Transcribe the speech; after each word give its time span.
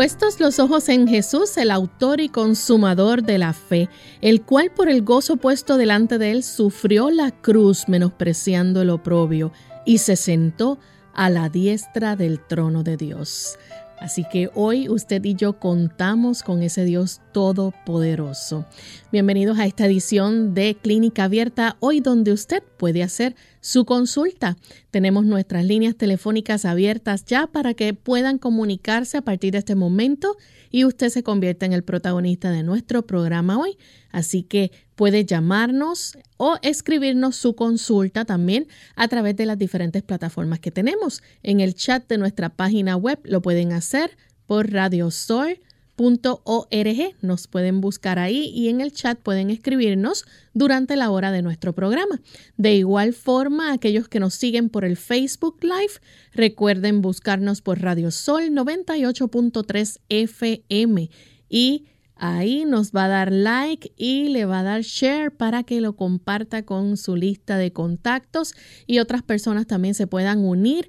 Puestos 0.00 0.40
los 0.40 0.58
ojos 0.60 0.88
en 0.88 1.06
Jesús, 1.06 1.58
el 1.58 1.70
autor 1.70 2.22
y 2.22 2.30
consumador 2.30 3.22
de 3.22 3.36
la 3.36 3.52
fe, 3.52 3.90
el 4.22 4.40
cual 4.40 4.72
por 4.74 4.88
el 4.88 5.02
gozo 5.02 5.36
puesto 5.36 5.76
delante 5.76 6.16
de 6.16 6.30
él 6.30 6.42
sufrió 6.42 7.10
la 7.10 7.32
cruz 7.32 7.86
menospreciando 7.86 8.80
el 8.80 8.88
oprobio 8.88 9.52
y 9.84 9.98
se 9.98 10.16
sentó 10.16 10.78
a 11.12 11.28
la 11.28 11.50
diestra 11.50 12.16
del 12.16 12.40
trono 12.40 12.82
de 12.82 12.96
Dios. 12.96 13.58
Así 13.98 14.24
que 14.24 14.48
hoy 14.54 14.88
usted 14.88 15.22
y 15.22 15.34
yo 15.34 15.58
contamos 15.58 16.42
con 16.42 16.62
ese 16.62 16.86
Dios 16.86 17.20
todopoderoso. 17.32 18.64
Bienvenidos 19.12 19.58
a 19.58 19.66
esta 19.66 19.84
edición 19.84 20.54
de 20.54 20.78
Clínica 20.80 21.24
Abierta, 21.24 21.76
hoy 21.80 22.00
donde 22.00 22.32
usted 22.32 22.62
puede 22.78 23.02
hacer 23.02 23.36
su 23.60 23.84
consulta. 23.84 24.56
Tenemos 24.90 25.24
nuestras 25.24 25.64
líneas 25.64 25.96
telefónicas 25.96 26.64
abiertas 26.64 27.24
ya 27.24 27.46
para 27.46 27.74
que 27.74 27.94
puedan 27.94 28.38
comunicarse 28.38 29.18
a 29.18 29.22
partir 29.22 29.52
de 29.52 29.58
este 29.58 29.74
momento 29.74 30.36
y 30.70 30.84
usted 30.84 31.08
se 31.08 31.22
convierta 31.22 31.66
en 31.66 31.72
el 31.72 31.82
protagonista 31.82 32.50
de 32.50 32.62
nuestro 32.62 33.02
programa 33.06 33.58
hoy. 33.58 33.76
Así 34.10 34.42
que 34.42 34.72
puede 34.94 35.24
llamarnos 35.24 36.18
o 36.36 36.58
escribirnos 36.62 37.36
su 37.36 37.54
consulta 37.54 38.24
también 38.24 38.66
a 38.96 39.08
través 39.08 39.36
de 39.36 39.46
las 39.46 39.58
diferentes 39.58 40.02
plataformas 40.02 40.60
que 40.60 40.70
tenemos. 40.70 41.22
En 41.42 41.60
el 41.60 41.74
chat 41.74 42.08
de 42.08 42.18
nuestra 42.18 42.48
página 42.48 42.96
web 42.96 43.18
lo 43.24 43.42
pueden 43.42 43.72
hacer 43.72 44.16
por 44.46 44.72
Radio 44.72 45.08
Store 45.08 45.60
.org. 46.00 47.14
Nos 47.20 47.46
pueden 47.46 47.80
buscar 47.80 48.18
ahí 48.18 48.50
y 48.54 48.68
en 48.68 48.80
el 48.80 48.92
chat 48.92 49.18
pueden 49.18 49.50
escribirnos 49.50 50.24
durante 50.54 50.96
la 50.96 51.10
hora 51.10 51.30
de 51.30 51.42
nuestro 51.42 51.74
programa. 51.74 52.20
De 52.56 52.74
igual 52.74 53.12
forma, 53.12 53.72
aquellos 53.72 54.08
que 54.08 54.20
nos 54.20 54.34
siguen 54.34 54.70
por 54.70 54.84
el 54.84 54.96
Facebook 54.96 55.58
Live, 55.62 56.00
recuerden 56.32 57.02
buscarnos 57.02 57.60
por 57.60 57.80
Radio 57.80 58.10
Sol 58.10 58.50
98.3 58.50 60.00
FM 60.08 61.10
y 61.50 61.84
ahí 62.16 62.64
nos 62.64 62.92
va 62.92 63.04
a 63.04 63.08
dar 63.08 63.32
like 63.32 63.92
y 63.96 64.28
le 64.28 64.46
va 64.46 64.60
a 64.60 64.64
dar 64.64 64.82
share 64.82 65.30
para 65.30 65.64
que 65.64 65.82
lo 65.82 65.96
comparta 65.96 66.64
con 66.64 66.96
su 66.96 67.14
lista 67.14 67.58
de 67.58 67.72
contactos 67.72 68.54
y 68.86 69.00
otras 69.00 69.22
personas 69.22 69.66
también 69.66 69.94
se 69.94 70.06
puedan 70.06 70.38
unir 70.38 70.88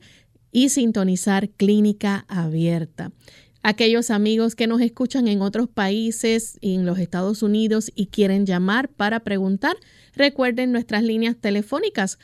y 0.53 0.69
sintonizar 0.69 1.49
Clínica 1.49 2.25
Abierta 2.29 3.11
aquellos 3.63 4.09
amigos 4.09 4.55
que 4.55 4.67
nos 4.67 4.81
escuchan 4.81 5.27
en 5.27 5.41
otros 5.41 5.69
países 5.69 6.57
y 6.61 6.75
en 6.75 6.85
los 6.85 6.99
Estados 6.99 7.43
Unidos 7.43 7.91
y 7.95 8.07
quieren 8.07 8.45
llamar 8.45 8.89
para 8.89 9.21
preguntar, 9.21 9.75
recuerden 10.15 10.71
nuestras 10.71 11.03
líneas 11.03 11.37
telefónicas. 11.37 12.19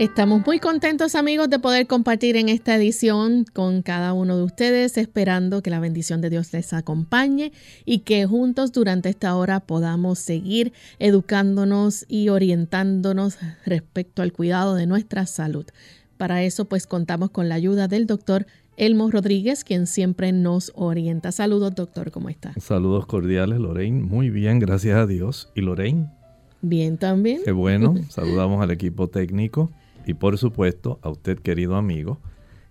Estamos 0.03 0.45
muy 0.45 0.59
contentos 0.59 1.15
amigos 1.15 1.49
de 1.49 1.59
poder 1.59 1.87
compartir 1.87 2.35
en 2.35 2.49
esta 2.49 2.75
edición 2.75 3.45
con 3.53 3.81
cada 3.83 4.11
uno 4.11 4.35
de 4.35 4.43
ustedes, 4.43 4.97
esperando 4.97 5.61
que 5.61 5.69
la 5.69 5.79
bendición 5.79 6.19
de 6.19 6.29
Dios 6.29 6.51
les 6.51 6.73
acompañe 6.73 7.53
y 7.85 7.99
que 7.99 8.25
juntos 8.25 8.73
durante 8.73 9.07
esta 9.07 9.33
hora 9.33 9.61
podamos 9.61 10.19
seguir 10.19 10.73
educándonos 10.99 12.03
y 12.09 12.27
orientándonos 12.27 13.37
respecto 13.65 14.21
al 14.21 14.33
cuidado 14.33 14.75
de 14.75 14.87
nuestra 14.87 15.25
salud. 15.25 15.65
Para 16.17 16.43
eso 16.43 16.65
pues 16.65 16.85
contamos 16.85 17.29
con 17.29 17.47
la 17.47 17.55
ayuda 17.55 17.87
del 17.87 18.05
doctor 18.05 18.45
Elmo 18.75 19.09
Rodríguez, 19.09 19.63
quien 19.63 19.87
siempre 19.87 20.33
nos 20.33 20.73
orienta. 20.75 21.31
Saludos 21.31 21.75
doctor, 21.75 22.11
¿cómo 22.11 22.27
está? 22.27 22.51
Saludos 22.59 23.05
cordiales 23.05 23.57
Lorraine, 23.57 24.03
muy 24.03 24.29
bien, 24.29 24.59
gracias 24.59 24.97
a 24.97 25.07
Dios. 25.07 25.49
¿Y 25.55 25.61
Lorraine? 25.61 26.09
Bien 26.61 26.97
también. 26.97 27.39
Qué 27.45 27.53
bueno, 27.53 27.95
saludamos 28.09 28.61
al 28.61 28.71
equipo 28.71 29.07
técnico 29.07 29.71
y 30.05 30.13
por 30.15 30.37
supuesto 30.37 30.99
a 31.01 31.09
usted 31.09 31.39
querido 31.39 31.75
amigo. 31.75 32.19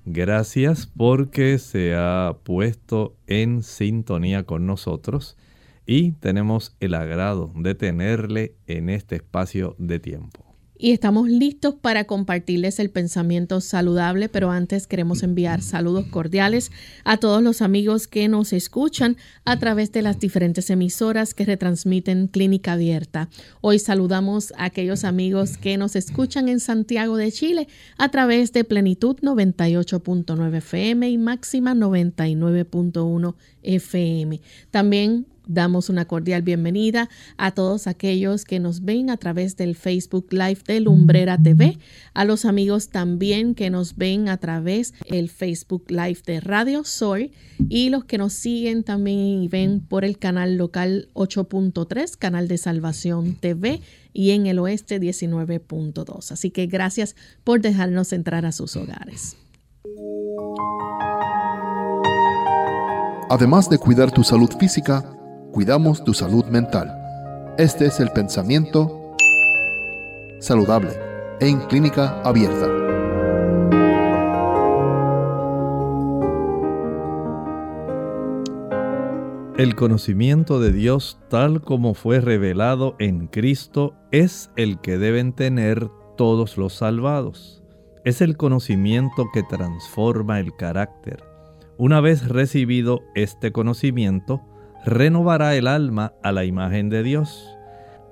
Gracias 0.04 0.86
porque 0.86 1.58
se 1.58 1.94
ha 1.94 2.36
puesto 2.42 3.14
en 3.26 3.62
sintonía 3.62 4.44
con 4.44 4.66
nosotros 4.66 5.36
y 5.86 6.12
tenemos 6.12 6.76
el 6.80 6.94
agrado 6.94 7.52
de 7.54 7.74
tenerle 7.74 8.54
en 8.66 8.90
este 8.90 9.16
espacio 9.16 9.76
de 9.78 10.00
tiempo 10.00 10.51
y 10.82 10.90
estamos 10.90 11.28
listos 11.28 11.76
para 11.76 12.06
compartirles 12.06 12.80
el 12.80 12.90
pensamiento 12.90 13.60
saludable, 13.60 14.28
pero 14.28 14.50
antes 14.50 14.88
queremos 14.88 15.22
enviar 15.22 15.62
saludos 15.62 16.06
cordiales 16.06 16.72
a 17.04 17.18
todos 17.18 17.40
los 17.40 17.62
amigos 17.62 18.08
que 18.08 18.26
nos 18.26 18.52
escuchan 18.52 19.16
a 19.44 19.60
través 19.60 19.92
de 19.92 20.02
las 20.02 20.18
diferentes 20.18 20.70
emisoras 20.70 21.34
que 21.34 21.44
retransmiten 21.44 22.26
Clínica 22.26 22.72
Abierta. 22.72 23.28
Hoy 23.60 23.78
saludamos 23.78 24.52
a 24.56 24.64
aquellos 24.64 25.04
amigos 25.04 25.56
que 25.56 25.76
nos 25.76 25.94
escuchan 25.94 26.48
en 26.48 26.58
Santiago 26.58 27.16
de 27.16 27.30
Chile 27.30 27.68
a 27.96 28.08
través 28.08 28.52
de 28.52 28.64
Plenitud 28.64 29.18
98.9 29.22 30.56
FM 30.56 31.08
y 31.08 31.16
Máxima 31.16 31.76
99.1 31.76 33.36
FM. 33.62 34.40
También 34.72 35.26
Damos 35.52 35.90
una 35.90 36.06
cordial 36.06 36.40
bienvenida 36.40 37.10
a 37.36 37.50
todos 37.50 37.86
aquellos 37.86 38.46
que 38.46 38.58
nos 38.58 38.84
ven 38.84 39.10
a 39.10 39.18
través 39.18 39.56
del 39.56 39.76
Facebook 39.76 40.28
Live 40.30 40.60
de 40.66 40.80
Lumbrera 40.80 41.36
TV, 41.36 41.78
a 42.14 42.24
los 42.24 42.46
amigos 42.46 42.88
también 42.88 43.54
que 43.54 43.68
nos 43.68 43.96
ven 43.96 44.30
a 44.30 44.38
través 44.38 44.94
del 45.10 45.28
Facebook 45.28 45.84
Live 45.90 46.20
de 46.24 46.40
Radio 46.40 46.84
Sol 46.84 47.30
y 47.68 47.90
los 47.90 48.04
que 48.06 48.16
nos 48.16 48.32
siguen 48.32 48.82
también 48.82 49.42
y 49.42 49.48
ven 49.48 49.80
por 49.80 50.06
el 50.06 50.16
canal 50.16 50.56
local 50.56 51.10
8.3, 51.12 52.16
canal 52.16 52.48
de 52.48 52.56
Salvación 52.56 53.34
TV 53.34 53.82
y 54.14 54.30
en 54.30 54.46
el 54.46 54.58
oeste 54.58 55.00
19.2. 55.00 56.32
Así 56.32 56.50
que 56.50 56.66
gracias 56.66 57.14
por 57.44 57.60
dejarnos 57.60 58.14
entrar 58.14 58.46
a 58.46 58.52
sus 58.52 58.76
hogares. 58.76 59.36
Además 63.32 63.70
de 63.70 63.78
cuidar 63.78 64.10
tu 64.10 64.22
salud 64.22 64.50
física, 64.58 65.11
cuidamos 65.52 66.02
tu 66.02 66.14
salud 66.14 66.46
mental. 66.46 66.98
Este 67.58 67.84
es 67.86 68.00
el 68.00 68.08
pensamiento 68.08 69.14
saludable 70.40 70.90
en 71.40 71.60
clínica 71.60 72.22
abierta. 72.22 72.66
El 79.58 79.76
conocimiento 79.76 80.58
de 80.58 80.72
Dios 80.72 81.20
tal 81.28 81.60
como 81.60 81.92
fue 81.92 82.20
revelado 82.22 82.96
en 82.98 83.26
Cristo 83.26 83.94
es 84.10 84.50
el 84.56 84.80
que 84.80 84.96
deben 84.96 85.34
tener 85.34 85.90
todos 86.16 86.56
los 86.56 86.72
salvados. 86.72 87.62
Es 88.04 88.22
el 88.22 88.38
conocimiento 88.38 89.26
que 89.34 89.42
transforma 89.42 90.40
el 90.40 90.56
carácter. 90.56 91.22
Una 91.76 92.00
vez 92.00 92.28
recibido 92.28 93.02
este 93.14 93.52
conocimiento, 93.52 94.40
renovará 94.84 95.54
el 95.54 95.66
alma 95.66 96.12
a 96.22 96.32
la 96.32 96.44
imagen 96.44 96.88
de 96.88 97.02
Dios. 97.02 97.48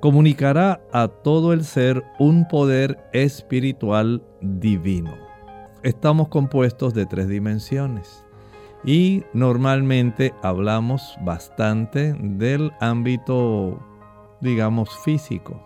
Comunicará 0.00 0.80
a 0.92 1.08
todo 1.08 1.52
el 1.52 1.64
ser 1.64 2.04
un 2.18 2.46
poder 2.48 2.98
espiritual 3.12 4.22
divino. 4.40 5.14
Estamos 5.82 6.28
compuestos 6.28 6.92
de 6.92 7.06
tres 7.06 7.26
dimensiones 7.28 8.24
Y 8.84 9.24
normalmente 9.32 10.34
hablamos 10.42 11.16
bastante 11.22 12.14
del 12.18 12.72
ámbito, 12.80 13.78
digamos, 14.40 14.90
físico. 15.04 15.62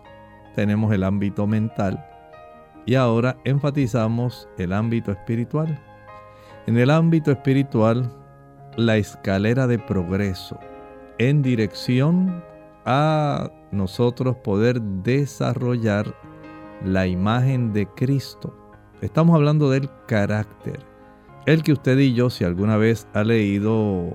Tenemos 0.56 0.92
el 0.92 1.04
ámbito 1.04 1.46
mental. 1.46 2.04
Y 2.86 2.96
ahora 2.96 3.36
enfatizamos 3.44 4.48
el 4.58 4.72
ámbito 4.72 5.12
espiritual. 5.12 5.78
En 6.66 6.76
el 6.76 6.90
ámbito 6.90 7.30
espiritual, 7.30 8.10
la 8.76 8.96
escalera 8.96 9.66
de 9.66 9.78
progreso 9.78 10.58
en 11.18 11.42
dirección 11.42 12.42
a 12.84 13.50
nosotros 13.70 14.36
poder 14.36 14.80
desarrollar 14.80 16.14
la 16.84 17.06
imagen 17.06 17.72
de 17.72 17.86
Cristo. 17.86 18.54
Estamos 19.00 19.34
hablando 19.34 19.70
del 19.70 19.88
carácter. 20.06 20.80
El 21.46 21.62
que 21.62 21.72
usted 21.72 21.98
y 21.98 22.14
yo, 22.14 22.30
si 22.30 22.44
alguna 22.44 22.76
vez 22.76 23.06
ha 23.12 23.22
leído 23.22 24.10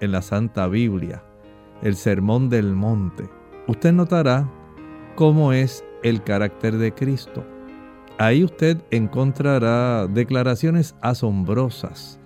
en 0.00 0.12
la 0.12 0.22
Santa 0.22 0.66
Biblia 0.66 1.22
el 1.82 1.96
Sermón 1.96 2.48
del 2.48 2.74
Monte, 2.74 3.28
usted 3.66 3.92
notará 3.92 4.50
cómo 5.14 5.52
es 5.52 5.84
el 6.02 6.22
carácter 6.22 6.76
de 6.76 6.92
Cristo. 6.92 7.44
Ahí 8.18 8.44
usted 8.44 8.78
encontrará 8.90 10.06
declaraciones 10.06 10.94
asombrosas 11.00 12.18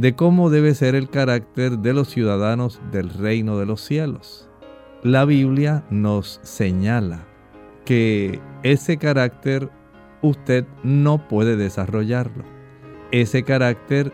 de 0.00 0.14
cómo 0.14 0.48
debe 0.48 0.74
ser 0.74 0.94
el 0.94 1.10
carácter 1.10 1.78
de 1.78 1.92
los 1.92 2.08
ciudadanos 2.08 2.80
del 2.90 3.10
reino 3.10 3.58
de 3.58 3.66
los 3.66 3.82
cielos. 3.82 4.48
La 5.02 5.26
Biblia 5.26 5.84
nos 5.90 6.40
señala 6.42 7.26
que 7.84 8.40
ese 8.62 8.96
carácter 8.96 9.68
usted 10.22 10.64
no 10.82 11.28
puede 11.28 11.56
desarrollarlo. 11.56 12.44
Ese 13.12 13.42
carácter 13.42 14.10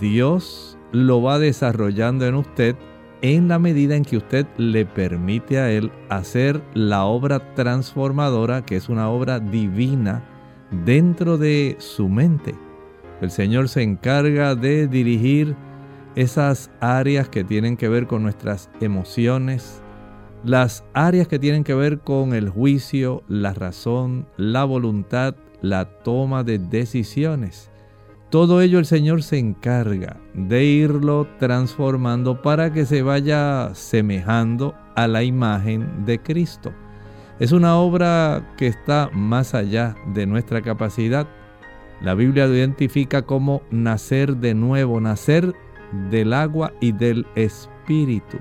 Dios 0.00 0.78
lo 0.92 1.20
va 1.20 1.38
desarrollando 1.38 2.24
en 2.24 2.36
usted 2.36 2.74
en 3.20 3.48
la 3.48 3.58
medida 3.58 3.94
en 3.94 4.06
que 4.06 4.16
usted 4.16 4.46
le 4.56 4.86
permite 4.86 5.58
a 5.58 5.70
Él 5.70 5.92
hacer 6.08 6.62
la 6.72 7.04
obra 7.04 7.54
transformadora, 7.54 8.64
que 8.64 8.76
es 8.76 8.88
una 8.88 9.10
obra 9.10 9.38
divina, 9.38 10.22
dentro 10.86 11.36
de 11.36 11.76
su 11.78 12.08
mente. 12.08 12.54
El 13.20 13.30
Señor 13.30 13.68
se 13.68 13.82
encarga 13.82 14.54
de 14.54 14.88
dirigir 14.88 15.56
esas 16.14 16.70
áreas 16.80 17.28
que 17.28 17.44
tienen 17.44 17.76
que 17.76 17.88
ver 17.88 18.06
con 18.06 18.22
nuestras 18.22 18.70
emociones, 18.80 19.82
las 20.44 20.84
áreas 20.94 21.28
que 21.28 21.38
tienen 21.38 21.64
que 21.64 21.74
ver 21.74 22.00
con 22.00 22.34
el 22.34 22.48
juicio, 22.48 23.22
la 23.28 23.52
razón, 23.52 24.26
la 24.36 24.64
voluntad, 24.64 25.34
la 25.60 25.84
toma 26.02 26.44
de 26.44 26.58
decisiones. 26.58 27.70
Todo 28.30 28.60
ello 28.60 28.78
el 28.78 28.86
Señor 28.86 29.22
se 29.22 29.38
encarga 29.38 30.16
de 30.34 30.64
irlo 30.64 31.28
transformando 31.38 32.42
para 32.42 32.72
que 32.72 32.84
se 32.84 33.02
vaya 33.02 33.70
semejando 33.74 34.74
a 34.94 35.06
la 35.06 35.22
imagen 35.22 36.04
de 36.04 36.20
Cristo. 36.20 36.72
Es 37.38 37.52
una 37.52 37.76
obra 37.76 38.54
que 38.56 38.66
está 38.66 39.10
más 39.12 39.54
allá 39.54 39.94
de 40.14 40.26
nuestra 40.26 40.62
capacidad. 40.62 41.28
La 42.00 42.14
Biblia 42.14 42.46
lo 42.46 42.54
identifica 42.54 43.22
como 43.22 43.62
nacer 43.70 44.36
de 44.36 44.54
nuevo, 44.54 45.00
nacer 45.00 45.54
del 46.10 46.32
agua 46.32 46.72
y 46.80 46.92
del 46.92 47.26
Espíritu. 47.34 48.38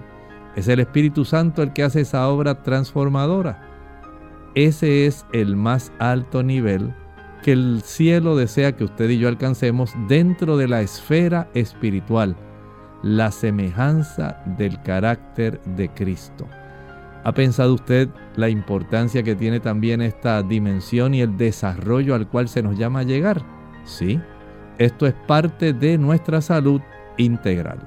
Es 0.55 0.67
el 0.67 0.79
Espíritu 0.79 1.25
Santo 1.25 1.63
el 1.63 1.73
que 1.73 1.83
hace 1.83 2.01
esa 2.01 2.27
obra 2.27 2.63
transformadora. 2.63 3.61
Ese 4.55 5.05
es 5.05 5.25
el 5.33 5.55
más 5.55 5.91
alto 5.99 6.43
nivel 6.43 6.93
que 7.43 7.51
el 7.51 7.81
cielo 7.83 8.35
desea 8.35 8.75
que 8.75 8.85
usted 8.85 9.09
y 9.09 9.19
yo 9.19 9.27
alcancemos 9.27 9.93
dentro 10.07 10.57
de 10.57 10.67
la 10.67 10.81
esfera 10.81 11.47
espiritual, 11.53 12.35
la 13.03 13.31
semejanza 13.31 14.41
del 14.57 14.81
carácter 14.81 15.61
de 15.75 15.89
Cristo. 15.89 16.47
¿Ha 17.25 17.33
pensado 17.33 17.73
usted 17.73 18.07
la 18.35 18.49
importancia 18.49 19.23
que 19.23 19.33
tiene 19.35 19.59
también 19.59 19.99
esta 20.03 20.43
dimensión 20.43 21.15
y 21.15 21.21
el 21.21 21.37
desarrollo 21.37 22.13
al 22.13 22.29
cual 22.29 22.47
se 22.47 22.61
nos 22.61 22.77
llama 22.77 22.99
a 22.99 23.03
llegar? 23.03 23.43
Sí, 23.83 24.19
esto 24.77 25.07
es 25.07 25.15
parte 25.27 25.73
de 25.73 25.97
nuestra 25.97 26.39
salud 26.39 26.81
integral. 27.17 27.79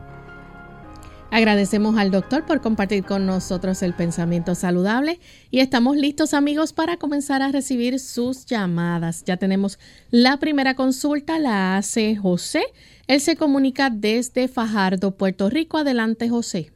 Agradecemos 1.30 1.96
al 1.98 2.10
doctor 2.10 2.46
por 2.46 2.60
compartir 2.60 3.04
con 3.04 3.26
nosotros 3.26 3.80
el 3.84 3.94
pensamiento 3.94 4.56
saludable 4.56 5.20
y 5.52 5.60
estamos 5.60 5.96
listos 5.96 6.34
amigos 6.34 6.72
para 6.72 6.96
comenzar 6.96 7.40
a 7.40 7.52
recibir 7.52 8.00
sus 8.00 8.44
llamadas. 8.44 9.22
Ya 9.24 9.36
tenemos 9.36 9.78
la 10.10 10.38
primera 10.38 10.74
consulta, 10.74 11.38
la 11.38 11.76
hace 11.76 12.16
José. 12.16 12.64
Él 13.06 13.20
se 13.20 13.36
comunica 13.36 13.88
desde 13.88 14.48
Fajardo, 14.48 15.16
Puerto 15.16 15.48
Rico. 15.48 15.78
Adelante 15.78 16.28
José. 16.28 16.72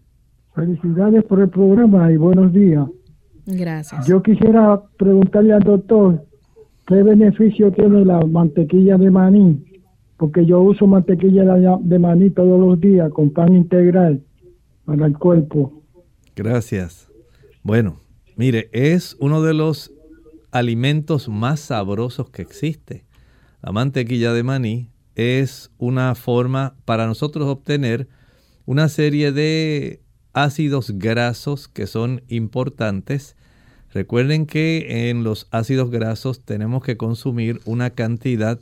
Felicidades 0.55 1.25
por 1.25 1.41
el 1.41 1.49
programa 1.49 2.13
y 2.13 2.17
buenos 2.17 2.53
días. 2.53 2.87
Gracias. 3.47 4.07
Yo 4.07 4.23
quisiera 4.23 4.83
preguntarle 4.99 5.55
al 5.55 5.63
doctor 5.63 6.25
qué 6.87 7.03
beneficio 7.03 7.73
tiene 7.73 8.05
la 8.05 8.21
mantequilla 8.21 8.99
de 8.99 9.11
maní, 9.11 9.65
porque 10.19 10.45
yo 10.45 10.61
uso 10.61 10.87
mantequilla 10.87 11.45
de 11.81 11.99
maní 11.99 12.31
todos 12.31 12.61
los 12.61 12.79
días 12.81 13.11
con 13.13 13.31
pan 13.31 13.55
integral 13.55 14.23
para 14.85 15.07
el 15.07 15.19
cuerpo. 15.19 15.73
Gracias. 16.37 17.09
Bueno, 17.63 18.01
mire, 18.37 18.69
es 18.73 19.17
uno 19.21 19.43
de 19.43 19.55
los 19.55 19.93
alimentos 20.51 21.29
más 21.29 21.61
sabrosos 21.61 22.29
que 22.29 22.43
existe. 22.43 23.05
La 23.63 23.73
mantequilla 23.73 24.33
de 24.35 24.43
maní 24.43 24.91
es 25.15 25.71
una 25.79 26.15
forma 26.15 26.75
para 26.85 27.07
nosotros 27.07 27.49
obtener 27.49 28.07
una 28.67 28.89
serie 28.89 29.33
de 29.33 30.02
ácidos 30.33 30.93
grasos 30.93 31.69
que 31.69 31.87
son 31.87 32.23
importantes. 32.29 33.37
Recuerden 33.93 34.47
que 34.47 35.11
en 35.11 35.25
los 35.25 35.49
ácidos 35.51 35.91
grasos 35.91 36.45
tenemos 36.45 36.83
que 36.83 36.97
consumir 36.97 37.61
una 37.65 37.91
cantidad 37.91 38.59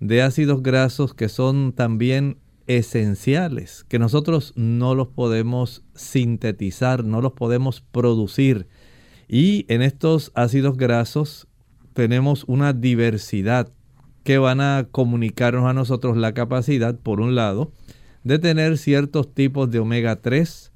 de 0.00 0.22
ácidos 0.22 0.62
grasos 0.62 1.14
que 1.14 1.28
son 1.28 1.72
también 1.72 2.38
esenciales 2.68 3.86
que 3.88 3.98
nosotros 3.98 4.52
no 4.54 4.94
los 4.94 5.08
podemos 5.08 5.82
sintetizar, 5.94 7.02
no 7.02 7.20
los 7.20 7.32
podemos 7.32 7.80
producir. 7.80 8.68
Y 9.26 9.64
en 9.68 9.82
estos 9.82 10.30
ácidos 10.34 10.76
grasos 10.76 11.48
tenemos 11.94 12.44
una 12.46 12.74
diversidad 12.74 13.72
que 14.22 14.38
van 14.38 14.60
a 14.60 14.86
comunicarnos 14.90 15.64
a 15.64 15.72
nosotros 15.72 16.16
la 16.18 16.34
capacidad, 16.34 16.94
por 16.94 17.20
un 17.20 17.34
lado, 17.34 17.72
de 18.22 18.38
tener 18.38 18.76
ciertos 18.76 19.34
tipos 19.34 19.70
de 19.70 19.78
omega 19.78 20.16
3. 20.16 20.70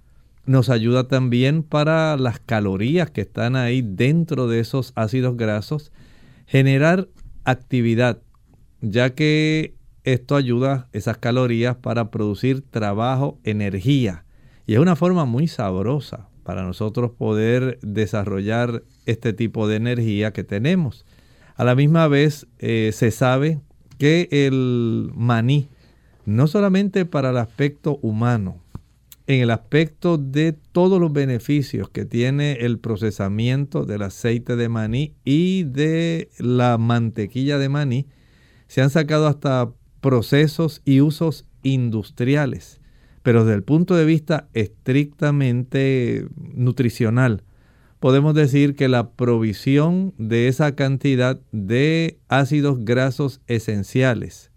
Nos 0.45 0.71
ayuda 0.71 1.07
también 1.07 1.63
para 1.63 2.17
las 2.17 2.41
calorías 2.41 3.11
que 3.11 3.21
están 3.21 3.55
ahí 3.55 3.83
dentro 3.83 4.49
de 4.49 4.61
esos 4.61 4.93
ácidos 4.97 5.37
grasos, 5.37 5.93
generar 6.47 7.09
actividad, 7.45 8.21
ya 8.81 9.15
que 9.15 9.75
esto 10.05 10.35
ayuda 10.35 10.89
esas 10.93 11.19
calorías 11.19 11.77
para 11.77 12.11
producir 12.11 12.63
trabajo, 12.63 13.39
energía. 13.45 14.25
Y 14.67 14.75
es 14.75 14.81
una 14.81 14.97
forma 14.97 15.25
muy 15.25 15.47
sabrosa 15.47 16.29
para 16.43 16.65
nosotros 16.65 17.13
poder 17.13 17.79
desarrollar 17.83 18.83
este 19.07 19.33
tipo 19.33 19.69
de 19.69 19.77
energía 19.77 20.33
que 20.33 20.43
tenemos. 20.43 21.05
A 21.55 21.65
la 21.65 21.77
misma 21.77 22.09
vez 22.09 22.49
eh, 22.59 22.91
se 22.93 23.13
sabe 23.13 23.61
que 23.99 24.29
el 24.33 25.13
maní, 25.15 25.69
no 26.25 26.49
solamente 26.49 27.05
para 27.05 27.31
el 27.31 27.37
aspecto 27.37 27.99
humano, 28.03 28.57
en 29.33 29.43
el 29.43 29.51
aspecto 29.51 30.19
de 30.19 30.53
todos 30.53 31.01
los 31.01 31.13
beneficios 31.13 31.89
que 31.89 32.05
tiene 32.05 32.53
el 32.61 32.79
procesamiento 32.79 33.85
del 33.85 34.03
aceite 34.03 34.57
de 34.57 34.69
maní 34.69 35.15
y 35.25 35.65
de 35.65 36.29
la 36.39 36.79
mantequilla 36.79 37.59
de 37.59 37.69
maní, 37.69 38.07
se 38.67 38.83
han 38.83 38.91
sacado 38.91 39.27
hasta 39.27 39.73
procesos 40.01 40.83
y 40.85 41.01
usos 41.01 41.47
industriales. 41.63 42.81
Pero 43.23 43.45
desde 43.45 43.57
el 43.57 43.63
punto 43.63 43.95
de 43.95 44.05
vista 44.05 44.49
estrictamente 44.53 46.27
nutricional, 46.37 47.45
podemos 48.01 48.35
decir 48.35 48.75
que 48.75 48.89
la 48.89 49.13
provisión 49.13 50.13
de 50.19 50.49
esa 50.49 50.75
cantidad 50.75 51.41
de 51.53 52.19
ácidos 52.29 52.85
grasos 52.85 53.41
esenciales 53.47 54.51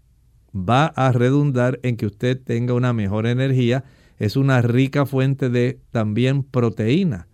va 0.56 0.86
a 0.86 1.12
redundar 1.12 1.78
en 1.82 1.96
que 1.96 2.06
usted 2.06 2.40
tenga 2.42 2.74
una 2.74 2.92
mejor 2.92 3.26
energía. 3.26 3.84
Es 4.18 4.36
una 4.36 4.62
rica 4.62 5.06
fuente 5.06 5.50
de 5.50 5.80
también 5.90 6.42
proteína. 6.42 7.28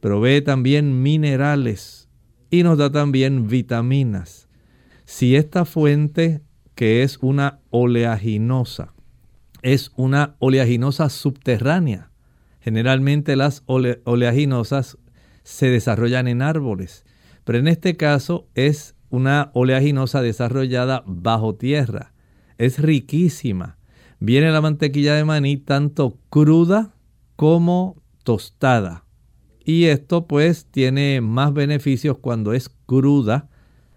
Provee 0.00 0.42
también 0.42 1.02
minerales 1.02 2.08
y 2.50 2.62
nos 2.62 2.78
da 2.78 2.90
también 2.90 3.48
vitaminas. 3.48 4.48
Si 5.04 5.36
esta 5.36 5.64
fuente 5.64 6.42
que 6.74 7.02
es 7.02 7.18
una 7.20 7.60
oleaginosa. 7.70 8.92
Es 9.62 9.92
una 9.96 10.36
oleaginosa 10.40 11.08
subterránea. 11.08 12.10
Generalmente 12.60 13.36
las 13.36 13.62
oleaginosas 13.66 14.98
se 15.42 15.68
desarrollan 15.68 16.28
en 16.28 16.42
árboles, 16.42 17.04
pero 17.44 17.58
en 17.58 17.68
este 17.68 17.96
caso 17.96 18.48
es 18.54 18.94
una 19.10 19.50
oleaginosa 19.54 20.22
desarrollada 20.22 21.04
bajo 21.06 21.54
tierra. 21.54 22.12
Es 22.58 22.78
riquísima. 22.78 23.73
Viene 24.26 24.50
la 24.52 24.62
mantequilla 24.62 25.16
de 25.16 25.24
maní 25.26 25.58
tanto 25.58 26.16
cruda 26.30 26.94
como 27.36 27.96
tostada. 28.22 29.04
Y 29.66 29.84
esto 29.84 30.26
pues 30.26 30.64
tiene 30.64 31.20
más 31.20 31.52
beneficios 31.52 32.16
cuando 32.16 32.54
es 32.54 32.70
cruda, 32.86 33.50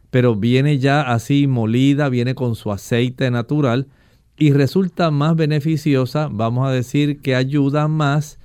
pero 0.10 0.36
viene 0.36 0.80
ya 0.80 1.14
así 1.14 1.48
molida, 1.48 2.10
viene 2.10 2.36
con 2.36 2.56
su 2.56 2.74
aceite 2.74 3.32
natural 3.32 3.88
y 4.38 4.52
resulta 4.52 5.12
más 5.12 5.38
beneficiosa, 5.38 6.28
vamos 6.30 6.68
a 6.68 6.72
decir 6.72 7.22
que 7.22 7.34
ayuda 7.34 7.88
más 7.88 8.38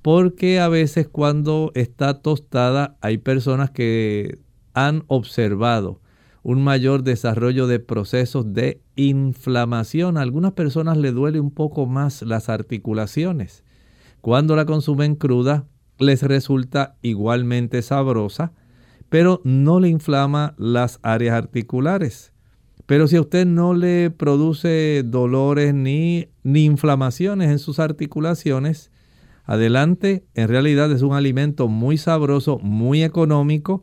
porque 0.00 0.58
a 0.58 0.68
veces 0.68 1.06
cuando 1.06 1.70
está 1.74 2.22
tostada 2.22 2.96
hay 3.02 3.18
personas 3.18 3.70
que 3.70 4.38
han 4.72 5.04
observado 5.08 6.00
un 6.48 6.62
mayor 6.62 7.02
desarrollo 7.02 7.66
de 7.66 7.80
procesos 7.80 8.54
de 8.54 8.80
inflamación. 8.94 10.16
A 10.16 10.20
algunas 10.20 10.52
personas 10.52 10.96
le 10.96 11.10
duele 11.10 11.40
un 11.40 11.50
poco 11.50 11.86
más 11.86 12.22
las 12.22 12.48
articulaciones. 12.48 13.64
Cuando 14.20 14.54
la 14.54 14.64
consumen 14.64 15.16
cruda, 15.16 15.66
les 15.98 16.22
resulta 16.22 16.94
igualmente 17.02 17.82
sabrosa, 17.82 18.52
pero 19.08 19.40
no 19.42 19.80
le 19.80 19.88
inflama 19.88 20.54
las 20.56 21.00
áreas 21.02 21.34
articulares. 21.34 22.32
Pero 22.86 23.08
si 23.08 23.16
a 23.16 23.22
usted 23.22 23.44
no 23.44 23.74
le 23.74 24.10
produce 24.12 25.02
dolores 25.04 25.74
ni, 25.74 26.28
ni 26.44 26.64
inflamaciones 26.64 27.50
en 27.50 27.58
sus 27.58 27.80
articulaciones, 27.80 28.92
adelante, 29.42 30.24
en 30.34 30.46
realidad 30.46 30.92
es 30.92 31.02
un 31.02 31.14
alimento 31.14 31.66
muy 31.66 31.98
sabroso, 31.98 32.60
muy 32.60 33.02
económico, 33.02 33.82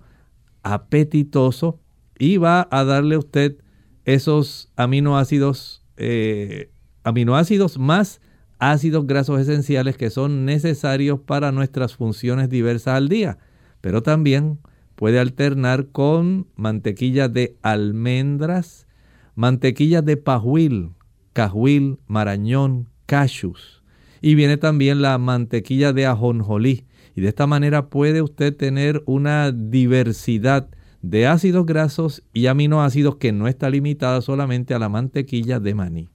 apetitoso 0.62 1.83
y 2.24 2.38
va 2.38 2.70
a 2.72 2.86
darle 2.86 3.16
a 3.16 3.20
usted 3.20 3.58
esos 4.06 4.72
aminoácidos, 4.78 5.84
eh, 5.98 6.72
aminoácidos 7.04 7.78
más 7.78 8.22
ácidos 8.60 9.06
grasos 9.08 9.42
esenciales 9.42 9.98
que 9.98 10.10
son 10.10 10.46
necesarios 10.46 11.20
para 11.20 11.52
nuestras 11.52 11.98
funciones 11.98 12.50
diversas 12.50 12.96
al 12.96 13.10
día. 13.10 13.40
Pero 13.82 14.04
también 14.04 14.60
puede 14.96 15.20
alternar 15.20 15.88
con 15.88 16.48
mantequilla 16.56 17.28
de 17.28 17.58
almendras, 17.62 18.88
mantequilla 19.36 20.02
de 20.02 20.16
pajuil, 20.16 20.92
cajuil, 21.34 21.98
marañón, 22.08 22.88
cashews. 23.06 23.84
Y 24.22 24.36
viene 24.36 24.56
también 24.56 25.02
la 25.02 25.18
mantequilla 25.18 25.92
de 25.92 26.06
ajonjolí. 26.06 26.86
Y 27.16 27.22
de 27.22 27.28
esta 27.28 27.48
manera 27.48 27.90
puede 27.90 28.22
usted 28.22 28.56
tener 28.56 29.04
una 29.08 29.52
diversidad 29.52 30.70
de 31.04 31.28
ácidos 31.28 31.66
grasos 31.66 32.24
y 32.34 32.48
aminoácidos 32.48 33.18
que 33.18 33.32
no 33.32 33.48
está 33.48 33.70
limitada 33.70 34.22
solamente 34.22 34.74
a 34.74 34.80
la 34.80 34.90
mantequilla 34.90 35.60
de 35.60 35.76
maní. 35.76 36.10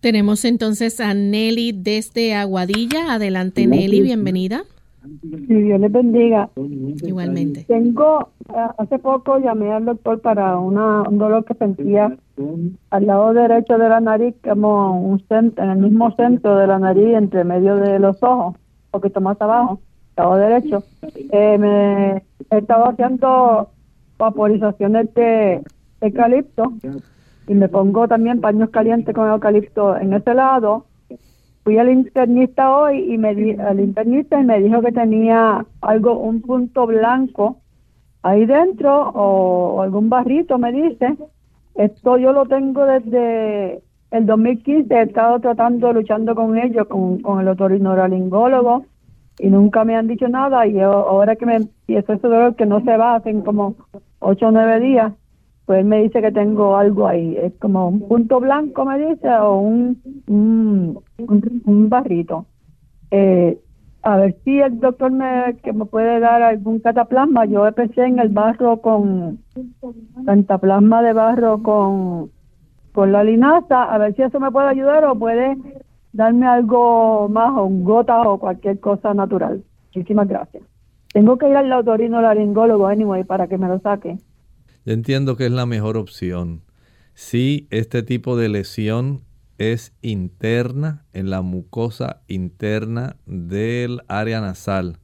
Tenemos 0.00 0.44
entonces 0.44 0.98
a 1.00 1.12
Nelly 1.12 1.72
desde 1.72 2.34
Aguadilla. 2.34 3.12
Adelante 3.12 3.66
Nelly, 3.66 4.00
bienvenida. 4.00 4.62
Si 5.46 5.54
Dios 5.54 5.80
les 5.80 5.92
bendiga. 5.92 6.48
Igualmente. 7.02 7.64
Tengo, 7.64 8.30
eh, 8.48 8.66
hace 8.78 8.98
poco 8.98 9.38
llamé 9.38 9.72
al 9.72 9.84
doctor 9.84 10.20
para 10.20 10.58
una, 10.58 11.02
un 11.02 11.18
dolor 11.18 11.44
que 11.44 11.54
sentía 11.54 12.16
al 12.90 13.06
lado 13.06 13.34
derecho 13.34 13.76
de 13.76 13.88
la 13.88 14.00
nariz, 14.00 14.34
como 14.42 15.00
un 15.02 15.20
centro, 15.28 15.64
en 15.64 15.70
el 15.70 15.78
mismo 15.78 16.14
centro 16.16 16.56
de 16.56 16.66
la 16.66 16.78
nariz, 16.78 17.14
entre 17.14 17.44
medio 17.44 17.76
de 17.76 17.98
los 17.98 18.22
ojos, 18.22 18.54
un 18.54 18.90
poquito 18.90 19.20
más 19.20 19.40
abajo, 19.40 19.80
lado 20.16 20.36
derecho. 20.36 20.82
Eh, 21.02 21.58
me 21.58 22.22
estaba 22.56 22.90
haciendo 22.90 23.70
vaporizaciones 24.18 25.14
de 25.14 25.62
eucalipto 26.00 26.72
y 27.46 27.54
me 27.54 27.68
pongo 27.68 28.06
también 28.08 28.40
paños 28.40 28.70
calientes 28.70 29.14
con 29.14 29.28
eucalipto 29.30 29.96
en 29.96 30.12
ese 30.12 30.34
lado. 30.34 30.84
Fui 31.64 31.78
al 31.78 31.90
internista 31.90 32.76
hoy 32.76 33.12
y 33.12 33.18
me 33.18 33.34
di, 33.34 33.52
al 33.52 33.80
internista 33.80 34.40
y 34.40 34.44
me 34.44 34.60
dijo 34.60 34.82
que 34.82 34.92
tenía 34.92 35.64
algo, 35.80 36.18
un 36.18 36.42
punto 36.42 36.86
blanco 36.86 37.58
ahí 38.22 38.44
dentro 38.46 39.10
o, 39.10 39.82
algún 39.82 40.08
barrito, 40.08 40.58
me 40.58 40.72
dice. 40.72 41.16
Esto 41.74 42.18
yo 42.18 42.32
lo 42.32 42.46
tengo 42.46 42.84
desde 42.84 43.82
el 44.10 44.26
2015, 44.26 44.94
he 44.94 45.02
estado 45.02 45.38
tratando, 45.38 45.92
luchando 45.92 46.34
con 46.34 46.58
ellos, 46.58 46.86
con, 46.88 47.20
con 47.20 47.40
el 47.40 47.48
otorrinolaringólogo 47.48 48.84
y 49.38 49.48
nunca 49.48 49.84
me 49.84 49.96
han 49.96 50.08
dicho 50.08 50.28
nada 50.28 50.66
y 50.66 50.80
ahora 50.80 51.36
que 51.36 51.46
me 51.46 51.56
empiezo 51.56 52.12
ese 52.12 52.26
dolor 52.26 52.56
que 52.56 52.66
no 52.66 52.80
se 52.80 52.96
va, 52.96 53.14
hacen 53.14 53.42
como 53.42 53.76
ocho 54.20 54.48
o 54.48 54.50
nueve 54.50 54.80
días, 54.80 55.12
pues 55.66 55.84
me 55.84 56.02
dice 56.02 56.22
que 56.22 56.32
tengo 56.32 56.76
algo 56.76 57.06
ahí, 57.06 57.36
es 57.36 57.52
como 57.60 57.88
un 57.88 58.08
punto 58.08 58.40
blanco, 58.40 58.84
me 58.86 58.98
dice, 58.98 59.28
o 59.30 59.60
un, 59.60 60.00
un, 60.26 61.88
barrito. 61.90 62.46
Eh, 63.10 63.58
a 64.02 64.16
ver 64.16 64.36
si 64.44 64.60
el 64.60 64.80
doctor 64.80 65.10
me, 65.10 65.56
que 65.62 65.72
me 65.72 65.84
puede 65.84 66.20
dar 66.20 66.40
algún 66.40 66.78
cataplasma. 66.78 67.44
Yo 67.44 67.66
empecé 67.66 68.04
en 68.04 68.18
el 68.18 68.30
barro 68.30 68.80
con 68.80 69.40
cataplasma 70.24 71.02
de 71.02 71.12
barro 71.12 71.62
con, 71.62 72.30
con 72.92 73.12
la 73.12 73.22
linaza, 73.22 73.84
a 73.84 73.98
ver 73.98 74.14
si 74.14 74.22
eso 74.22 74.40
me 74.40 74.50
puede 74.50 74.68
ayudar 74.68 75.04
o 75.04 75.18
puede 75.18 75.56
darme 76.12 76.46
algo 76.46 77.28
más, 77.28 77.52
o 77.56 77.68
gotas 77.68 78.26
o 78.26 78.38
cualquier 78.38 78.80
cosa 78.80 79.12
natural. 79.12 79.62
Muchísimas 79.94 80.28
gracias. 80.28 80.62
Tengo 81.18 81.36
que 81.36 81.50
ir 81.50 81.56
al 81.56 81.72
autorino 81.72 82.22
laringólogo 82.22 82.86
anyway 82.86 83.24
para 83.24 83.48
que 83.48 83.58
me 83.58 83.66
lo 83.66 83.80
saque. 83.80 84.18
Yo 84.86 84.92
entiendo 84.92 85.36
que 85.36 85.46
es 85.46 85.50
la 85.50 85.66
mejor 85.66 85.96
opción. 85.96 86.62
Si 87.12 87.66
este 87.70 88.04
tipo 88.04 88.36
de 88.36 88.48
lesión 88.48 89.24
es 89.58 89.92
interna, 90.00 91.06
en 91.12 91.28
la 91.28 91.42
mucosa 91.42 92.20
interna 92.28 93.16
del 93.26 94.02
área 94.06 94.40
nasal, 94.40 94.98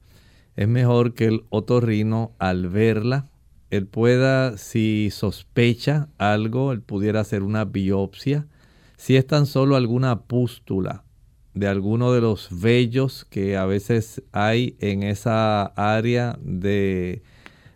es 0.55 0.69
mejor 0.69 1.15
que 1.15 1.25
el 1.25 1.43
otorrino 1.49 2.31
al 2.39 2.69
verla, 2.69 3.25
él 3.69 3.85
pueda, 3.85 4.57
si 4.57 5.09
sospecha 5.11 6.07
algo, 6.17 6.71
él 6.71 6.79
pudiera 6.79 7.19
hacer 7.19 7.43
una 7.43 7.65
biopsia. 7.65 8.47
Si 8.95 9.17
es 9.17 9.27
tan 9.27 9.45
solo 9.45 9.75
alguna 9.75 10.21
pústula 10.21 11.04
de 11.55 11.67
alguno 11.67 12.11
de 12.11 12.21
los 12.21 12.49
vellos 12.51 13.25
que 13.25 13.57
a 13.57 13.65
veces 13.65 14.21
hay 14.33 14.75
en 14.79 15.03
esa 15.03 15.63
área 15.65 16.37
de 16.41 17.23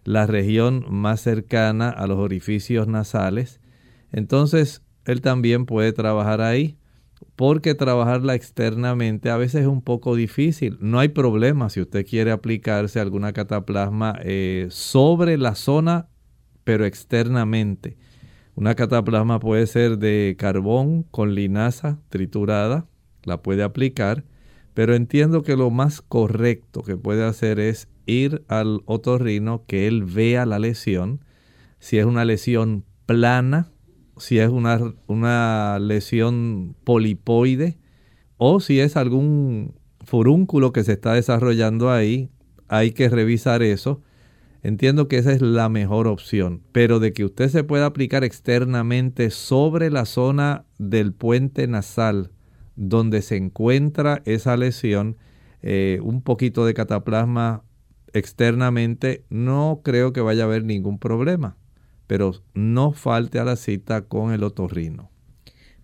la 0.04 0.28
región 0.28 0.86
más 0.90 1.22
cercana 1.22 1.90
a 1.90 2.06
los 2.06 2.18
orificios 2.18 2.88
nasales. 2.88 3.62
Entonces, 4.12 4.84
él 5.06 5.22
también 5.22 5.66
puede 5.66 5.94
trabajar 5.94 6.42
ahí, 6.42 6.78
porque 7.38 7.74
trabajarla 7.74 8.36
externamente 8.36 9.30
a 9.30 9.38
veces 9.38 9.62
es 9.62 9.68
un 9.68 9.82
poco 9.82 10.16
difícil. 10.16 10.78
No 10.82 11.00
hay 11.00 11.08
problema 11.08 11.70
si 11.70 11.80
usted 11.80 12.06
quiere 12.06 12.32
aplicarse 12.32 13.00
alguna 13.00 13.32
cataplasma 13.32 14.20
eh, 14.24 14.68
sobre 14.72 15.38
la 15.38 15.56
zona, 15.56 16.10
pero 16.66 16.86
externamente. 16.86 17.98
Una 18.56 18.76
cataplasma 18.76 19.40
puede 19.40 19.68
ser 19.68 20.00
de 20.00 20.36
carbón 20.38 21.04
con 21.04 21.34
linaza 21.34 22.02
triturada, 22.10 22.89
la 23.24 23.42
puede 23.42 23.64
aplicar, 23.64 24.24
pero 24.74 24.96
entiendo 24.96 25.44
que 25.44 25.56
lo 25.56 25.72
más 25.72 26.02
correcto 26.02 26.84
que 26.84 26.96
puede 26.96 27.26
hacer 27.26 27.60
es 27.60 27.90
ir 28.06 28.44
al 28.48 28.82
otorrino, 28.86 29.66
que 29.68 29.88
él 29.88 30.04
vea 30.04 30.46
la 30.46 30.60
lesión, 30.60 31.24
si 31.80 31.98
es 31.98 32.06
una 32.06 32.26
lesión 32.26 32.86
plana, 33.06 33.72
si 34.18 34.40
es 34.40 34.50
una, 34.50 34.80
una 35.08 35.80
lesión 35.80 36.76
polipoide 36.84 37.78
o 38.38 38.60
si 38.60 38.80
es 38.80 38.98
algún 38.98 39.76
furúnculo 40.02 40.72
que 40.74 40.84
se 40.84 40.94
está 40.94 41.14
desarrollando 41.14 41.92
ahí, 41.92 42.30
hay 42.68 42.92
que 42.92 43.10
revisar 43.10 43.64
eso. 43.64 44.02
Entiendo 44.62 45.08
que 45.08 45.18
esa 45.18 45.32
es 45.32 45.42
la 45.42 45.70
mejor 45.70 46.08
opción, 46.08 46.62
pero 46.74 47.00
de 47.00 47.14
que 47.14 47.24
usted 47.24 47.48
se 47.50 47.64
pueda 47.64 47.86
aplicar 47.86 48.26
externamente 48.26 49.30
sobre 49.30 49.90
la 49.90 50.06
zona 50.06 50.66
del 50.78 51.14
puente 51.14 51.66
nasal 51.68 52.32
donde 52.80 53.22
se 53.22 53.36
encuentra 53.36 54.22
esa 54.26 54.56
lesión, 54.56 55.18
eh, 55.62 56.00
un 56.02 56.22
poquito 56.22 56.66
de 56.66 56.74
cataplasma 56.74 57.64
externamente, 58.14 59.26
no 59.30 59.82
creo 59.84 60.14
que 60.14 60.22
vaya 60.22 60.44
a 60.44 60.46
haber 60.46 60.64
ningún 60.64 60.98
problema, 60.98 61.58
pero 62.08 62.34
no 62.54 62.94
falte 62.94 63.38
a 63.38 63.44
la 63.44 63.58
cita 63.58 64.04
con 64.04 64.32
el 64.32 64.44
otorrino. 64.44 65.12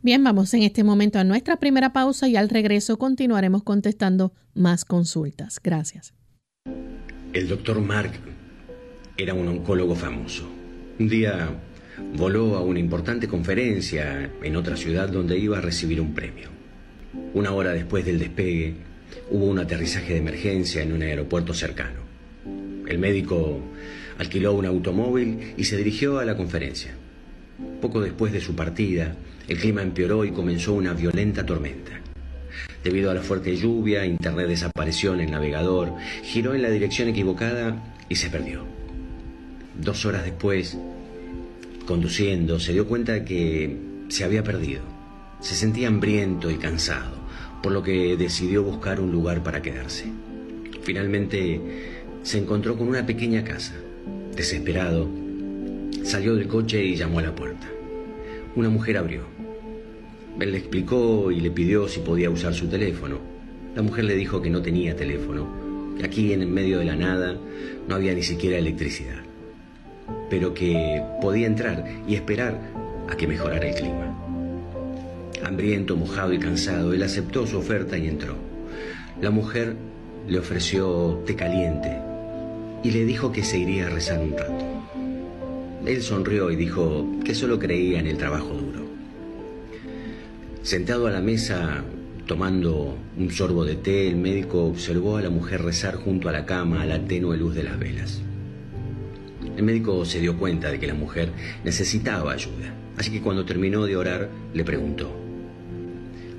Bien, 0.02 0.24
vamos 0.24 0.54
en 0.54 0.64
este 0.64 0.86
momento 0.86 1.20
a 1.20 1.25
nuestra 1.25 1.58
primera 1.58 1.92
pausa 1.92 2.30
y 2.30 2.38
al 2.38 2.48
regreso 2.48 2.98
continuaremos 2.98 3.64
contestando 3.64 4.34
más 4.54 4.86
consultas. 4.86 5.60
Gracias. 5.62 6.14
El 7.34 7.50
doctor 7.50 7.82
Mark 7.82 8.14
era 9.18 9.34
un 9.34 9.50
oncólogo 9.50 9.96
famoso. 9.96 10.48
Un 10.98 11.10
día 11.10 11.50
voló 12.18 12.56
a 12.56 12.62
una 12.62 12.80
importante 12.80 13.28
conferencia 13.28 14.32
en 14.42 14.56
otra 14.56 14.78
ciudad 14.78 15.10
donde 15.10 15.38
iba 15.38 15.58
a 15.58 15.62
recibir 15.62 16.00
un 16.00 16.14
premio. 16.14 16.55
Una 17.34 17.51
hora 17.51 17.72
después 17.72 18.05
del 18.05 18.19
despegue, 18.19 18.75
hubo 19.29 19.45
un 19.45 19.60
aterrizaje 19.60 20.13
de 20.13 20.19
emergencia 20.19 20.81
en 20.81 20.93
un 20.93 21.01
aeropuerto 21.01 21.53
cercano. 21.53 22.00
El 22.88 23.00
médico 23.00 23.60
alquiló 24.17 24.53
un 24.53 24.65
automóvil 24.65 25.53
y 25.57 25.63
se 25.63 25.77
dirigió 25.77 26.19
a 26.19 26.25
la 26.25 26.38
conferencia. 26.38 26.91
Poco 27.81 28.01
después 28.01 28.31
de 28.31 28.41
su 28.41 28.55
partida, 28.55 29.15
el 29.48 29.57
clima 29.57 29.81
empeoró 29.81 30.25
y 30.25 30.31
comenzó 30.31 30.74
una 30.74 30.93
violenta 30.93 31.45
tormenta. 31.45 32.00
Debido 32.84 33.12
a 33.12 33.13
la 33.13 33.22
fuerte 33.22 33.55
lluvia, 33.55 34.05
Internet 34.05 34.48
desapareció 34.48 35.13
en 35.13 35.22
el 35.22 35.31
navegador, 35.31 35.93
giró 36.24 36.53
en 36.53 36.62
la 36.62 36.69
dirección 36.69 37.10
equivocada 37.10 37.95
y 38.10 38.15
se 38.15 38.29
perdió. 38.29 38.65
Dos 39.79 40.05
horas 40.05 40.24
después, 40.24 40.77
conduciendo, 41.86 42.60
se 42.60 42.74
dio 42.74 42.88
cuenta 42.88 43.13
de 43.13 43.25
que 43.25 43.77
se 44.10 44.24
había 44.24 44.43
perdido. 44.43 44.95
Se 45.46 45.54
sentía 45.54 45.90
hambriento 45.90 46.50
y 46.50 46.56
cansado, 46.56 47.12
por 47.62 47.72
lo 47.72 47.84
que 47.84 48.18
decidió 48.18 48.64
buscar 48.64 49.00
un 49.00 49.12
lugar 49.12 49.44
para 49.44 49.62
quedarse. 49.62 50.06
Finalmente 50.82 51.62
se 52.24 52.40
encontró 52.40 52.75
con 52.75 52.88
una 52.88 53.06
pequeña 53.06 53.44
casa. 53.44 53.75
Desesperado, 54.36 55.08
salió 56.02 56.34
del 56.34 56.48
coche 56.48 56.84
y 56.84 56.96
llamó 56.96 57.20
a 57.20 57.22
la 57.22 57.36
puerta. 57.36 57.68
Una 58.56 58.70
mujer 58.70 58.98
abrió. 58.98 59.22
Él 60.40 60.52
le 60.52 60.58
explicó 60.58 61.30
y 61.30 61.40
le 61.42 61.52
pidió 61.52 61.88
si 61.88 62.00
podía 62.00 62.32
usar 62.32 62.56
su 62.56 62.68
teléfono. 62.68 63.20
La 63.75 63.84
mujer 63.84 64.06
le 64.06 64.16
dijo 64.16 64.42
que 64.42 64.50
no 64.50 64.64
tenía 64.64 64.96
teléfono, 64.96 65.48
que 65.96 66.06
aquí 66.06 66.34
en 66.34 66.42
el 66.42 66.50
medio 66.50 66.80
de 66.80 66.86
la 66.86 66.96
nada 66.96 67.38
no 67.88 67.94
había 67.94 68.16
ni 68.16 68.24
siquiera 68.24 68.58
electricidad, 68.58 69.22
pero 70.28 70.56
que 70.56 71.04
podía 71.22 71.46
entrar 71.46 71.86
y 72.08 72.16
esperar 72.16 72.60
a 73.08 73.16
que 73.16 73.28
mejorara 73.28 73.70
el 73.70 73.75
clima. 73.75 74.14
Hambriento, 75.46 75.96
mojado 75.96 76.34
y 76.34 76.40
cansado, 76.40 76.92
él 76.92 77.04
aceptó 77.04 77.46
su 77.46 77.60
oferta 77.60 78.00
y 78.00 78.08
entró. 78.08 78.36
La 79.22 79.30
mujer 79.30 79.75
le 80.28 80.40
ofreció 80.40 81.22
té 81.28 81.36
caliente 81.36 82.00
y 82.84 82.90
le 82.90 83.06
dijo 83.06 83.32
que 83.32 83.44
se 83.44 83.60
iría 83.60 83.86
a 83.86 83.90
rezar 83.92 84.20
un 84.20 84.36
rato. 84.36 84.66
Él 85.86 86.02
sonrió 86.02 86.50
y 86.50 86.56
dijo 86.56 87.06
que 87.24 87.36
solo 87.36 87.60
creía 87.60 88.00
en 88.00 88.08
el 88.08 88.18
trabajo 88.18 88.56
duro. 88.56 88.88
Sentado 90.64 91.06
a 91.06 91.12
la 91.12 91.22
mesa, 91.22 91.84
tomando 92.25 92.98
un 93.16 93.30
sorbo 93.30 93.66
de 93.66 93.75
té, 93.75 94.08
el 94.08 94.16
médico 94.16 94.66
observó 94.66 95.18
a 95.18 95.22
la 95.22 95.30
mujer 95.30 95.62
rezar 95.62 95.94
junto 95.94 96.28
a 96.28 96.32
la 96.32 96.48
cama 96.48 96.82
a 96.82 96.88
la 96.88 97.06
tenue 97.06 97.38
luz 97.38 97.54
de 97.54 97.64
las 97.64 97.78
velas. 97.78 98.20
El 99.56 99.64
médico 99.64 100.06
se 100.06 100.20
dio 100.20 100.40
cuenta 100.40 100.72
de 100.72 100.80
que 100.80 100.88
la 100.88 100.96
mujer 100.96 101.30
necesitaba 101.64 102.34
ayuda, 102.34 102.74
así 102.98 103.12
que 103.12 103.22
cuando 103.22 103.46
terminó 103.46 103.86
de 103.86 103.96
orar 103.96 104.30
le 104.56 104.64
preguntó, 104.64 105.25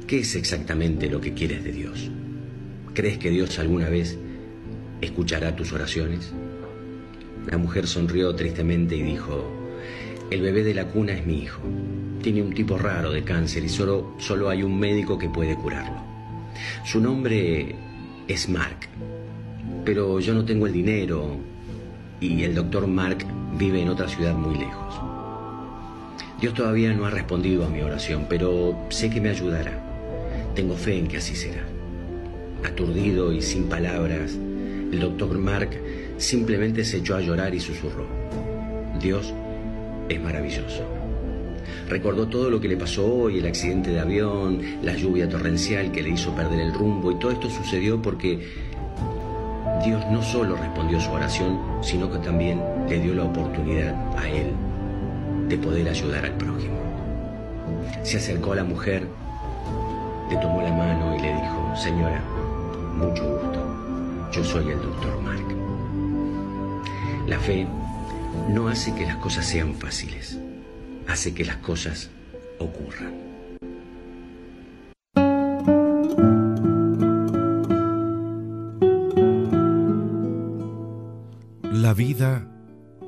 ¿qué 0.06 0.20
es 0.20 0.36
exactamente 0.36 1.10
lo 1.10 1.20
que 1.20 1.34
quieres 1.34 1.64
de 1.64 1.72
Dios? 1.72 2.10
¿Crees 2.94 3.18
que 3.18 3.30
Dios 3.30 3.58
alguna 3.58 3.88
vez 3.88 4.16
escuchará 5.00 5.56
tus 5.56 5.72
oraciones? 5.72 6.32
La 7.50 7.58
mujer 7.58 7.86
sonrió 7.86 8.34
tristemente 8.34 8.96
y 8.96 9.02
dijo, 9.02 9.50
el 10.30 10.42
bebé 10.42 10.62
de 10.62 10.74
la 10.74 10.86
cuna 10.86 11.12
es 11.12 11.26
mi 11.26 11.42
hijo. 11.42 11.60
Tiene 12.22 12.42
un 12.42 12.54
tipo 12.54 12.78
raro 12.78 13.10
de 13.10 13.24
cáncer 13.24 13.64
y 13.64 13.68
solo, 13.68 14.14
solo 14.18 14.48
hay 14.48 14.62
un 14.62 14.78
médico 14.78 15.18
que 15.18 15.28
puede 15.28 15.56
curarlo. 15.56 16.00
Su 16.84 17.00
nombre 17.00 17.74
es 18.28 18.48
Mark, 18.48 18.88
pero 19.84 20.20
yo 20.20 20.34
no 20.34 20.44
tengo 20.44 20.66
el 20.66 20.72
dinero 20.72 21.36
y 22.20 22.44
el 22.44 22.54
doctor 22.54 22.86
Mark 22.86 23.18
vive 23.58 23.82
en 23.82 23.88
otra 23.88 24.08
ciudad 24.08 24.34
muy 24.34 24.56
lejos. 24.56 25.00
Dios 26.40 26.54
todavía 26.54 26.92
no 26.92 27.06
ha 27.06 27.10
respondido 27.10 27.64
a 27.64 27.68
mi 27.68 27.80
oración, 27.80 28.26
pero 28.28 28.76
sé 28.90 29.10
que 29.10 29.20
me 29.20 29.30
ayudará. 29.30 29.85
Tengo 30.56 30.74
fe 30.74 30.98
en 30.98 31.06
que 31.06 31.18
así 31.18 31.36
será. 31.36 31.66
Aturdido 32.64 33.30
y 33.30 33.42
sin 33.42 33.68
palabras, 33.68 34.32
el 34.32 34.98
doctor 34.98 35.36
Mark 35.36 35.68
simplemente 36.16 36.82
se 36.82 36.96
echó 36.96 37.14
a 37.14 37.20
llorar 37.20 37.54
y 37.54 37.60
susurró. 37.60 38.06
Dios 38.98 39.34
es 40.08 40.18
maravilloso. 40.18 40.82
Recordó 41.90 42.28
todo 42.28 42.48
lo 42.48 42.58
que 42.58 42.68
le 42.68 42.78
pasó 42.78 43.04
hoy, 43.04 43.38
el 43.38 43.46
accidente 43.46 43.90
de 43.90 44.00
avión, 44.00 44.62
la 44.82 44.96
lluvia 44.96 45.28
torrencial 45.28 45.92
que 45.92 46.02
le 46.02 46.10
hizo 46.10 46.34
perder 46.34 46.60
el 46.60 46.72
rumbo 46.72 47.12
y 47.12 47.18
todo 47.18 47.32
esto 47.32 47.50
sucedió 47.50 48.00
porque 48.00 48.40
Dios 49.84 50.02
no 50.10 50.22
solo 50.22 50.56
respondió 50.56 50.98
su 51.00 51.10
oración, 51.10 51.60
sino 51.82 52.10
que 52.10 52.18
también 52.20 52.62
le 52.88 52.98
dio 52.98 53.14
la 53.14 53.24
oportunidad 53.24 53.94
a 54.16 54.26
él 54.26 54.46
de 55.50 55.58
poder 55.58 55.86
ayudar 55.86 56.24
al 56.24 56.36
prójimo. 56.38 56.78
Se 58.02 58.16
acercó 58.16 58.54
a 58.54 58.56
la 58.56 58.64
mujer, 58.64 59.06
le 60.30 60.36
tomó 60.38 60.62
la 60.62 60.72
mano 60.72 61.14
y 61.14 61.20
le 61.20 61.34
dijo, 61.34 61.76
señora, 61.76 62.22
mucho 62.96 63.24
gusto. 63.24 64.30
Yo 64.32 64.44
soy 64.44 64.70
el 64.70 64.80
doctor 64.80 65.20
Mark. 65.22 65.44
La 67.26 67.38
fe 67.38 67.66
no 68.48 68.68
hace 68.68 68.94
que 68.94 69.06
las 69.06 69.16
cosas 69.16 69.46
sean 69.46 69.74
fáciles, 69.74 70.38
hace 71.08 71.34
que 71.34 71.44
las 71.44 71.56
cosas 71.56 72.10
ocurran. 72.58 73.14
La 81.62 81.94
vida 81.94 82.48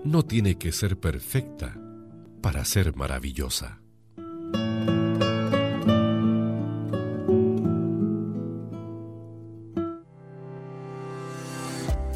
no 0.04 0.24
tiene 0.24 0.56
que 0.56 0.72
ser 0.72 0.98
perfecta 0.98 1.76
para 2.40 2.64
ser 2.64 2.94
maravillosa. 2.94 3.80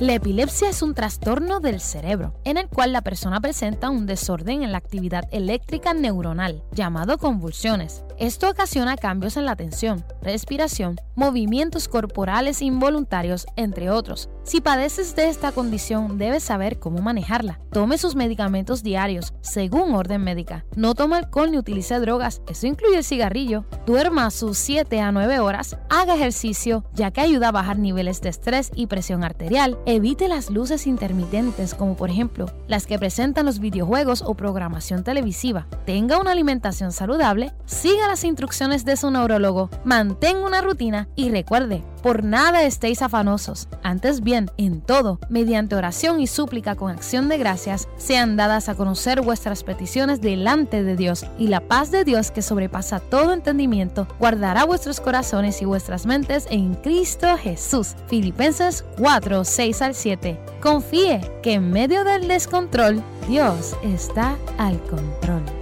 La 0.02 0.14
epilepsia 0.14 0.68
es 0.68 0.82
un 0.82 0.94
trastorno 0.94 1.60
del 1.60 1.80
cerebro, 1.80 2.34
en 2.42 2.56
el 2.56 2.66
cual 2.66 2.92
la 2.92 3.02
persona 3.02 3.40
presenta 3.40 3.88
un 3.88 4.04
desorden 4.04 4.64
en 4.64 4.72
la 4.72 4.78
actividad 4.78 5.28
eléctrica 5.30 5.94
neuronal, 5.94 6.64
llamado 6.72 7.18
convulsiones. 7.18 8.02
Esto 8.22 8.48
ocasiona 8.48 8.96
cambios 8.96 9.36
en 9.36 9.46
la 9.46 9.50
atención, 9.50 10.04
respiración, 10.22 10.94
movimientos 11.16 11.88
corporales 11.88 12.62
involuntarios, 12.62 13.46
entre 13.56 13.90
otros. 13.90 14.28
Si 14.44 14.60
padeces 14.60 15.16
de 15.16 15.28
esta 15.28 15.50
condición, 15.50 16.18
debes 16.18 16.44
saber 16.44 16.78
cómo 16.78 16.98
manejarla. 16.98 17.58
Tome 17.72 17.98
sus 17.98 18.14
medicamentos 18.14 18.84
diarios, 18.84 19.34
según 19.40 19.92
orden 19.96 20.22
médica. 20.22 20.64
No 20.76 20.94
tome 20.94 21.16
alcohol 21.16 21.50
ni 21.50 21.58
utilice 21.58 21.98
drogas, 21.98 22.42
eso 22.46 22.68
incluye 22.68 22.98
el 22.98 23.04
cigarrillo. 23.04 23.64
Duerma 23.86 24.30
sus 24.30 24.56
7 24.58 25.00
a 25.00 25.10
9 25.10 25.40
horas, 25.40 25.76
haga 25.90 26.14
ejercicio, 26.14 26.84
ya 26.94 27.10
que 27.10 27.22
ayuda 27.22 27.48
a 27.48 27.52
bajar 27.52 27.80
niveles 27.80 28.20
de 28.20 28.28
estrés 28.28 28.70
y 28.72 28.86
presión 28.86 29.24
arterial. 29.24 29.80
Evite 29.84 30.28
las 30.28 30.48
luces 30.48 30.86
intermitentes, 30.86 31.74
como 31.74 31.96
por 31.96 32.10
ejemplo 32.10 32.46
las 32.68 32.86
que 32.86 33.00
presentan 33.00 33.46
los 33.46 33.58
videojuegos 33.58 34.22
o 34.22 34.34
programación 34.34 35.02
televisiva. 35.02 35.66
Tenga 35.86 36.20
una 36.20 36.30
alimentación 36.30 36.92
saludable, 36.92 37.52
siga 37.66 38.11
las 38.12 38.24
instrucciones 38.24 38.84
de 38.84 38.98
su 38.98 39.10
neurólogo, 39.10 39.70
mantenga 39.84 40.46
una 40.46 40.60
rutina 40.60 41.08
y 41.16 41.30
recuerde, 41.30 41.82
por 42.02 42.24
nada 42.24 42.62
estéis 42.62 43.00
afanosos. 43.00 43.68
Antes 43.82 44.20
bien, 44.20 44.50
en 44.58 44.82
todo, 44.82 45.18
mediante 45.30 45.76
oración 45.76 46.20
y 46.20 46.26
súplica 46.26 46.74
con 46.74 46.90
acción 46.90 47.30
de 47.30 47.38
gracias, 47.38 47.88
sean 47.96 48.36
dadas 48.36 48.68
a 48.68 48.74
conocer 48.74 49.22
vuestras 49.22 49.64
peticiones 49.64 50.20
delante 50.20 50.82
de 50.82 50.94
Dios, 50.94 51.24
y 51.38 51.48
la 51.48 51.60
paz 51.60 51.90
de 51.90 52.04
Dios 52.04 52.30
que 52.30 52.42
sobrepasa 52.42 53.00
todo 53.00 53.32
entendimiento, 53.32 54.06
guardará 54.18 54.64
vuestros 54.64 55.00
corazones 55.00 55.62
y 55.62 55.64
vuestras 55.64 56.04
mentes 56.04 56.46
en 56.50 56.74
Cristo 56.74 57.38
Jesús. 57.38 57.94
Filipenses 58.08 58.84
4, 58.98 59.42
6 59.42 59.80
al 59.80 59.94
7. 59.94 60.38
Confíe 60.60 61.22
que 61.42 61.54
en 61.54 61.70
medio 61.70 62.04
del 62.04 62.28
descontrol, 62.28 63.02
Dios 63.26 63.74
está 63.82 64.36
al 64.58 64.78
control. 64.82 65.61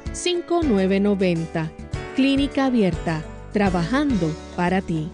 5990. 0.13 1.71
Clínica 2.15 2.65
Abierta, 2.65 3.23
trabajando 3.53 4.29
para 4.55 4.81
ti. 4.81 5.09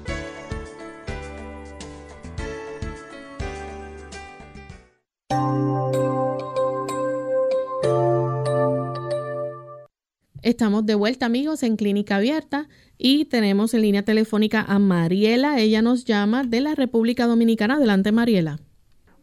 Estamos 10.42 10.86
de 10.86 10.96
vuelta 10.96 11.26
amigos 11.26 11.62
en 11.64 11.76
Clínica 11.76 12.16
Abierta 12.16 12.70
y 12.98 13.26
tenemos 13.26 13.74
en 13.74 13.82
línea 13.82 14.04
telefónica 14.04 14.62
a 14.62 14.80
Mariela. 14.80 15.60
Ella 15.60 15.82
nos 15.82 16.06
llama 16.06 16.44
de 16.44 16.62
la 16.62 16.74
República 16.74 17.28
Dominicana. 17.28 17.76
Adelante 17.76 18.14
Mariela. 18.14 18.60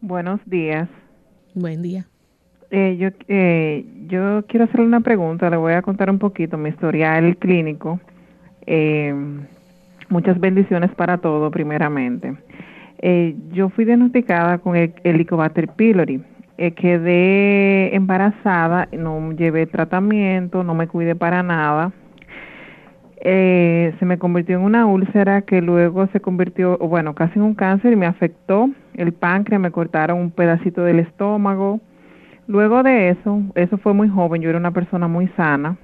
Buenos 0.01 0.39
días. 0.45 0.87
Buen 1.55 1.81
día. 1.81 2.07
Eh, 2.71 2.97
yo, 2.97 3.09
eh, 3.27 3.85
yo 4.07 4.43
quiero 4.47 4.65
hacerle 4.65 4.85
una 4.85 5.01
pregunta, 5.01 5.49
le 5.49 5.57
voy 5.57 5.73
a 5.73 5.81
contar 5.81 6.09
un 6.09 6.19
poquito 6.19 6.57
mi 6.57 6.69
historial 6.69 7.37
clínico. 7.37 7.99
Eh, 8.65 9.13
muchas 10.09 10.39
bendiciones 10.39 10.91
para 10.95 11.17
todo, 11.17 11.51
primeramente. 11.51 12.35
Eh, 12.99 13.35
yo 13.51 13.69
fui 13.69 13.85
diagnosticada 13.85 14.57
con 14.57 14.75
el 14.75 14.93
Helicobacter 15.03 15.69
pylori. 15.69 16.21
Eh, 16.57 16.71
quedé 16.71 17.93
embarazada, 17.95 18.87
no 18.93 19.31
llevé 19.33 19.65
tratamiento, 19.65 20.63
no 20.63 20.73
me 20.73 20.87
cuidé 20.87 21.15
para 21.15 21.43
nada. 21.43 21.91
Eh, 23.17 23.93
se 23.99 24.05
me 24.05 24.17
convirtió 24.17 24.57
en 24.57 24.63
una 24.63 24.85
úlcera 24.85 25.41
que 25.41 25.61
luego 25.61 26.07
se 26.07 26.19
convirtió, 26.19 26.77
bueno, 26.77 27.15
casi 27.15 27.39
en 27.39 27.45
un 27.45 27.55
cáncer 27.55 27.91
y 27.91 27.95
me 27.95 28.05
afectó 28.05 28.69
el 28.93 29.13
páncreas, 29.13 29.61
me 29.61 29.71
cortaron 29.71 30.19
un 30.19 30.31
pedacito 30.31 30.83
del 30.83 30.99
estómago. 30.99 31.81
Luego 32.47 32.83
de 32.83 33.09
eso, 33.09 33.41
eso 33.55 33.77
fue 33.77 33.93
muy 33.93 34.07
joven, 34.07 34.41
yo 34.41 34.49
era 34.49 34.59
una 34.59 34.71
persona 34.71 35.07
muy 35.07 35.27
sana. 35.29 35.77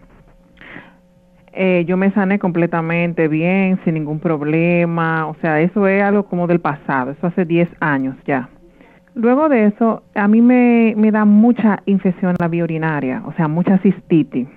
Eh, 1.53 1.83
yo 1.87 1.97
me 1.97 2.11
sané 2.11 2.39
completamente 2.39 3.27
bien, 3.27 3.79
sin 3.83 3.95
ningún 3.95 4.19
problema, 4.19 5.27
o 5.27 5.35
sea, 5.41 5.59
eso 5.59 5.87
es 5.87 6.01
algo 6.01 6.23
como 6.23 6.47
del 6.47 6.59
pasado, 6.59 7.11
eso 7.11 7.27
hace 7.27 7.45
10 7.45 7.67
años 7.79 8.15
ya. 8.25 8.49
Luego 9.15 9.49
de 9.49 9.65
eso, 9.65 10.03
a 10.15 10.27
mí 10.27 10.39
me, 10.39 10.93
me 10.95 11.11
da 11.11 11.25
mucha 11.25 11.81
infección 11.85 12.35
la 12.39 12.47
vía 12.47 12.63
urinaria, 12.63 13.23
o 13.25 13.33
sea, 13.33 13.49
mucha 13.49 13.79
cistitis. 13.79 14.47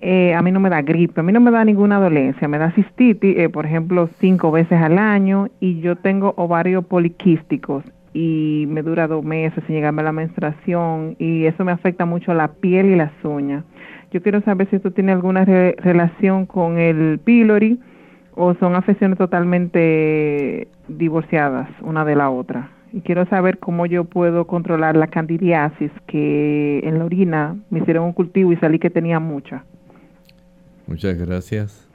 Eh, 0.00 0.34
a 0.34 0.42
mí 0.42 0.50
no 0.50 0.60
me 0.60 0.70
da 0.70 0.82
gripe, 0.82 1.20
a 1.20 1.22
mí 1.22 1.32
no 1.32 1.40
me 1.40 1.50
da 1.50 1.64
ninguna 1.64 2.00
dolencia, 2.00 2.48
me 2.48 2.58
da 2.58 2.72
cistitis, 2.72 3.38
eh, 3.38 3.48
por 3.48 3.64
ejemplo, 3.66 4.08
cinco 4.18 4.50
veces 4.50 4.80
al 4.80 4.98
año 4.98 5.48
y 5.60 5.80
yo 5.80 5.96
tengo 5.96 6.34
ovarios 6.36 6.84
poliquísticos 6.86 7.84
y 8.14 8.66
me 8.68 8.82
dura 8.82 9.08
dos 9.08 9.24
meses 9.24 9.62
sin 9.66 9.74
llegarme 9.74 10.02
a 10.02 10.04
la 10.04 10.12
menstruación 10.12 11.16
y 11.18 11.46
eso 11.46 11.64
me 11.64 11.72
afecta 11.72 12.06
mucho 12.06 12.32
la 12.32 12.52
piel 12.54 12.86
y 12.86 12.96
las 12.96 13.12
uñas. 13.24 13.64
Yo 14.12 14.22
quiero 14.22 14.40
saber 14.42 14.70
si 14.70 14.76
esto 14.76 14.92
tiene 14.92 15.10
alguna 15.10 15.44
relación 15.44 16.46
con 16.46 16.78
el 16.78 17.18
pylori 17.18 17.80
o 18.36 18.54
son 18.54 18.76
afecciones 18.76 19.18
totalmente 19.18 20.68
divorciadas 20.86 21.68
una 21.82 22.04
de 22.04 22.14
la 22.14 22.30
otra. 22.30 22.70
Y 22.92 23.00
quiero 23.00 23.26
saber 23.26 23.58
cómo 23.58 23.86
yo 23.86 24.04
puedo 24.04 24.46
controlar 24.46 24.94
la 24.96 25.08
candidiasis 25.08 25.90
que 26.06 26.78
en 26.84 27.00
la 27.00 27.04
orina 27.06 27.56
me 27.70 27.80
hicieron 27.80 28.04
un 28.04 28.12
cultivo 28.12 28.52
y 28.52 28.56
salí 28.58 28.78
que 28.78 28.90
tenía 28.90 29.18
mucha. 29.18 29.64
Muchas 30.86 31.18
gracias. 31.18 31.88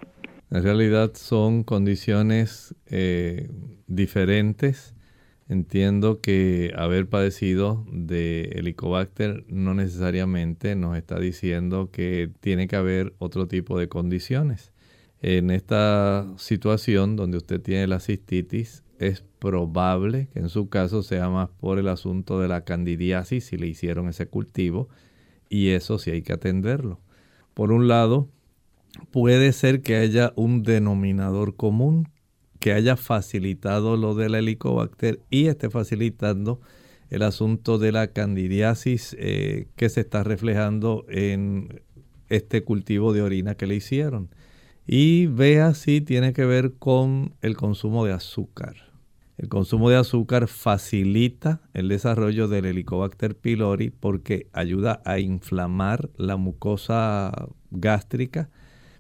En 0.52 0.64
realidad 0.64 1.12
son 1.14 1.64
condiciones 1.64 2.76
eh, 2.88 3.50
diferentes 3.88 4.99
Entiendo 5.50 6.22
que 6.22 6.74
haber 6.78 7.10
padecido 7.10 7.84
de 7.92 8.52
Helicobacter 8.54 9.46
no 9.48 9.74
necesariamente 9.74 10.76
nos 10.76 10.96
está 10.96 11.20
diciendo 11.20 11.90
que 11.92 12.30
tiene 12.40 12.68
que 12.68 12.76
haber 12.76 13.16
otro 13.18 13.48
tipo 13.48 13.80
de 13.80 13.90
condiciones. 13.90 14.72
En 15.24 15.50
esta 15.50 16.28
situación 16.38 17.16
donde 17.16 17.38
usted 17.38 17.60
tiene 17.60 17.88
la 17.88 18.00
cistitis, 18.00 18.84
es 19.00 19.24
probable 19.40 20.28
que 20.32 20.40
en 20.40 20.50
su 20.50 20.70
caso 20.70 21.02
sea 21.02 21.30
más 21.30 21.50
por 21.50 21.80
el 21.80 21.88
asunto 21.88 22.40
de 22.40 22.48
la 22.48 22.64
candidiasis 22.64 23.46
si 23.46 23.58
le 23.58 23.66
hicieron 23.66 24.08
ese 24.08 24.28
cultivo 24.28 24.88
y 25.50 25.70
eso 25.70 25.98
sí 25.98 26.12
hay 26.12 26.22
que 26.22 26.34
atenderlo. 26.34 27.00
Por 27.56 27.72
un 27.72 27.88
lado, 27.88 28.30
puede 29.10 29.52
ser 29.54 29.82
que 29.82 29.96
haya 29.96 30.32
un 30.36 30.62
denominador 30.62 31.56
común 31.56 32.08
que 32.60 32.74
haya 32.74 32.98
facilitado 32.98 33.98
lo 33.98 34.16
del 34.16 34.36
helicobacter 34.36 35.22
y 35.30 35.48
esté 35.48 35.70
facilitando 35.70 36.60
el 37.10 37.24
asunto 37.24 37.80
de 37.80 37.92
la 37.92 38.08
candidiasis 38.08 39.16
eh, 39.18 39.68
que 39.76 39.90
se 39.90 40.02
está 40.02 40.24
reflejando 40.24 41.06
en 41.10 41.82
este 42.30 42.64
cultivo 42.64 43.14
de 43.14 43.22
orina 43.22 43.56
que 43.56 43.66
le 43.66 43.76
hicieron. 43.76 44.30
Y 44.86 45.28
vea 45.28 45.74
si 45.74 46.02
tiene 46.02 46.34
que 46.34 46.46
ver 46.46 46.74
con 46.74 47.34
el 47.42 47.56
consumo 47.56 48.06
de 48.06 48.14
azúcar. 48.14 48.90
El 49.38 49.48
consumo 49.48 49.90
de 49.90 49.96
azúcar 49.96 50.48
facilita 50.48 51.62
el 51.74 51.88
desarrollo 51.88 52.48
del 52.48 52.66
Helicobacter 52.66 53.38
pylori 53.38 53.90
porque 53.90 54.48
ayuda 54.52 55.02
a 55.06 55.20
inflamar 55.20 56.10
la 56.18 56.36
mucosa 56.36 57.32
gástrica, 57.72 58.50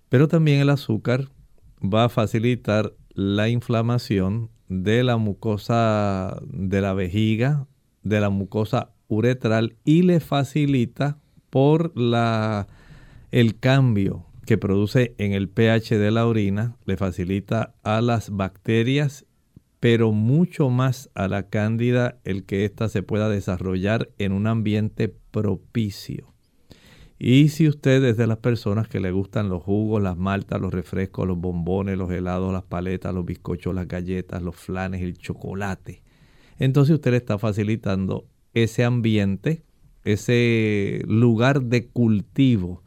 pero 0.07 0.27
también 0.27 0.61
el 0.61 0.69
azúcar 0.69 1.29
va 1.81 2.05
a 2.05 2.09
facilitar 2.09 2.93
la 3.19 3.49
inflamación 3.49 4.49
de 4.69 5.03
la 5.03 5.17
mucosa 5.17 6.41
de 6.47 6.79
la 6.79 6.93
vejiga, 6.93 7.67
de 8.01 8.21
la 8.21 8.29
mucosa 8.29 8.93
uretral 9.09 9.75
y 9.83 10.03
le 10.03 10.21
facilita 10.21 11.17
por 11.49 11.91
la, 11.99 12.67
el 13.31 13.59
cambio 13.59 14.25
que 14.45 14.57
produce 14.57 15.15
en 15.17 15.33
el 15.33 15.49
pH 15.49 15.97
de 15.97 16.11
la 16.11 16.25
orina, 16.25 16.77
le 16.85 16.95
facilita 16.95 17.75
a 17.83 17.99
las 17.99 18.29
bacterias, 18.29 19.25
pero 19.81 20.13
mucho 20.13 20.69
más 20.69 21.09
a 21.13 21.27
la 21.27 21.49
cándida 21.49 22.19
el 22.23 22.45
que 22.45 22.63
ésta 22.63 22.87
se 22.87 23.03
pueda 23.03 23.27
desarrollar 23.27 24.11
en 24.17 24.31
un 24.31 24.47
ambiente 24.47 25.13
propicio. 25.31 26.33
Y 27.21 27.49
si 27.49 27.67
usted 27.67 28.01
es 28.05 28.15
de 28.15 28.27
las 28.27 28.37
personas 28.37 28.87
que 28.87 29.01
le 29.01 29.11
gustan 29.11 29.49
los 29.49 29.61
jugos, 29.61 30.01
las 30.01 30.17
maltas, 30.17 30.61
los 30.61 30.73
refrescos, 30.73 31.27
los 31.27 31.37
bombones, 31.37 31.97
los 31.97 32.09
helados, 32.09 32.53
las 32.53 32.63
paletas, 32.63 33.13
los 33.13 33.25
bizcochos, 33.25 33.75
las 33.75 33.89
galletas, 33.89 34.41
los 34.41 34.55
flanes, 34.55 35.01
el 35.01 35.17
chocolate, 35.17 36.01
entonces 36.59 36.95
usted 36.95 37.11
le 37.11 37.17
está 37.17 37.37
facilitando 37.37 38.25
ese 38.53 38.85
ambiente, 38.85 39.63
ese 40.05 41.03
lugar 41.07 41.63
de 41.63 41.87
cultivo 41.87 42.83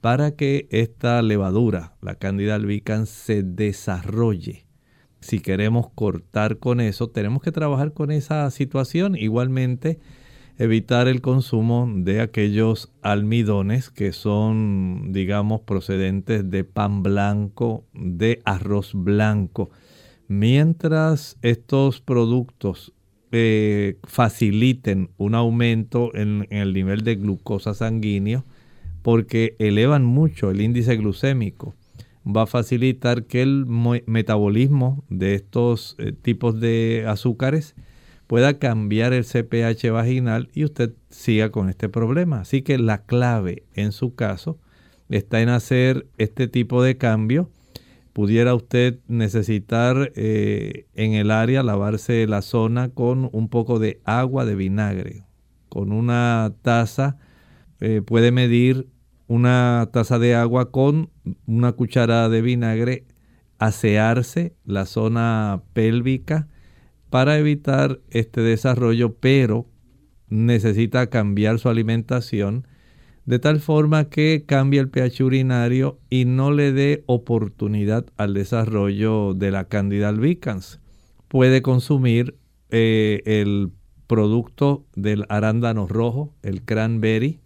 para 0.00 0.32
que 0.32 0.66
esta 0.70 1.22
levadura, 1.22 1.96
la 2.02 2.16
Candida 2.16 2.56
albicans, 2.56 3.08
se 3.08 3.44
desarrolle. 3.44 4.66
Si 5.20 5.40
queremos 5.40 5.90
cortar 5.94 6.58
con 6.58 6.80
eso, 6.80 7.08
tenemos 7.08 7.42
que 7.42 7.52
trabajar 7.52 7.92
con 7.92 8.10
esa 8.10 8.50
situación. 8.50 9.16
Igualmente, 9.16 9.98
evitar 10.58 11.06
el 11.08 11.20
consumo 11.20 11.90
de 11.94 12.20
aquellos 12.20 12.92
almidones 13.02 13.90
que 13.90 14.12
son, 14.12 15.12
digamos, 15.12 15.60
procedentes 15.62 16.50
de 16.50 16.64
pan 16.64 17.02
blanco, 17.02 17.84
de 17.92 18.40
arroz 18.44 18.92
blanco. 18.94 19.70
Mientras 20.28 21.36
estos 21.42 22.00
productos 22.00 22.92
eh, 23.32 23.98
faciliten 24.04 25.10
un 25.18 25.34
aumento 25.34 26.14
en, 26.14 26.46
el 26.50 26.72
nivel 26.72 27.02
de 27.02 27.16
glucosa 27.16 27.74
sanguíneo, 27.74 28.44
porque 29.02 29.54
elevan 29.58 30.04
mucho 30.04 30.50
el 30.50 30.60
índice 30.60 30.96
glucémico, 30.96 31.74
va 32.26 32.42
a 32.42 32.46
facilitar 32.46 33.24
que 33.24 33.42
el 33.42 33.66
metabolismo 33.66 35.04
de 35.10 35.34
estos 35.34 35.94
eh, 35.98 36.12
tipos 36.12 36.58
de 36.58 37.04
azúcares 37.06 37.76
pueda 38.26 38.58
cambiar 38.58 39.12
el 39.12 39.24
CPH 39.24 39.90
vaginal 39.90 40.48
y 40.52 40.64
usted 40.64 40.94
siga 41.10 41.50
con 41.50 41.68
este 41.68 41.88
problema. 41.88 42.40
Así 42.40 42.62
que 42.62 42.78
la 42.78 43.04
clave 43.04 43.64
en 43.74 43.92
su 43.92 44.14
caso 44.14 44.58
está 45.08 45.40
en 45.40 45.48
hacer 45.48 46.06
este 46.18 46.48
tipo 46.48 46.82
de 46.82 46.96
cambio. 46.96 47.50
Pudiera 48.12 48.54
usted 48.54 48.98
necesitar 49.08 50.12
eh, 50.16 50.86
en 50.94 51.12
el 51.12 51.30
área 51.30 51.62
lavarse 51.62 52.26
la 52.26 52.42
zona 52.42 52.88
con 52.88 53.28
un 53.32 53.48
poco 53.48 53.78
de 53.78 54.00
agua 54.04 54.44
de 54.44 54.54
vinagre. 54.54 55.24
Con 55.68 55.92
una 55.92 56.54
taza 56.62 57.18
eh, 57.80 58.00
puede 58.04 58.32
medir 58.32 58.88
una 59.28 59.88
taza 59.92 60.18
de 60.18 60.34
agua 60.34 60.70
con 60.70 61.10
una 61.46 61.72
cucharada 61.72 62.28
de 62.28 62.42
vinagre, 62.42 63.04
asearse 63.58 64.54
la 64.64 64.86
zona 64.86 65.62
pélvica, 65.72 66.48
para 67.10 67.38
evitar 67.38 68.00
este 68.10 68.40
desarrollo, 68.40 69.14
pero 69.14 69.66
necesita 70.28 71.08
cambiar 71.08 71.58
su 71.58 71.68
alimentación 71.68 72.66
de 73.26 73.40
tal 73.40 73.60
forma 73.60 74.08
que 74.08 74.44
cambie 74.46 74.80
el 74.80 74.88
pH 74.88 75.24
urinario 75.24 75.98
y 76.08 76.24
no 76.24 76.52
le 76.52 76.72
dé 76.72 77.02
oportunidad 77.06 78.06
al 78.16 78.34
desarrollo 78.34 79.34
de 79.34 79.50
la 79.50 79.64
Candida 79.64 80.08
albicans. 80.08 80.80
Puede 81.26 81.60
consumir 81.60 82.36
eh, 82.70 83.22
el 83.26 83.72
producto 84.06 84.86
del 84.94 85.24
arándano 85.28 85.88
rojo, 85.88 86.34
el 86.42 86.62
cranberry, 86.62 87.40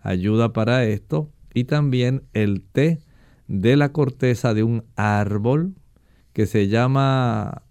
ayuda 0.00 0.54
para 0.54 0.84
esto, 0.84 1.30
y 1.52 1.64
también 1.64 2.22
el 2.32 2.62
té 2.62 3.00
de 3.46 3.76
la 3.76 3.92
corteza 3.92 4.54
de 4.54 4.62
un 4.62 4.84
árbol 4.96 5.74
que 6.32 6.46
se 6.46 6.68
llama 6.68 7.62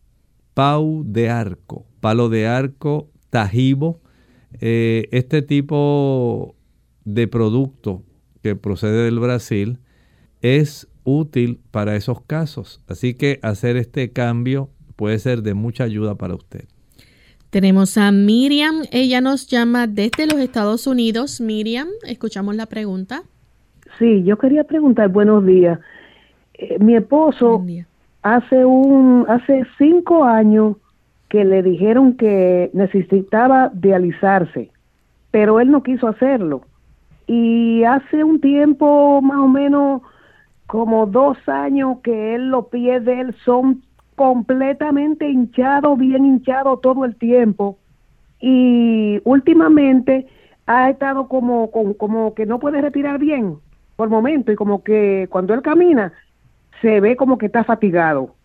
pau 0.55 1.03
de 1.05 1.29
arco, 1.29 1.85
palo 1.99 2.29
de 2.29 2.47
arco, 2.47 3.11
tajibo. 3.29 3.99
Eh, 4.59 5.07
este 5.11 5.43
tipo 5.43 6.55
de 7.03 7.27
producto 7.27 8.01
que 8.41 8.55
procede 8.55 9.03
del 9.03 9.19
Brasil 9.19 9.77
es 10.41 10.87
útil 11.03 11.59
para 11.71 11.95
esos 11.95 12.21
casos. 12.21 12.81
Así 12.87 13.13
que 13.13 13.39
hacer 13.43 13.77
este 13.77 14.11
cambio 14.11 14.69
puede 14.95 15.19
ser 15.19 15.43
de 15.43 15.53
mucha 15.53 15.83
ayuda 15.83 16.15
para 16.15 16.35
usted. 16.35 16.65
Tenemos 17.49 17.97
a 17.97 18.11
Miriam, 18.11 18.83
ella 18.91 19.21
nos 19.21 19.47
llama 19.47 19.87
desde 19.87 20.25
los 20.25 20.39
Estados 20.39 20.87
Unidos. 20.87 21.39
Miriam, 21.39 21.87
escuchamos 22.05 22.55
la 22.55 22.65
pregunta. 22.65 23.23
Sí, 23.99 24.23
yo 24.23 24.37
quería 24.37 24.63
preguntar, 24.63 25.09
buenos 25.09 25.45
días. 25.45 25.79
Eh, 26.53 26.77
mi 26.79 26.95
esposo 26.95 27.63
hace 28.25 28.65
un 28.65 29.27
hace 29.29 29.67
cinco 29.77 30.23
años 30.23 30.77
que 31.29 31.45
le 31.45 31.61
dijeron 31.61 32.17
que 32.17 32.71
necesitaba 32.73 33.69
dializarse, 33.71 34.71
pero 35.29 35.59
él 35.59 35.69
no 35.69 35.83
quiso 35.83 36.07
hacerlo. 36.07 36.63
Y 37.27 37.83
hace 37.83 38.23
un 38.23 38.41
tiempo, 38.41 39.21
más 39.21 39.37
o 39.37 39.47
menos 39.47 40.01
como 40.65 41.05
dos 41.05 41.37
años, 41.47 41.99
que 42.03 42.33
él 42.33 42.49
los 42.49 42.65
pies 42.67 43.05
de 43.05 43.21
él 43.21 43.35
son 43.45 43.83
completamente 44.15 45.29
hinchados, 45.29 45.95
bien 45.99 46.25
hinchados 46.25 46.81
todo 46.81 47.05
el 47.05 47.15
tiempo. 47.17 47.77
Y 48.39 49.21
últimamente 49.23 50.25
ha 50.65 50.89
estado 50.89 51.27
como, 51.27 51.69
como, 51.69 52.33
que 52.33 52.47
no 52.47 52.57
puede 52.57 52.81
respirar 52.81 53.19
bien 53.19 53.57
por 53.95 54.09
momento 54.09 54.51
y 54.51 54.55
como 54.55 54.83
que 54.83 55.27
cuando 55.29 55.53
él 55.53 55.61
camina 55.61 56.11
se 56.81 56.99
ve 56.99 57.15
como 57.15 57.37
que 57.37 57.47
está 57.47 57.63
fatigado. 57.63 58.35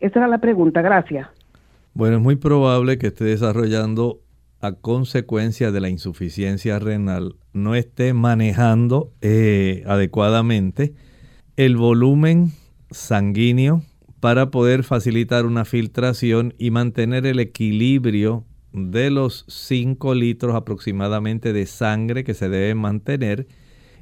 Esa 0.00 0.20
era 0.20 0.28
la 0.28 0.38
pregunta, 0.38 0.82
gracias. 0.82 1.28
Bueno, 1.94 2.16
es 2.16 2.22
muy 2.22 2.36
probable 2.36 2.98
que 2.98 3.08
esté 3.08 3.24
desarrollando 3.24 4.20
a 4.60 4.72
consecuencia 4.72 5.72
de 5.72 5.80
la 5.80 5.88
insuficiencia 5.88 6.78
renal, 6.78 7.36
no 7.52 7.74
esté 7.74 8.12
manejando 8.12 9.10
eh, 9.22 9.82
adecuadamente 9.86 10.92
el 11.56 11.76
volumen 11.76 12.52
sanguíneo 12.90 13.82
para 14.20 14.50
poder 14.50 14.84
facilitar 14.84 15.46
una 15.46 15.64
filtración 15.64 16.54
y 16.58 16.70
mantener 16.70 17.24
el 17.24 17.40
equilibrio 17.40 18.44
de 18.72 19.10
los 19.10 19.46
5 19.48 20.14
litros 20.14 20.54
aproximadamente 20.54 21.52
de 21.52 21.66
sangre 21.66 22.22
que 22.22 22.34
se 22.34 22.48
debe 22.48 22.74
mantener 22.74 23.46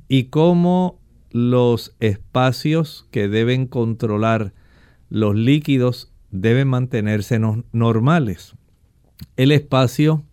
y 0.08 0.24
cómo 0.24 0.98
los 1.30 1.94
espacios 2.00 3.06
que 3.10 3.28
deben 3.28 3.66
controlar 3.66 4.52
los 5.10 5.34
líquidos 5.34 6.12
deben 6.30 6.68
mantenerse 6.68 7.40
normales. 7.72 8.54
El 9.36 9.52
espacio 9.52 10.24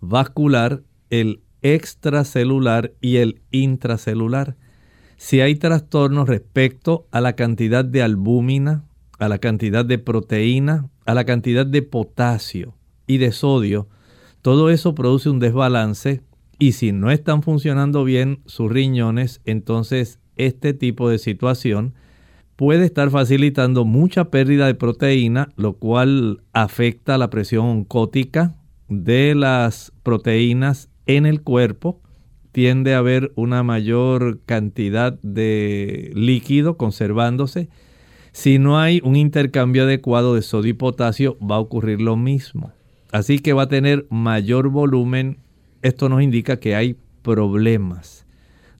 vascular, 0.00 0.82
el 1.10 1.42
extracelular 1.62 2.92
y 3.00 3.16
el 3.16 3.42
intracelular. 3.50 4.56
Si 5.16 5.40
hay 5.40 5.56
trastornos 5.56 6.28
respecto 6.28 7.06
a 7.10 7.20
la 7.20 7.34
cantidad 7.34 7.84
de 7.84 8.02
albúmina, 8.02 8.84
a 9.18 9.28
la 9.28 9.38
cantidad 9.38 9.84
de 9.84 9.98
proteína, 9.98 10.88
a 11.04 11.14
la 11.14 11.24
cantidad 11.24 11.66
de 11.66 11.82
potasio 11.82 12.74
y 13.06 13.18
de 13.18 13.32
sodio, 13.32 13.88
todo 14.40 14.70
eso 14.70 14.94
produce 14.94 15.28
un 15.28 15.40
desbalance 15.40 16.22
y 16.58 16.72
si 16.72 16.92
no 16.92 17.10
están 17.10 17.42
funcionando 17.42 18.04
bien 18.04 18.40
sus 18.46 18.70
riñones, 18.70 19.42
entonces 19.44 20.20
este 20.46 20.74
tipo 20.74 21.08
de 21.08 21.18
situación 21.18 21.94
puede 22.56 22.84
estar 22.84 23.10
facilitando 23.10 23.84
mucha 23.84 24.30
pérdida 24.30 24.66
de 24.66 24.74
proteína, 24.74 25.48
lo 25.56 25.74
cual 25.74 26.42
afecta 26.52 27.18
la 27.18 27.30
presión 27.30 27.66
oncótica 27.66 28.56
de 28.88 29.34
las 29.34 29.92
proteínas 30.02 30.90
en 31.06 31.26
el 31.26 31.42
cuerpo. 31.42 32.00
Tiende 32.52 32.94
a 32.94 32.98
haber 32.98 33.32
una 33.36 33.62
mayor 33.62 34.40
cantidad 34.44 35.18
de 35.22 36.10
líquido 36.14 36.76
conservándose. 36.76 37.68
Si 38.32 38.58
no 38.58 38.78
hay 38.78 39.00
un 39.04 39.16
intercambio 39.16 39.84
adecuado 39.84 40.34
de 40.34 40.42
sodio 40.42 40.70
y 40.70 40.74
potasio, 40.74 41.38
va 41.38 41.56
a 41.56 41.60
ocurrir 41.60 42.00
lo 42.00 42.16
mismo. 42.16 42.72
Así 43.12 43.38
que 43.38 43.52
va 43.52 43.62
a 43.62 43.68
tener 43.68 44.06
mayor 44.10 44.68
volumen 44.68 45.38
esto 45.82 46.08
nos 46.10 46.22
indica 46.22 46.58
que 46.58 46.74
hay 46.74 46.96
problemas. 47.22 48.26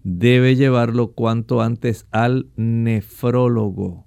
Debe 0.02 0.56
llevarlo 0.56 1.12
cuanto 1.12 1.60
antes 1.60 2.06
al 2.10 2.48
nefrólogo, 2.56 4.06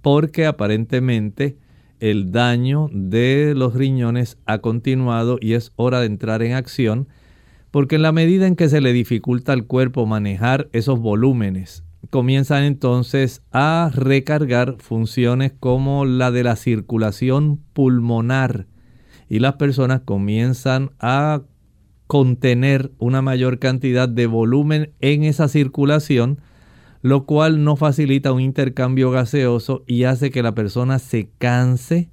porque 0.00 0.46
aparentemente 0.46 1.58
el 2.00 2.32
daño 2.32 2.88
de 2.92 3.54
los 3.54 3.74
riñones 3.74 4.38
ha 4.46 4.58
continuado 4.58 5.38
y 5.40 5.54
es 5.54 5.72
hora 5.76 6.00
de 6.00 6.06
entrar 6.06 6.42
en 6.42 6.52
acción, 6.52 7.08
porque 7.70 7.96
en 7.96 8.02
la 8.02 8.12
medida 8.12 8.46
en 8.46 8.56
que 8.56 8.68
se 8.68 8.80
le 8.80 8.92
dificulta 8.92 9.52
al 9.52 9.66
cuerpo 9.66 10.06
manejar 10.06 10.68
esos 10.72 10.98
volúmenes, 11.00 11.84
comienzan 12.10 12.64
entonces 12.64 13.42
a 13.52 13.90
recargar 13.92 14.76
funciones 14.78 15.52
como 15.58 16.04
la 16.04 16.30
de 16.30 16.44
la 16.44 16.56
circulación 16.56 17.60
pulmonar 17.72 18.66
y 19.28 19.40
las 19.40 19.54
personas 19.54 20.02
comienzan 20.04 20.90
a 21.00 21.42
contener 22.06 22.90
una 22.98 23.22
mayor 23.22 23.58
cantidad 23.58 24.08
de 24.08 24.26
volumen 24.26 24.92
en 25.00 25.24
esa 25.24 25.48
circulación, 25.48 26.40
lo 27.02 27.26
cual 27.26 27.64
no 27.64 27.76
facilita 27.76 28.32
un 28.32 28.40
intercambio 28.40 29.10
gaseoso 29.10 29.84
y 29.86 30.04
hace 30.04 30.30
que 30.30 30.42
la 30.42 30.54
persona 30.54 30.98
se 30.98 31.30
canse 31.38 32.10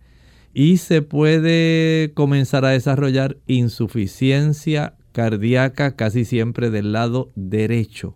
y 0.53 0.77
se 0.77 1.01
puede 1.01 2.11
comenzar 2.13 2.65
a 2.65 2.69
desarrollar 2.69 3.37
insuficiencia 3.47 4.95
cardíaca 5.11 5.95
casi 5.95 6.25
siempre 6.25 6.69
del 6.69 6.91
lado 6.91 7.31
derecho. 7.35 8.15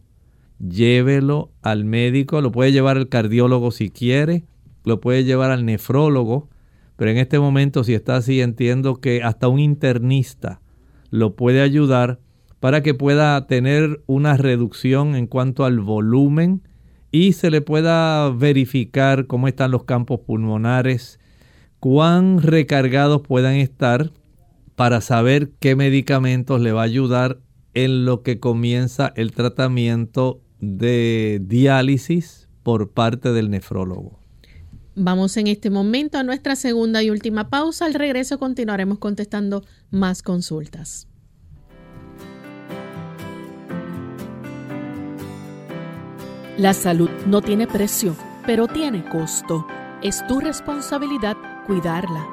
Llévelo 0.59 1.51
al 1.61 1.85
médico, 1.85 2.41
lo 2.41 2.51
puede 2.51 2.71
llevar 2.71 2.97
al 2.97 3.09
cardiólogo 3.09 3.71
si 3.71 3.89
quiere, 3.89 4.45
lo 4.83 5.01
puede 5.01 5.23
llevar 5.23 5.51
al 5.51 5.65
nefrólogo, 5.65 6.49
pero 6.95 7.11
en 7.11 7.17
este 7.17 7.39
momento 7.39 7.83
si 7.83 7.93
está 7.93 8.15
así 8.15 8.41
entiendo 8.41 8.95
que 8.95 9.23
hasta 9.23 9.49
un 9.49 9.59
internista 9.59 10.61
lo 11.09 11.35
puede 11.35 11.61
ayudar 11.61 12.19
para 12.59 12.81
que 12.81 12.93
pueda 12.93 13.45
tener 13.47 14.01
una 14.07 14.37
reducción 14.37 15.15
en 15.15 15.27
cuanto 15.27 15.65
al 15.65 15.79
volumen 15.79 16.61
y 17.11 17.33
se 17.33 17.51
le 17.51 17.61
pueda 17.61 18.29
verificar 18.29 19.27
cómo 19.27 19.47
están 19.47 19.71
los 19.71 19.83
campos 19.83 20.21
pulmonares, 20.21 21.19
cuán 21.79 22.41
recargados 22.41 23.21
puedan 23.21 23.55
estar 23.55 24.11
para 24.75 24.99
saber 25.01 25.51
qué 25.59 25.75
medicamentos 25.75 26.59
le 26.59 26.71
va 26.71 26.81
a 26.81 26.85
ayudar 26.85 27.39
en 27.73 28.05
lo 28.05 28.23
que 28.23 28.39
comienza 28.39 29.13
el 29.15 29.31
tratamiento 29.31 30.41
de 30.59 31.41
diálisis 31.45 32.49
por 32.63 32.91
parte 32.91 33.31
del 33.31 33.49
nefrólogo. 33.49 34.24
Vamos 34.97 35.35
en 35.35 35.47
este 35.47 35.69
momento 35.69 36.17
a 36.17 36.23
nuestra 36.23 36.55
segunda 36.55 37.03
y 37.03 37.09
última 37.09 37.49
pausa. 37.49 37.85
Al 37.85 37.93
regreso 37.93 38.39
continuaremos 38.39 38.97
contestando 38.97 39.65
más 39.91 40.23
consultas. 40.23 41.09
La 46.57 46.73
salud 46.73 47.09
no 47.27 47.41
tiene 47.41 47.67
precio, 47.67 48.15
pero 48.45 48.67
tiene 48.67 49.03
costo. 49.09 49.67
Es 50.01 50.25
tu 50.27 50.39
responsabilidad 50.39 51.35
cuidarla. 51.67 52.25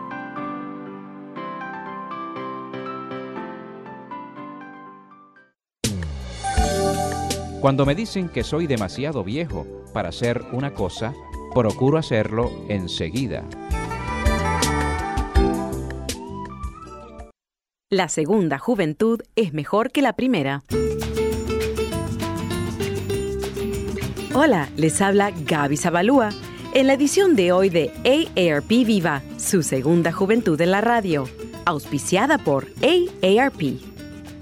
Cuando 7.60 7.84
me 7.84 7.96
dicen 7.96 8.28
que 8.28 8.44
soy 8.44 8.68
demasiado 8.68 9.24
viejo 9.24 9.66
para 9.92 10.10
hacer 10.10 10.42
una 10.52 10.74
cosa, 10.74 11.12
procuro 11.54 11.98
hacerlo 11.98 12.50
enseguida. 12.68 13.44
La 17.90 18.08
segunda 18.08 18.58
juventud 18.58 19.20
es 19.36 19.52
mejor 19.52 19.90
que 19.90 20.00
la 20.00 20.14
primera. 20.14 20.62
Hola, 24.34 24.70
les 24.76 25.00
habla 25.02 25.30
Gaby 25.30 25.76
Zabalúa 25.76 26.30
en 26.72 26.86
la 26.86 26.94
edición 26.94 27.36
de 27.36 27.52
hoy 27.52 27.68
de 27.68 27.92
AARP 28.04 28.68
Viva, 28.68 29.22
su 29.36 29.62
segunda 29.62 30.10
juventud 30.10 30.58
en 30.58 30.70
la 30.70 30.80
radio, 30.80 31.28
auspiciada 31.66 32.38
por 32.38 32.66
AARP. 32.82 33.92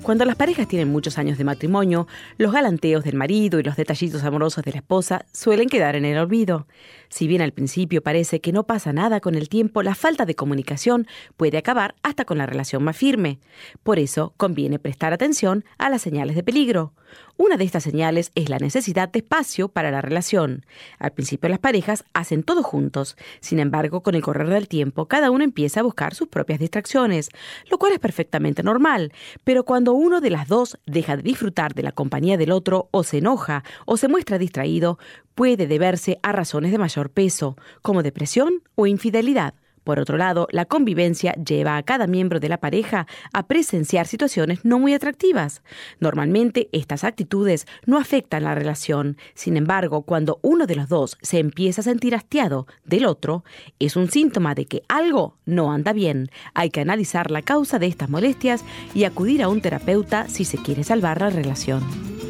Cuando 0.02 0.24
las 0.24 0.36
parejas 0.36 0.66
tienen 0.66 0.90
muchos 0.90 1.18
años 1.18 1.36
de 1.36 1.44
matrimonio, 1.44 2.06
los 2.38 2.52
galanteos 2.52 3.04
del 3.04 3.16
marido 3.16 3.60
y 3.60 3.62
los 3.62 3.76
detallitos 3.76 4.22
amorosos 4.24 4.64
de 4.64 4.72
la 4.72 4.78
esposa 4.78 5.26
suelen 5.32 5.68
quedar 5.68 5.94
en 5.94 6.04
el 6.04 6.18
olvido. 6.18 6.66
Si 7.10 7.26
bien 7.26 7.42
al 7.42 7.52
principio 7.52 8.02
parece 8.02 8.40
que 8.40 8.52
no 8.52 8.64
pasa 8.64 8.92
nada 8.92 9.20
con 9.20 9.34
el 9.34 9.48
tiempo, 9.48 9.82
la 9.82 9.96
falta 9.96 10.24
de 10.24 10.36
comunicación 10.36 11.08
puede 11.36 11.58
acabar 11.58 11.96
hasta 12.02 12.24
con 12.24 12.38
la 12.38 12.46
relación 12.46 12.84
más 12.84 12.96
firme. 12.96 13.40
Por 13.82 13.98
eso 13.98 14.32
conviene 14.36 14.78
prestar 14.78 15.12
atención 15.12 15.64
a 15.76 15.90
las 15.90 16.02
señales 16.02 16.36
de 16.36 16.44
peligro. 16.44 16.94
Una 17.36 17.56
de 17.56 17.64
estas 17.64 17.82
señales 17.82 18.30
es 18.36 18.48
la 18.48 18.58
necesidad 18.58 19.08
de 19.08 19.18
espacio 19.18 19.68
para 19.68 19.90
la 19.90 20.00
relación. 20.00 20.64
Al 20.98 21.12
principio 21.12 21.48
las 21.48 21.58
parejas 21.58 22.04
hacen 22.12 22.44
todo 22.44 22.62
juntos, 22.62 23.16
sin 23.40 23.58
embargo 23.58 24.02
con 24.02 24.14
el 24.14 24.22
correr 24.22 24.48
del 24.48 24.68
tiempo 24.68 25.06
cada 25.06 25.32
uno 25.32 25.42
empieza 25.42 25.80
a 25.80 25.82
buscar 25.82 26.14
sus 26.14 26.28
propias 26.28 26.60
distracciones, 26.60 27.30
lo 27.68 27.78
cual 27.78 27.92
es 27.92 27.98
perfectamente 27.98 28.62
normal, 28.62 29.12
pero 29.42 29.64
cuando 29.64 29.94
uno 29.94 30.20
de 30.20 30.30
las 30.30 30.46
dos 30.46 30.78
deja 30.86 31.16
de 31.16 31.22
disfrutar 31.22 31.74
de 31.74 31.82
la 31.82 31.92
compañía 31.92 32.36
del 32.36 32.52
otro 32.52 32.88
o 32.92 33.02
se 33.02 33.18
enoja 33.18 33.64
o 33.86 33.96
se 33.96 34.06
muestra 34.06 34.38
distraído, 34.38 34.98
puede 35.40 35.66
deberse 35.66 36.18
a 36.22 36.32
razones 36.32 36.70
de 36.70 36.76
mayor 36.76 37.08
peso, 37.08 37.56
como 37.80 38.02
depresión 38.02 38.62
o 38.74 38.86
infidelidad. 38.86 39.54
Por 39.84 39.98
otro 39.98 40.18
lado, 40.18 40.46
la 40.50 40.66
convivencia 40.66 41.32
lleva 41.32 41.78
a 41.78 41.82
cada 41.82 42.06
miembro 42.06 42.40
de 42.40 42.50
la 42.50 42.60
pareja 42.60 43.06
a 43.32 43.46
presenciar 43.46 44.06
situaciones 44.06 44.66
no 44.66 44.78
muy 44.78 44.92
atractivas. 44.92 45.62
Normalmente 45.98 46.68
estas 46.72 47.04
actitudes 47.04 47.66
no 47.86 47.96
afectan 47.96 48.44
la 48.44 48.54
relación. 48.54 49.16
Sin 49.32 49.56
embargo, 49.56 50.02
cuando 50.02 50.40
uno 50.42 50.66
de 50.66 50.76
los 50.76 50.90
dos 50.90 51.16
se 51.22 51.38
empieza 51.38 51.80
a 51.80 51.84
sentir 51.84 52.14
hastiado 52.14 52.66
del 52.84 53.06
otro, 53.06 53.42
es 53.78 53.96
un 53.96 54.10
síntoma 54.10 54.54
de 54.54 54.66
que 54.66 54.82
algo 54.88 55.38
no 55.46 55.72
anda 55.72 55.94
bien. 55.94 56.28
Hay 56.52 56.68
que 56.68 56.82
analizar 56.82 57.30
la 57.30 57.40
causa 57.40 57.78
de 57.78 57.86
estas 57.86 58.10
molestias 58.10 58.62
y 58.94 59.04
acudir 59.04 59.42
a 59.42 59.48
un 59.48 59.62
terapeuta 59.62 60.28
si 60.28 60.44
se 60.44 60.58
quiere 60.58 60.84
salvar 60.84 61.22
la 61.22 61.30
relación. 61.30 61.82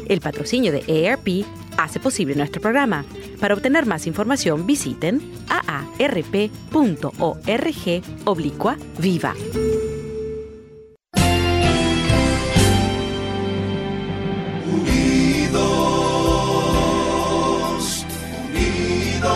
El 0.07 0.21
patrocinio 0.21 0.71
de 0.71 1.09
AARP 1.09 1.45
hace 1.83 1.99
posible 1.99 2.35
nuestro 2.35 2.61
programa. 2.61 3.05
Para 3.39 3.53
obtener 3.53 3.85
más 3.85 4.07
información 4.07 4.65
visiten 4.65 5.21
aarp.org 5.49 6.51
oblicua 8.25 8.77
viva. 8.97 9.33
Unidos, 16.71 18.05
unidos, 18.49 19.31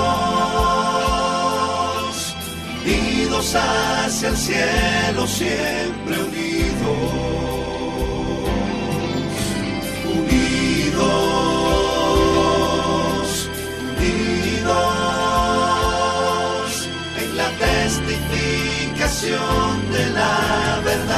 unidos 2.86 3.56
hacia 3.56 4.30
el 4.30 4.38
cielo, 4.38 5.28
siempre 5.28 6.24
unidos. 6.24 6.55
De 19.26 20.06
la 20.12 20.80
verdad, 20.86 21.18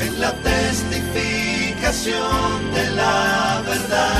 en 0.00 0.20
la 0.20 0.32
testificación 0.32 2.74
de 2.74 2.90
la 2.90 3.62
verdad. 3.64 4.10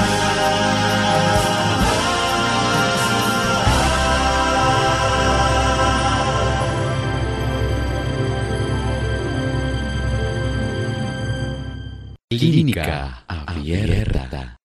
Clínica 12.30 13.24
abierta. 13.26 14.55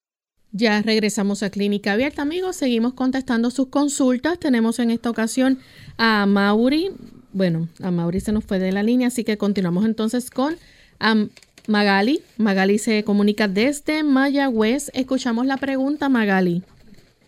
Ya 0.54 0.82
regresamos 0.82 1.44
a 1.44 1.50
Clínica 1.50 1.94
Abierta, 1.94 2.24
amigos. 2.24 2.58
Seguimos 2.58 2.94
contestando 2.94 3.52
sus 3.52 3.68
consultas. 3.68 4.38
Tenemos 4.38 4.80
en 4.80 4.92
esta 4.92 5.10
ocasión 5.10 5.60
a 5.98 6.26
Mauri. 6.26 6.90
Bueno, 7.32 7.70
a 7.82 7.90
Mauri 7.90 8.20
se 8.20 8.34
nos 8.34 8.44
fue 8.44 8.60
de 8.60 8.74
la 8.74 8.84
línea, 8.84 9.08
así 9.08 9.24
que 9.24 9.38
continuamos 9.38 9.86
entonces 9.86 10.30
con 10.30 10.56
Magali. 11.70 12.20
Magali 12.38 12.80
se 12.80 13.04
comunica 13.06 13.48
desde 13.48 14.04
Mayagüez. 14.04 14.92
Escuchamos 14.94 15.46
la 15.46 15.56
pregunta, 15.56 16.10
Magali. 16.10 16.64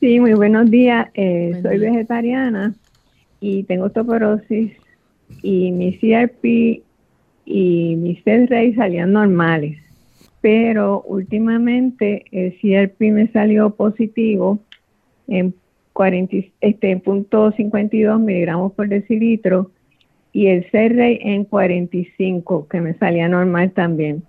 Sí, 0.02 0.20
muy 0.20 0.34
buenos 0.34 0.70
días. 0.70 1.08
Eh, 1.14 1.58
soy 1.62 1.78
vegetariana 1.78 2.74
y 3.40 3.64
tengo 3.64 3.86
osteoporosis 3.86 4.74
y 5.42 5.72
mi 5.72 5.98
CRP 5.98 6.84
y 7.46 7.96
mi 7.96 8.18
C-Ray 8.18 8.76
salían 8.76 9.14
normales 9.14 9.83
pero 10.44 11.02
últimamente 11.04 12.26
el 12.34 12.52
CRP 12.60 13.00
me 13.14 13.32
salió 13.32 13.70
positivo 13.70 14.60
en 15.30 15.56
40, 15.94 16.36
este, 16.60 16.98
punto 16.98 17.54
52 17.54 18.20
miligramos 18.20 18.74
por 18.74 18.90
decilitro 18.90 19.72
y 20.34 20.48
el 20.48 20.70
C-Ray 20.70 21.20
en 21.22 21.46
45, 21.46 22.68
que 22.68 22.82
me 22.82 22.94
salía 22.96 23.30
normal 23.30 23.72
también. 23.72 24.24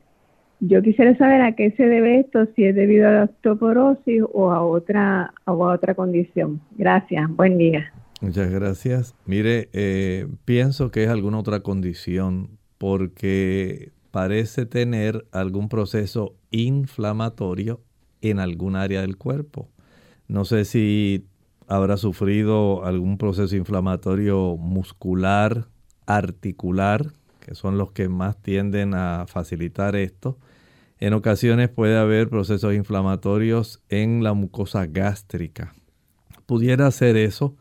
Yo 0.60 0.82
quisiera 0.82 1.16
saber 1.16 1.40
a 1.40 1.56
qué 1.56 1.72
se 1.72 1.84
debe 1.84 2.20
esto, 2.20 2.46
si 2.54 2.62
es 2.62 2.76
debido 2.76 3.08
a 3.08 3.12
la 3.12 3.24
osteoporosis 3.24 4.22
o 4.32 4.52
a 4.52 4.62
otra, 4.62 5.34
a 5.44 5.52
otra 5.52 5.94
condición. 5.96 6.60
Gracias, 6.78 7.28
buen 7.34 7.58
día. 7.58 7.92
Muchas 8.20 8.52
gracias. 8.52 9.16
Mire, 9.26 9.68
eh, 9.72 10.28
pienso 10.44 10.92
que 10.92 11.02
es 11.02 11.10
alguna 11.10 11.40
otra 11.40 11.58
condición 11.58 12.50
porque 12.78 13.90
parece 14.14 14.64
tener 14.64 15.26
algún 15.32 15.68
proceso 15.68 16.36
inflamatorio 16.52 17.80
en 18.20 18.38
algún 18.38 18.76
área 18.76 19.00
del 19.00 19.16
cuerpo. 19.16 19.68
No 20.28 20.44
sé 20.44 20.64
si 20.66 21.26
habrá 21.66 21.96
sufrido 21.96 22.84
algún 22.84 23.18
proceso 23.18 23.56
inflamatorio 23.56 24.56
muscular, 24.56 25.66
articular, 26.06 27.10
que 27.40 27.56
son 27.56 27.76
los 27.76 27.90
que 27.90 28.08
más 28.08 28.40
tienden 28.40 28.94
a 28.94 29.24
facilitar 29.26 29.96
esto. 29.96 30.38
En 31.00 31.12
ocasiones 31.12 31.68
puede 31.70 31.98
haber 31.98 32.28
procesos 32.28 32.72
inflamatorios 32.72 33.82
en 33.88 34.22
la 34.22 34.32
mucosa 34.32 34.86
gástrica. 34.86 35.74
Pudiera 36.46 36.88
ser 36.92 37.16
eso. 37.16 37.56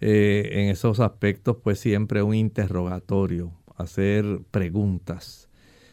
Eh, 0.00 0.64
en 0.64 0.68
esos 0.68 0.98
aspectos, 0.98 1.58
pues 1.62 1.78
siempre 1.78 2.24
un 2.24 2.34
interrogatorio, 2.34 3.52
hacer 3.76 4.40
preguntas 4.50 5.48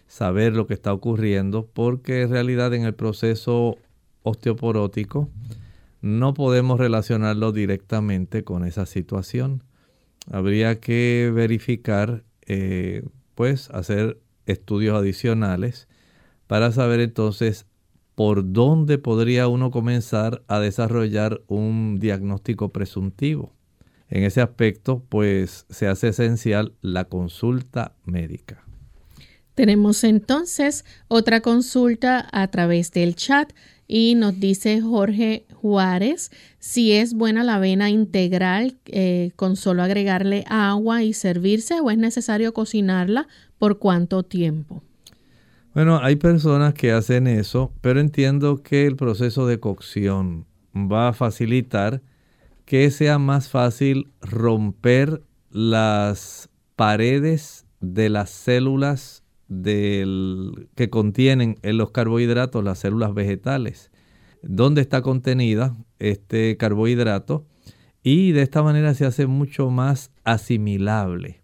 saber 0.09 0.53
lo 0.55 0.67
que 0.67 0.73
está 0.73 0.91
ocurriendo, 0.91 1.69
porque 1.71 2.23
en 2.23 2.31
realidad 2.31 2.73
en 2.73 2.83
el 2.83 2.95
proceso 2.95 3.77
osteoporótico 4.23 5.29
no 6.01 6.33
podemos 6.33 6.79
relacionarlo 6.79 7.51
directamente 7.51 8.43
con 8.43 8.65
esa 8.65 8.85
situación. 8.85 9.63
Habría 10.29 10.79
que 10.79 11.31
verificar, 11.33 12.23
eh, 12.47 13.03
pues 13.35 13.69
hacer 13.69 14.19
estudios 14.47 14.97
adicionales 14.97 15.87
para 16.47 16.71
saber 16.71 17.01
entonces 17.01 17.67
por 18.15 18.51
dónde 18.51 18.97
podría 18.97 19.47
uno 19.47 19.69
comenzar 19.69 20.41
a 20.47 20.59
desarrollar 20.59 21.41
un 21.47 21.99
diagnóstico 21.99 22.69
presuntivo. 22.69 23.53
En 24.09 24.23
ese 24.23 24.41
aspecto, 24.41 25.03
pues 25.07 25.67
se 25.69 25.87
hace 25.87 26.07
esencial 26.07 26.73
la 26.81 27.05
consulta 27.05 27.93
médica. 28.05 28.68
Tenemos 29.59 30.05
entonces 30.05 30.85
otra 31.09 31.41
consulta 31.41 32.29
a 32.31 32.47
través 32.47 32.93
del 32.93 33.17
chat 33.17 33.51
y 33.89 34.15
nos 34.15 34.39
dice 34.39 34.79
Jorge 34.79 35.47
Juárez 35.53 36.31
si 36.59 36.93
es 36.93 37.13
buena 37.13 37.43
la 37.43 37.55
avena 37.55 37.89
integral 37.89 38.77
eh, 38.85 39.31
con 39.35 39.57
solo 39.57 39.83
agregarle 39.83 40.45
agua 40.47 41.03
y 41.03 41.11
servirse 41.11 41.81
o 41.81 41.91
es 41.91 41.97
necesario 41.97 42.53
cocinarla 42.53 43.27
por 43.57 43.79
cuánto 43.79 44.23
tiempo. 44.23 44.81
Bueno, 45.73 45.99
hay 46.01 46.15
personas 46.15 46.73
que 46.73 46.93
hacen 46.93 47.27
eso, 47.27 47.73
pero 47.81 47.99
entiendo 47.99 48.63
que 48.63 48.87
el 48.87 48.95
proceso 48.95 49.45
de 49.45 49.59
cocción 49.59 50.45
va 50.73 51.09
a 51.09 51.13
facilitar 51.13 52.01
que 52.63 52.89
sea 52.91 53.19
más 53.19 53.49
fácil 53.49 54.09
romper 54.21 55.21
las 55.51 56.49
paredes 56.77 57.65
de 57.81 58.07
las 58.07 58.29
células 58.29 59.18
del, 59.49 60.69
que 60.75 60.89
contienen 60.89 61.57
en 61.63 61.77
los 61.77 61.91
carbohidratos 61.91 62.63
las 62.63 62.79
células 62.79 63.13
vegetales, 63.13 63.91
donde 64.41 64.81
está 64.81 65.01
contenida 65.01 65.75
este 65.97 66.55
carbohidrato 66.55 67.45
y 68.03 68.31
de 68.31 68.43
esta 68.43 68.63
manera 68.63 68.93
se 68.93 69.05
hace 69.05 69.27
mucho 69.27 69.69
más 69.69 70.12
asimilable. 70.23 71.41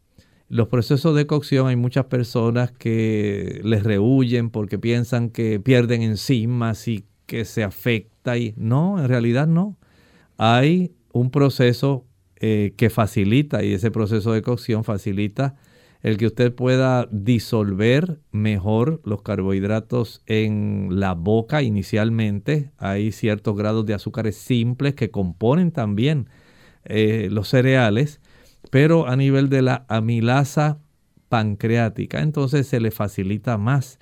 Los 0.47 0.67
procesos 0.67 1.15
de 1.15 1.25
cocción 1.25 1.67
hay 1.67 1.75
muchas 1.75 2.05
personas 2.05 2.71
que 2.71 3.59
les 3.63 3.83
rehuyen 3.83 4.51
porque 4.51 4.77
piensan 4.77 5.29
que 5.29 5.59
pierden 5.59 6.03
enzimas 6.03 6.87
y 6.87 7.05
que 7.25 7.45
se 7.45 7.63
afecta 7.63 8.37
y 8.37 8.53
no, 8.55 8.99
en 8.99 9.09
realidad 9.09 9.47
no. 9.47 9.77
Hay 10.37 10.93
un 11.11 11.31
proceso 11.31 12.05
eh, 12.37 12.73
que 12.77 12.89
facilita 12.89 13.63
y 13.63 13.73
ese 13.73 13.89
proceso 13.89 14.33
de 14.33 14.43
cocción 14.43 14.83
facilita 14.83 15.55
el 16.05 16.17
que 16.17 16.27
usted 16.27 16.53
pueda 16.53 17.07
disolver 17.09 18.19
mejor 18.31 19.01
los 19.05 19.23
carbohidratos 19.23 20.21
en 20.27 20.87
la 20.91 21.15
boca 21.15 21.63
inicialmente. 21.63 22.69
Hay 22.77 23.11
ciertos 23.11 23.57
grados 23.57 23.87
de 23.87 23.95
azúcares 23.95 24.35
simples 24.35 24.93
que 24.93 25.09
componen 25.09 25.71
también 25.71 26.29
eh, 26.83 27.29
los 27.31 27.47
cereales, 27.47 28.21
pero 28.69 29.07
a 29.07 29.15
nivel 29.15 29.49
de 29.49 29.63
la 29.63 29.87
amilasa 29.89 30.77
pancreática, 31.27 32.21
entonces 32.21 32.67
se 32.67 32.79
le 32.79 32.91
facilita 32.91 33.57
más. 33.57 33.97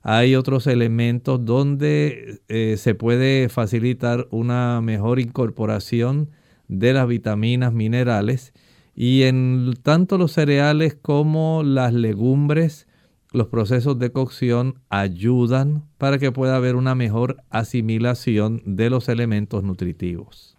Hay 0.00 0.36
otros 0.36 0.66
elementos 0.66 1.44
donde 1.44 2.40
eh, 2.48 2.76
se 2.78 2.94
puede 2.94 3.50
facilitar 3.50 4.26
una 4.30 4.80
mejor 4.80 5.20
incorporación 5.20 6.30
de 6.68 6.94
las 6.94 7.06
vitaminas, 7.06 7.74
minerales 7.74 8.54
y 8.94 9.22
en 9.22 9.74
tanto 9.82 10.18
los 10.18 10.32
cereales 10.32 10.96
como 11.00 11.62
las 11.62 11.92
legumbres, 11.94 12.86
los 13.32 13.48
procesos 13.48 13.98
de 13.98 14.12
cocción 14.12 14.80
ayudan 14.90 15.84
para 15.98 16.18
que 16.18 16.32
pueda 16.32 16.56
haber 16.56 16.76
una 16.76 16.94
mejor 16.94 17.42
asimilación 17.50 18.62
de 18.66 18.90
los 18.90 19.08
elementos 19.08 19.62
nutritivos. 19.62 20.56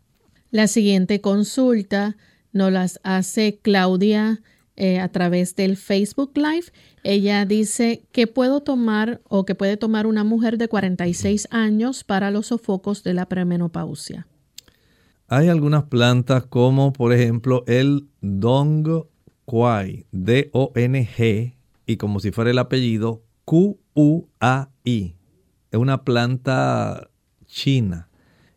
La 0.50 0.68
siguiente 0.68 1.22
consulta 1.22 2.18
nos 2.52 2.72
las 2.72 3.00
hace 3.04 3.60
Claudia 3.62 4.42
eh, 4.76 5.00
a 5.00 5.10
través 5.10 5.56
del 5.56 5.78
Facebook 5.78 6.32
Live. 6.36 6.66
Ella 7.04 7.46
dice 7.46 8.06
que 8.12 8.26
puedo 8.26 8.62
tomar 8.62 9.22
o 9.28 9.46
que 9.46 9.54
puede 9.54 9.78
tomar 9.78 10.08
una 10.08 10.24
mujer 10.24 10.58
de 10.58 10.68
46 10.68 11.48
años 11.52 12.04
para 12.04 12.32
los 12.32 12.48
sofocos 12.48 13.04
de 13.04 13.14
la 13.14 13.28
premenopausia. 13.28 14.28
Hay 15.36 15.50
algunas 15.50 15.86
plantas 15.86 16.46
como 16.46 16.94
por 16.94 17.12
ejemplo 17.12 17.64
el 17.66 18.08
Dong 18.22 19.08
Quai, 19.46 20.06
D-O-N-G, 20.12 21.56
y 21.88 21.98
como 21.98 22.20
si 22.20 22.30
fuera 22.30 22.52
el 22.52 22.60
apellido, 22.60 23.24
Q-U-A-I. 23.44 25.16
Es 25.72 25.80
una 25.80 26.04
planta 26.04 27.10
china 27.48 28.10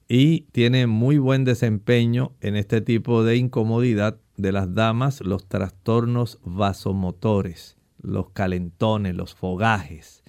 y 0.07 0.43
tiene 0.53 0.87
muy 0.87 1.17
buen 1.17 1.45
desempeño 1.45 2.33
en 2.43 2.57
este 2.57 2.83
tipo 2.83 3.25
de 3.25 3.39
incomodidad 3.39 4.19
de 4.37 4.53
las 4.53 4.75
damas, 4.75 5.23
los 5.23 5.47
trastornos 5.47 6.41
vasomotores, 6.45 7.79
los 8.03 8.33
calentones, 8.33 9.15
los 9.15 9.35
fogajes. 9.35 10.23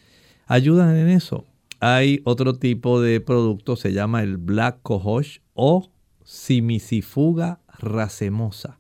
Ayudan 0.46 0.96
en 0.96 1.10
eso. 1.10 1.44
Hay 1.82 2.22
otro 2.24 2.54
tipo 2.54 3.02
de 3.02 3.20
producto, 3.20 3.76
se 3.76 3.92
llama 3.92 4.24
el 4.24 4.38
Black 4.38 4.80
Cohosh 4.82 5.40
o 5.54 5.92
Simisifuga 6.28 7.62
racemosa. 7.80 8.80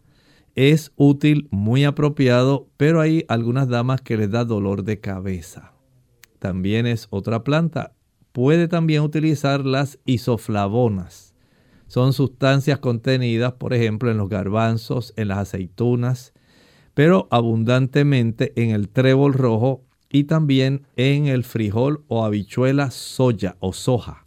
Es 0.56 0.92
útil, 0.98 1.48
muy 1.50 1.86
apropiado, 1.86 2.68
pero 2.76 3.00
hay 3.00 3.24
algunas 3.30 3.70
damas 3.70 4.02
que 4.02 4.18
les 4.18 4.30
da 4.30 4.44
dolor 4.44 4.84
de 4.84 5.00
cabeza. 5.00 5.72
También 6.40 6.86
es 6.86 7.08
otra 7.10 7.46
planta. 7.46 7.94
Puede 8.34 8.68
también 8.68 9.02
utilizar 9.02 9.66
las 9.66 9.98
isoflavonas. 10.04 11.36
Son 11.88 12.12
sustancias 12.12 12.80
contenidas, 12.80 13.54
por 13.54 13.74
ejemplo, 13.74 14.12
en 14.12 14.18
los 14.18 14.28
garbanzos, 14.28 15.14
en 15.16 15.30
las 15.30 15.38
aceitunas, 15.38 16.34
pero 16.96 17.30
abundantemente 17.32 18.52
en 18.62 18.72
el 18.72 18.90
trébol 18.90 19.34
rojo 19.34 19.86
y 20.10 20.26
también 20.26 20.86
en 20.98 21.28
el 21.28 21.46
frijol 21.46 22.04
o 22.10 22.26
habichuela 22.26 22.92
soya 22.92 23.56
o 23.62 23.72
soja. 23.72 24.26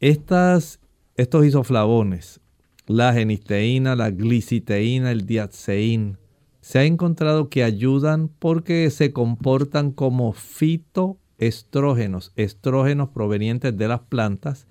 Estas, 0.00 0.80
estos 1.14 1.46
isoflavones 1.46 2.40
la 2.86 3.12
genisteína, 3.12 3.96
la 3.96 4.10
gliciteína, 4.10 5.10
el 5.10 5.26
diaceín. 5.26 6.18
Se 6.60 6.78
ha 6.78 6.84
encontrado 6.84 7.48
que 7.48 7.64
ayudan 7.64 8.28
porque 8.28 8.90
se 8.90 9.12
comportan 9.12 9.92
como 9.92 10.32
fitoestrógenos, 10.32 12.32
estrógenos 12.36 13.10
provenientes 13.10 13.76
de 13.76 13.88
las 13.88 14.00
plantas 14.00 14.66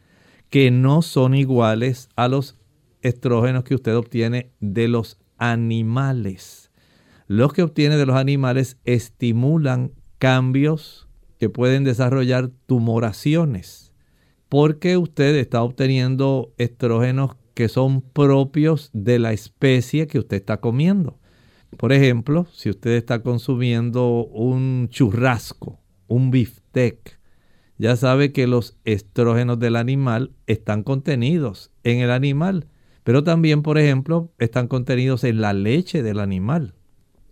que 0.49 0.71
no 0.71 1.01
son 1.01 1.35
iguales 1.35 2.09
a 2.15 2.27
los 2.27 2.57
estrógenos 3.01 3.63
que 3.63 3.75
usted 3.75 3.95
obtiene 3.95 4.51
de 4.59 4.87
los 4.87 5.17
animales. 5.37 6.71
Los 7.27 7.53
que 7.53 7.63
obtiene 7.63 7.97
de 7.97 8.05
los 8.05 8.15
animales 8.15 8.77
estimulan 8.85 9.91
cambios 10.19 11.07
que 11.39 11.49
pueden 11.49 11.83
desarrollar 11.83 12.49
tumoraciones 12.65 13.85
porque 14.49 14.97
usted 14.97 15.35
está 15.35 15.63
obteniendo 15.63 16.53
estrógenos 16.57 17.35
que 17.55 17.69
son 17.69 18.01
propios 18.01 18.91
de 18.93 19.17
la 19.17 19.33
especie 19.33 20.05
que 20.05 20.19
usted 20.19 20.37
está 20.37 20.57
comiendo. 20.57 21.17
Por 21.77 21.91
ejemplo, 21.91 22.47
si 22.53 22.69
usted 22.69 22.91
está 22.91 23.23
consumiendo 23.23 24.25
un 24.25 24.87
churrasco, 24.89 25.79
un 26.07 26.31
biftec, 26.31 27.19
ya 27.77 27.95
sabe 27.95 28.31
que 28.31 28.47
los 28.47 28.77
estrógenos 28.85 29.59
del 29.59 29.75
animal 29.75 30.31
están 30.47 30.83
contenidos 30.83 31.71
en 31.83 31.99
el 31.99 32.11
animal, 32.11 32.67
pero 33.03 33.23
también, 33.23 33.61
por 33.61 33.77
ejemplo, 33.77 34.31
están 34.37 34.67
contenidos 34.67 35.23
en 35.23 35.41
la 35.41 35.53
leche 35.53 36.01
del 36.03 36.19
animal, 36.19 36.75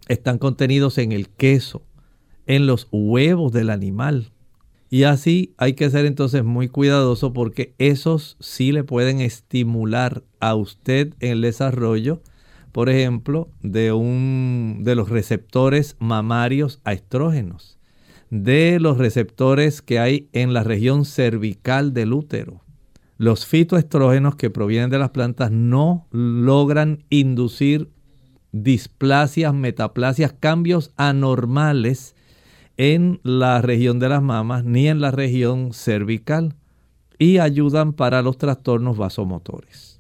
están 0.08 0.38
contenidos 0.38 0.98
en 0.98 1.12
el 1.12 1.30
queso, 1.30 1.86
en 2.46 2.68
los 2.68 2.88
huevos 2.92 3.54
del 3.54 3.70
animal, 3.70 4.33
y 4.94 5.06
así 5.06 5.56
hay 5.58 5.74
que 5.74 5.90
ser 5.90 6.06
entonces 6.06 6.44
muy 6.44 6.68
cuidadoso 6.68 7.34
porque 7.34 7.74
esos 7.80 8.38
sí 8.40 8.72
le 8.72 8.84
pueden 8.84 9.22
estimular 9.22 10.22
a 10.40 10.54
usted 10.54 11.16
el 11.20 11.42
desarrollo, 11.42 12.22
por 12.72 12.90
ejemplo, 12.90 13.50
de, 13.64 13.92
un, 13.92 14.82
de 14.84 14.94
los 14.94 15.10
receptores 15.10 15.96
mamarios 15.98 16.80
a 16.84 16.94
estrógenos, 16.94 17.80
de 18.30 18.80
los 18.80 19.00
receptores 19.00 19.82
que 19.82 19.98
hay 19.98 20.30
en 20.32 20.54
la 20.54 20.64
región 20.64 21.06
cervical 21.06 21.96
del 21.96 22.14
útero. 22.14 22.62
Los 23.18 23.48
fitoestrógenos 23.48 24.36
que 24.36 24.52
provienen 24.52 24.92
de 24.92 25.00
las 25.00 25.10
plantas 25.10 25.50
no 25.50 26.06
logran 26.12 27.04
inducir 27.10 27.90
displasias, 28.52 29.56
metaplasias, 29.56 30.36
cambios 30.40 30.92
anormales 30.98 32.14
en 32.78 33.20
la 33.24 33.62
región 33.62 34.00
de 34.00 34.10
las 34.10 34.22
mamas 34.22 34.64
ni 34.64 34.88
en 34.88 35.02
la 35.02 35.12
región 35.12 35.74
cervical 35.74 36.56
y 37.20 37.38
ayudan 37.38 37.94
para 37.94 38.22
los 38.22 38.38
trastornos 38.38 38.98
vasomotores. 38.98 40.00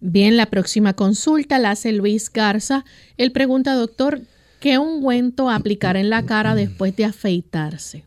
Bien, 0.00 0.36
la 0.36 0.46
próxima 0.46 0.94
consulta 0.94 1.58
la 1.58 1.72
hace 1.72 1.92
Luis 1.92 2.32
Garza. 2.32 2.84
Él 3.16 3.32
pregunta, 3.32 3.74
doctor, 3.74 4.20
¿qué 4.60 4.78
ungüento 4.78 5.50
aplicar 5.50 5.96
en 5.96 6.08
la 6.08 6.24
cara 6.24 6.54
después 6.54 6.94
de 6.94 7.04
afeitarse? 7.04 8.04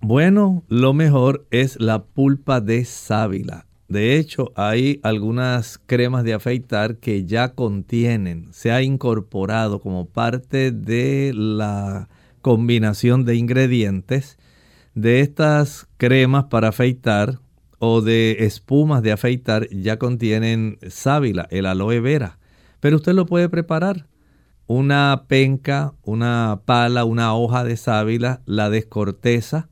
Bueno, 0.00 0.64
lo 0.68 0.94
mejor 0.94 1.46
es 1.50 1.78
la 1.78 2.04
pulpa 2.04 2.62
de 2.62 2.86
sábila. 2.86 3.66
De 3.88 4.16
hecho, 4.16 4.52
hay 4.54 4.98
algunas 5.02 5.78
cremas 5.84 6.24
de 6.24 6.32
afeitar 6.32 6.96
que 6.96 7.26
ya 7.26 7.54
contienen, 7.54 8.48
se 8.52 8.70
ha 8.70 8.82
incorporado 8.82 9.80
como 9.80 10.06
parte 10.06 10.70
de 10.70 11.32
la 11.34 12.08
combinación 12.42 13.24
de 13.24 13.36
ingredientes 13.36 14.38
de 14.94 15.20
estas 15.20 15.88
cremas 15.96 16.44
para 16.44 16.68
afeitar 16.68 17.38
o 17.78 18.02
de 18.02 18.38
espumas 18.40 19.02
de 19.02 19.12
afeitar 19.12 19.68
ya 19.70 19.98
contienen 19.98 20.78
sábila, 20.88 21.48
el 21.50 21.66
aloe 21.66 22.00
vera. 22.00 22.38
Pero 22.80 22.96
usted 22.96 23.14
lo 23.14 23.26
puede 23.26 23.48
preparar. 23.48 24.06
Una 24.66 25.24
penca, 25.26 25.94
una 26.02 26.60
pala, 26.64 27.04
una 27.04 27.34
hoja 27.34 27.64
de 27.64 27.76
sábila, 27.76 28.42
la 28.46 28.70
descorteza 28.70 29.68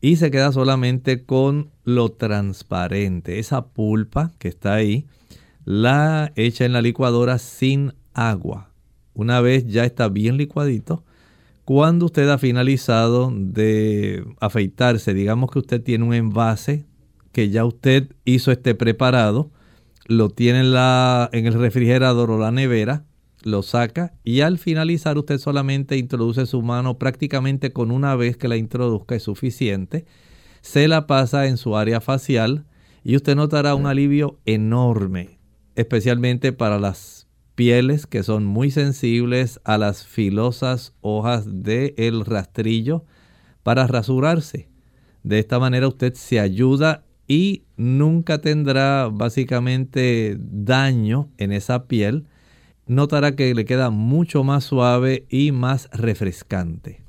y 0.00 0.16
se 0.16 0.30
queda 0.30 0.50
solamente 0.52 1.24
con 1.24 1.70
lo 1.84 2.10
transparente. 2.12 3.38
Esa 3.38 3.66
pulpa 3.66 4.32
que 4.38 4.48
está 4.48 4.74
ahí, 4.74 5.06
la 5.64 6.32
echa 6.36 6.64
en 6.64 6.72
la 6.72 6.82
licuadora 6.82 7.38
sin 7.38 7.92
agua. 8.14 8.70
Una 9.12 9.40
vez 9.40 9.66
ya 9.66 9.84
está 9.84 10.08
bien 10.08 10.36
licuadito, 10.36 11.04
cuando 11.72 12.06
usted 12.06 12.28
ha 12.28 12.36
finalizado 12.36 13.32
de 13.32 14.24
afeitarse, 14.40 15.14
digamos 15.14 15.52
que 15.52 15.60
usted 15.60 15.80
tiene 15.80 16.04
un 16.04 16.14
envase 16.14 16.84
que 17.30 17.48
ya 17.48 17.64
usted 17.64 18.10
hizo 18.24 18.50
este 18.50 18.74
preparado, 18.74 19.52
lo 20.06 20.30
tiene 20.30 20.58
en, 20.58 20.72
la, 20.72 21.30
en 21.32 21.46
el 21.46 21.54
refrigerador 21.54 22.32
o 22.32 22.40
la 22.40 22.50
nevera, 22.50 23.04
lo 23.44 23.62
saca 23.62 24.14
y 24.24 24.40
al 24.40 24.58
finalizar 24.58 25.16
usted 25.16 25.38
solamente 25.38 25.96
introduce 25.96 26.44
su 26.46 26.60
mano 26.60 26.98
prácticamente 26.98 27.72
con 27.72 27.92
una 27.92 28.16
vez 28.16 28.36
que 28.36 28.48
la 28.48 28.56
introduzca 28.56 29.14
es 29.14 29.22
suficiente, 29.22 30.06
se 30.62 30.88
la 30.88 31.06
pasa 31.06 31.46
en 31.46 31.56
su 31.56 31.76
área 31.76 32.00
facial 32.00 32.64
y 33.04 33.14
usted 33.14 33.36
notará 33.36 33.76
un 33.76 33.86
alivio 33.86 34.40
enorme, 34.44 35.38
especialmente 35.76 36.52
para 36.52 36.80
las 36.80 37.19
pieles 37.54 38.06
que 38.06 38.22
son 38.22 38.44
muy 38.44 38.70
sensibles 38.70 39.60
a 39.64 39.78
las 39.78 40.06
filosas 40.06 40.94
hojas 41.00 41.44
del 41.46 42.24
rastrillo 42.24 43.04
para 43.62 43.86
rasurarse. 43.86 44.68
De 45.22 45.38
esta 45.38 45.58
manera 45.58 45.88
usted 45.88 46.14
se 46.14 46.40
ayuda 46.40 47.04
y 47.28 47.64
nunca 47.76 48.40
tendrá 48.40 49.08
básicamente 49.12 50.36
daño 50.40 51.30
en 51.38 51.52
esa 51.52 51.86
piel. 51.86 52.26
Notará 52.86 53.36
que 53.36 53.54
le 53.54 53.64
queda 53.64 53.90
mucho 53.90 54.42
más 54.42 54.64
suave 54.64 55.26
y 55.28 55.52
más 55.52 55.88
refrescante. 55.92 57.04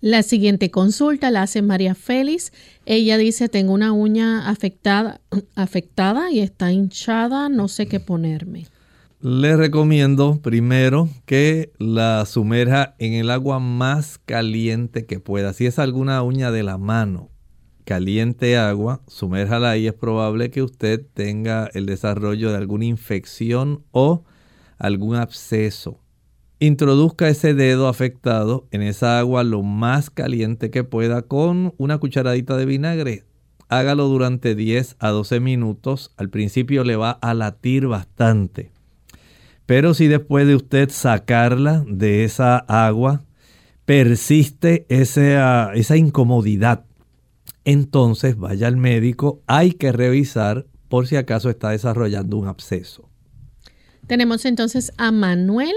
La 0.00 0.22
siguiente 0.22 0.70
consulta 0.70 1.30
la 1.30 1.42
hace 1.42 1.62
María 1.62 1.94
Félix. 1.94 2.52
Ella 2.84 3.16
dice, 3.16 3.48
tengo 3.48 3.72
una 3.72 3.92
uña 3.92 4.50
afectada, 4.50 5.22
afectada 5.54 6.30
y 6.30 6.40
está 6.40 6.70
hinchada, 6.70 7.48
no 7.48 7.68
sé 7.68 7.86
qué 7.86 8.00
ponerme. 8.00 8.66
Le 9.26 9.56
recomiendo 9.56 10.42
primero 10.42 11.08
que 11.24 11.72
la 11.78 12.26
sumerja 12.26 12.94
en 12.98 13.14
el 13.14 13.30
agua 13.30 13.58
más 13.58 14.18
caliente 14.18 15.06
que 15.06 15.18
pueda. 15.18 15.54
Si 15.54 15.64
es 15.64 15.78
alguna 15.78 16.22
uña 16.22 16.50
de 16.50 16.62
la 16.62 16.76
mano, 16.76 17.30
caliente 17.86 18.58
agua, 18.58 19.00
sumérjala 19.06 19.78
y 19.78 19.86
es 19.86 19.94
probable 19.94 20.50
que 20.50 20.60
usted 20.60 21.06
tenga 21.14 21.70
el 21.72 21.86
desarrollo 21.86 22.50
de 22.50 22.58
alguna 22.58 22.84
infección 22.84 23.82
o 23.92 24.24
algún 24.76 25.16
absceso. 25.16 26.00
Introduzca 26.58 27.30
ese 27.30 27.54
dedo 27.54 27.88
afectado 27.88 28.68
en 28.72 28.82
esa 28.82 29.18
agua 29.18 29.42
lo 29.42 29.62
más 29.62 30.10
caliente 30.10 30.70
que 30.70 30.84
pueda 30.84 31.22
con 31.22 31.72
una 31.78 31.96
cucharadita 31.96 32.58
de 32.58 32.66
vinagre. 32.66 33.24
Hágalo 33.70 34.06
durante 34.08 34.54
10 34.54 34.96
a 34.98 35.08
12 35.08 35.40
minutos. 35.40 36.12
Al 36.18 36.28
principio 36.28 36.84
le 36.84 36.96
va 36.96 37.12
a 37.12 37.32
latir 37.32 37.86
bastante 37.86 38.73
Pero 39.66 39.94
si 39.94 40.08
después 40.08 40.46
de 40.46 40.56
usted 40.56 40.90
sacarla 40.90 41.84
de 41.86 42.24
esa 42.24 42.58
agua, 42.58 43.24
persiste 43.84 44.86
esa, 44.88 45.72
esa 45.74 45.96
incomodidad, 45.96 46.84
entonces 47.64 48.36
vaya 48.36 48.66
al 48.66 48.76
médico, 48.76 49.40
hay 49.46 49.72
que 49.72 49.92
revisar 49.92 50.66
por 50.88 51.06
si 51.06 51.16
acaso 51.16 51.50
está 51.50 51.70
desarrollando 51.70 52.36
un 52.36 52.46
absceso. 52.46 53.08
Tenemos 54.06 54.44
entonces 54.44 54.92
a 54.98 55.10
Manuel 55.10 55.74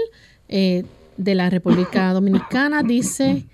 eh, 0.48 0.84
de 1.16 1.34
la 1.34 1.50
República 1.50 2.12
Dominicana, 2.12 2.82
dice, 2.82 3.46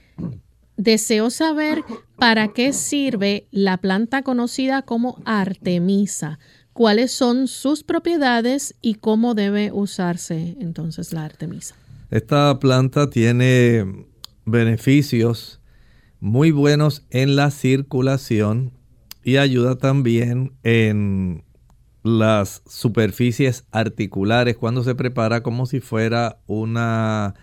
deseo 0.76 1.30
saber 1.30 1.82
para 2.18 2.48
qué 2.48 2.72
sirve 2.72 3.46
la 3.50 3.76
planta 3.76 4.22
conocida 4.22 4.82
como 4.82 5.22
Artemisa, 5.24 6.38
cuáles 6.74 7.12
son 7.12 7.48
sus 7.48 7.82
propiedades 7.82 8.74
y 8.82 8.96
cómo 8.96 9.34
debe 9.34 9.72
usarse 9.72 10.56
entonces 10.60 11.12
la 11.12 11.24
Artemisa. 11.24 11.74
Esta 12.10 12.58
planta 12.58 13.08
tiene 13.08 14.06
beneficios 14.44 15.60
muy 16.20 16.50
buenos 16.50 17.06
en 17.10 17.36
la 17.36 17.50
circulación 17.50 18.72
y 19.22 19.38
ayuda 19.38 19.76
también 19.76 20.52
en 20.62 21.44
las 22.02 22.62
superficies 22.66 23.64
articulares 23.70 24.56
cuando 24.56 24.84
se 24.84 24.94
prepara 24.94 25.42
como 25.42 25.64
si 25.66 25.80
fuera 25.80 26.38
una, 26.46 27.34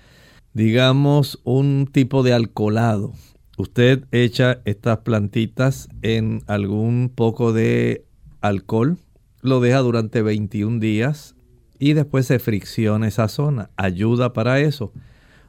digamos, 0.54 1.40
un 1.44 1.90
tipo 1.92 2.22
de 2.22 2.34
alcoholado. 2.34 3.14
Usted 3.58 4.06
echa 4.12 4.62
estas 4.66 5.00
plantitas 5.00 5.90
en 6.02 6.44
algún 6.48 7.12
poco 7.14 7.54
de 7.54 8.06
alcohol, 8.42 8.98
lo 9.42 9.60
deja 9.60 9.80
durante 9.80 10.22
21 10.22 10.80
días 10.80 11.36
y 11.80 11.94
después 11.94 12.28
se 12.28 12.40
fricciona 12.40 13.08
esa 13.08 13.28
zona. 13.28 13.72
Ayuda 13.76 14.34
para 14.34 14.60
eso. 14.60 14.94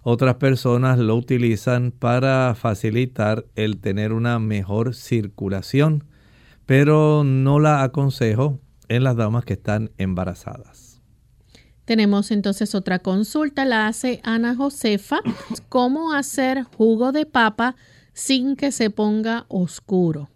Otras 0.03 0.36
personas 0.36 0.99
lo 0.99 1.14
utilizan 1.14 1.93
para 1.93 2.55
facilitar 2.55 3.47
el 3.55 3.78
tener 3.78 4.12
una 4.12 4.38
mejor 4.38 4.95
circulación, 4.95 6.05
pero 6.66 7.22
no 7.22 7.61
la 7.61 7.82
aconsejo 7.82 8.59
en 8.88 9.05
las 9.05 9.16
damas 9.16 9.45
que 9.45 9.53
están 9.53 9.93
embarazadas. 9.99 11.01
Tenemos 11.84 12.30
entonces 12.30 12.74
otra 12.74 13.01
consulta, 13.01 13.64
la 13.64 13.86
hace 13.86 14.20
Ana 14.24 14.57
Josefa. 14.57 15.20
¿Cómo 15.68 16.12
hacer 16.12 16.62
jugo 16.76 17.12
de 17.12 17.26
papa 17.26 17.76
sin 18.12 18.57
que 18.57 18.72
se 18.72 18.90
ponga 18.90 19.47
oscuro? 19.49 20.30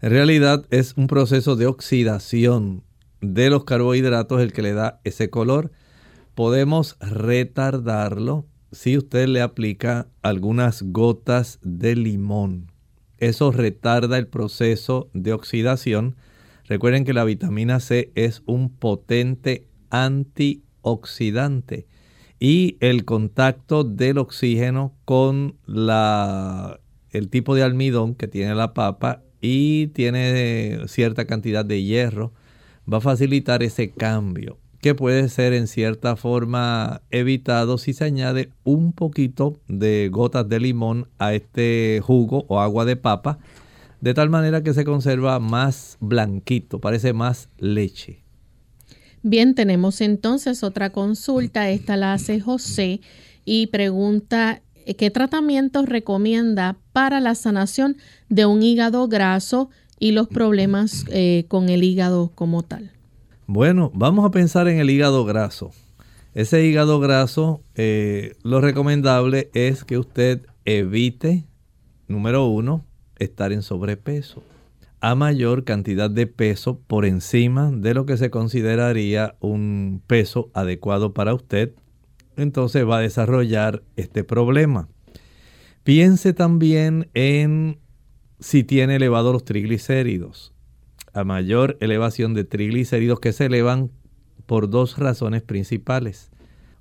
En 0.00 0.10
realidad 0.10 0.66
es 0.70 0.94
un 0.96 1.06
proceso 1.06 1.56
de 1.56 1.66
oxidación 1.66 2.82
de 3.34 3.50
los 3.50 3.64
carbohidratos 3.64 4.40
el 4.40 4.52
que 4.52 4.62
le 4.62 4.72
da 4.72 5.00
ese 5.04 5.30
color. 5.30 5.72
Podemos 6.34 6.96
retardarlo 7.00 8.46
si 8.72 8.96
usted 8.96 9.26
le 9.28 9.40
aplica 9.40 10.08
algunas 10.22 10.82
gotas 10.82 11.58
de 11.62 11.96
limón. 11.96 12.70
Eso 13.18 13.50
retarda 13.52 14.18
el 14.18 14.26
proceso 14.26 15.08
de 15.14 15.32
oxidación. 15.32 16.16
Recuerden 16.64 17.04
que 17.04 17.14
la 17.14 17.24
vitamina 17.24 17.80
C 17.80 18.12
es 18.14 18.42
un 18.46 18.70
potente 18.70 19.68
antioxidante 19.90 21.86
y 22.38 22.76
el 22.80 23.04
contacto 23.04 23.82
del 23.84 24.18
oxígeno 24.18 24.94
con 25.06 25.56
la, 25.64 26.80
el 27.10 27.30
tipo 27.30 27.54
de 27.54 27.62
almidón 27.62 28.14
que 28.14 28.28
tiene 28.28 28.54
la 28.54 28.74
papa 28.74 29.22
y 29.40 29.86
tiene 29.88 30.80
cierta 30.86 31.26
cantidad 31.26 31.64
de 31.64 31.82
hierro 31.82 32.32
va 32.92 32.98
a 32.98 33.00
facilitar 33.00 33.62
ese 33.62 33.90
cambio 33.90 34.58
que 34.80 34.94
puede 34.94 35.28
ser 35.28 35.52
en 35.52 35.66
cierta 35.66 36.16
forma 36.16 37.02
evitado 37.10 37.78
si 37.78 37.92
se 37.92 38.04
añade 38.04 38.50
un 38.62 38.92
poquito 38.92 39.58
de 39.68 40.08
gotas 40.12 40.48
de 40.48 40.60
limón 40.60 41.08
a 41.18 41.34
este 41.34 42.00
jugo 42.04 42.44
o 42.48 42.60
agua 42.60 42.84
de 42.84 42.96
papa, 42.96 43.38
de 44.00 44.14
tal 44.14 44.30
manera 44.30 44.62
que 44.62 44.74
se 44.74 44.84
conserva 44.84 45.40
más 45.40 45.96
blanquito, 46.00 46.80
parece 46.80 47.12
más 47.12 47.48
leche. 47.58 48.22
Bien, 49.22 49.56
tenemos 49.56 50.00
entonces 50.00 50.62
otra 50.62 50.90
consulta, 50.90 51.68
esta 51.68 51.96
la 51.96 52.12
hace 52.12 52.38
José 52.38 53.00
y 53.44 53.66
pregunta 53.68 54.62
qué 54.96 55.10
tratamientos 55.10 55.88
recomienda 55.88 56.76
para 56.92 57.18
la 57.18 57.34
sanación 57.34 57.96
de 58.28 58.46
un 58.46 58.62
hígado 58.62 59.08
graso 59.08 59.70
y 59.98 60.12
los 60.12 60.28
problemas 60.28 61.04
eh, 61.08 61.44
con 61.48 61.68
el 61.68 61.82
hígado 61.82 62.32
como 62.34 62.62
tal. 62.62 62.92
Bueno, 63.46 63.90
vamos 63.94 64.24
a 64.24 64.30
pensar 64.30 64.68
en 64.68 64.78
el 64.78 64.90
hígado 64.90 65.24
graso. 65.24 65.70
Ese 66.34 66.66
hígado 66.66 67.00
graso, 67.00 67.62
eh, 67.76 68.34
lo 68.42 68.60
recomendable 68.60 69.50
es 69.54 69.84
que 69.84 69.98
usted 69.98 70.42
evite, 70.64 71.44
número 72.08 72.46
uno, 72.46 72.84
estar 73.18 73.52
en 73.52 73.62
sobrepeso. 73.62 74.42
A 75.00 75.14
mayor 75.14 75.64
cantidad 75.64 76.10
de 76.10 76.26
peso 76.26 76.78
por 76.86 77.06
encima 77.06 77.70
de 77.70 77.94
lo 77.94 78.04
que 78.04 78.16
se 78.16 78.30
consideraría 78.30 79.36
un 79.40 80.02
peso 80.06 80.50
adecuado 80.52 81.14
para 81.14 81.32
usted, 81.32 81.72
entonces 82.36 82.86
va 82.86 82.98
a 82.98 83.02
desarrollar 83.02 83.82
este 83.96 84.24
problema. 84.24 84.88
Piense 85.84 86.32
también 86.32 87.08
en 87.14 87.78
si 88.40 88.64
tiene 88.64 88.96
elevados 88.96 89.32
los 89.32 89.44
triglicéridos 89.44 90.52
a 91.16 91.24
mayor 91.24 91.78
elevación 91.80 92.34
de 92.34 92.44
triglicéridos 92.44 93.20
que 93.20 93.32
se 93.32 93.46
elevan 93.46 93.90
por 94.44 94.68
dos 94.68 94.98
razones 94.98 95.42
principales. 95.42 96.30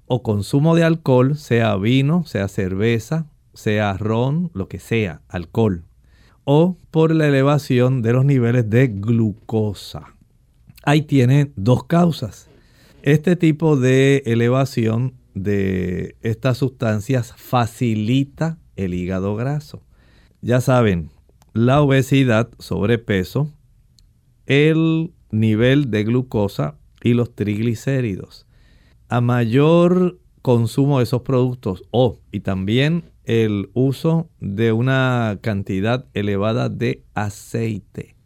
O 0.07 0.23
consumo 0.23 0.75
de 0.75 0.83
alcohol, 0.83 1.37
sea 1.37 1.75
vino, 1.77 2.25
sea 2.25 2.49
cerveza, 2.49 3.27
sea 3.53 3.93
ron, 3.93 4.51
lo 4.53 4.67
que 4.67 4.79
sea, 4.79 5.21
alcohol. 5.29 5.85
O 6.43 6.77
por 6.91 7.15
la 7.15 7.27
elevación 7.27 8.01
de 8.01 8.11
los 8.11 8.25
niveles 8.25 8.69
de 8.69 8.87
glucosa. 8.87 10.13
Ahí 10.83 11.01
tiene 11.03 11.51
dos 11.55 11.85
causas. 11.85 12.49
Este 13.01 13.37
tipo 13.37 13.77
de 13.77 14.21
elevación 14.25 15.13
de 15.33 16.17
estas 16.21 16.57
sustancias 16.57 17.33
facilita 17.37 18.59
el 18.75 18.93
hígado 18.93 19.35
graso. 19.35 19.81
Ya 20.41 20.59
saben, 20.61 21.09
la 21.55 21.81
obesidad, 21.81 22.49
sobrepeso, 22.59 23.49
el 24.45 25.13
nivel 25.31 25.89
de 25.89 26.03
glucosa 26.03 26.75
y 27.01 27.13
los 27.13 27.33
triglicéridos. 27.33 28.45
A 29.07 29.21
mayor 29.21 30.19
consumo 30.41 30.97
de 30.97 31.05
esos 31.05 31.21
productos 31.21 31.83
o 31.91 32.19
y 32.33 32.41
también 32.41 33.05
el 33.23 33.69
uso 33.73 34.29
de 34.41 34.73
una 34.73 35.39
cantidad 35.41 36.05
elevada 36.13 36.67
de 36.67 37.03
aceite. 37.13 38.17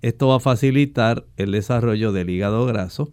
Esto 0.00 0.28
va 0.28 0.36
a 0.36 0.40
facilitar 0.40 1.26
el 1.36 1.50
desarrollo 1.50 2.12
del 2.12 2.30
hígado 2.30 2.66
graso 2.66 3.12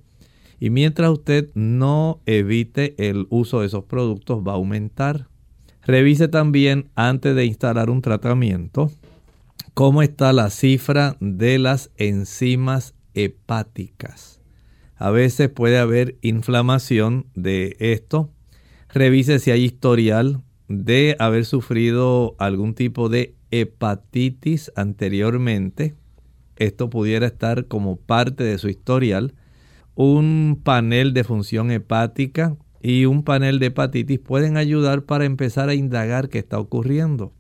y 0.60 0.70
mientras 0.70 1.10
usted 1.10 1.50
no 1.56 2.22
evite 2.28 2.94
el 3.10 3.26
uso 3.32 3.62
de 3.62 3.66
esos 3.66 3.86
productos 3.86 4.44
va 4.48 4.52
a 4.52 4.56
aumentar. 4.56 5.30
Revise 5.82 6.28
también 6.28 6.92
antes 6.94 7.36
de 7.36 7.46
instalar 7.46 7.90
un 7.90 8.04
tratamiento 8.04 8.92
cómo 9.74 10.04
está 10.04 10.34
la 10.34 10.50
cifra 10.50 11.18
de 11.20 11.58
las 11.58 11.92
enzimas 11.98 12.94
hepáticas. 13.14 14.40
A 14.96 15.10
veces 15.10 15.50
puede 15.50 15.80
haber 15.80 16.18
inflamación 16.22 17.26
de 17.34 17.76
esto. 17.80 18.30
Revise 18.90 19.40
si 19.40 19.52
hay 19.52 19.64
historial 19.64 20.42
de 20.68 21.16
haber 21.20 21.46
sufrido 21.46 22.36
algún 22.38 22.76
tipo 22.76 23.10
de 23.10 23.36
hepatitis 23.52 24.72
anteriormente. 24.76 25.96
Esto 26.56 26.90
pudiera 26.90 27.26
estar 27.28 27.66
como 27.68 27.98
parte 27.98 28.44
de 28.44 28.58
su 28.60 28.70
historial. 28.70 29.34
Un 29.96 30.62
panel 30.64 31.14
de 31.14 31.24
función 31.24 31.72
hepática 31.72 32.56
y 32.82 33.06
un 33.06 33.24
panel 33.24 33.60
de 33.60 33.68
hepatitis 33.68 34.20
pueden 34.20 34.58
ayudar 34.58 35.04
para 35.04 35.26
empezar 35.26 35.70
a 35.70 35.74
indagar 35.74 36.30
qué 36.30 36.40
está 36.40 36.60
ocurriendo 36.60 37.34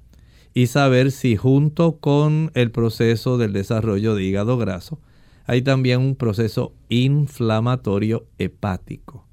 y 0.53 0.67
saber 0.67 1.11
si 1.11 1.35
junto 1.35 1.97
con 1.97 2.51
el 2.53 2.71
proceso 2.71 3.37
del 3.37 3.53
desarrollo 3.53 4.15
de 4.15 4.23
hígado 4.23 4.57
graso 4.57 4.99
hay 5.45 5.61
también 5.61 5.99
un 5.99 6.15
proceso 6.15 6.73
inflamatorio 6.89 8.27
hepático. 8.37 9.27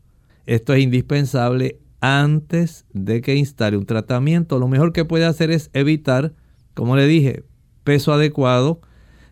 Esto 0.47 0.75
es 0.75 0.83
indispensable 0.83 1.79
antes 2.01 2.87
de 2.93 3.21
que 3.21 3.37
instale 3.37 3.77
un 3.77 3.87
tratamiento. 3.87 4.59
Lo 4.59 4.67
mejor 4.67 4.93
que 4.93 5.05
puede 5.05 5.27
hacer 5.27 5.51
es 5.51 5.71
evitar, 5.73 6.33
como 6.75 6.97
le 6.97 7.07
dije, 7.07 7.45
peso 7.85 8.13
adecuado, 8.13 8.81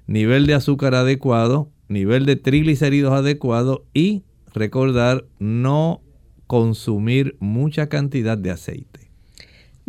nivel 0.06 0.46
de 0.46 0.54
azúcar 0.54 0.94
adecuado, 0.94 1.70
nivel 1.88 2.26
de 2.26 2.36
triglicéridos 2.36 3.12
adecuado 3.12 3.86
y 3.92 4.22
recordar 4.54 5.26
no 5.38 6.02
consumir 6.46 7.36
mucha 7.40 7.88
cantidad 7.88 8.38
de 8.38 8.50
aceite. 8.50 9.07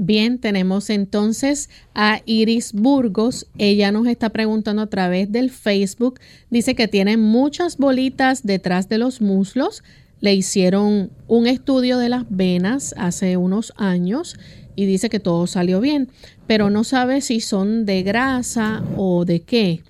Bien, 0.02 0.39
tenemos 0.39 0.89
entonces 0.89 1.70
a 1.93 2.22
Iris 2.26 2.72
Burgos. 2.72 3.47
Ella 3.58 3.91
nos 3.91 4.08
está 4.08 4.30
preguntando 4.30 4.82
a 4.82 4.88
través 4.88 5.30
del 5.30 5.50
Facebook. 5.50 6.22
Dice 6.50 6.74
que 6.74 6.88
tiene 6.88 7.18
muchas 7.18 7.76
bolitas 7.76 8.43
detrás 8.43 8.88
de 8.88 8.97
los 8.97 9.20
muslos. 9.20 9.84
le 10.22 10.34
hicieron 10.34 11.12
un 11.28 11.47
estudio 11.47 11.97
de 11.97 12.08
las 12.08 12.24
venas 12.30 12.95
hace 12.97 13.36
unos 13.36 13.74
años 13.76 14.38
y 14.78 14.86
dice 14.86 15.10
que 15.10 15.20
todo 15.20 15.47
salió 15.47 15.82
bien, 15.82 16.08
pero 16.47 16.70
no 16.70 16.86
sabe 16.86 17.20
si 17.20 17.41
son 17.41 17.86
de 17.86 18.02
grasa 18.02 18.82
o 18.95 19.26
de 19.26 19.41
qué. 19.41 19.82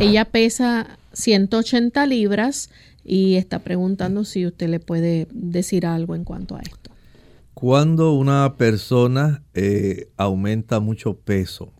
Ella 0.00 0.24
pesa 0.24 0.98
180 1.12 2.04
libras 2.06 2.68
y 3.04 3.36
está 3.36 3.60
preguntando 3.60 4.24
si 4.24 4.44
usted 4.44 4.68
le 4.68 4.80
puede 4.80 5.28
decir 5.32 5.86
algo 5.86 6.16
en 6.16 6.24
cuanto 6.24 6.56
a 6.56 6.62
esto. 6.62 6.90
Cuando 7.54 8.14
una 8.14 8.56
persona 8.56 9.44
eh, 9.54 10.08
aumenta 10.16 10.80
mucho 10.80 11.18
peso, 11.18 11.72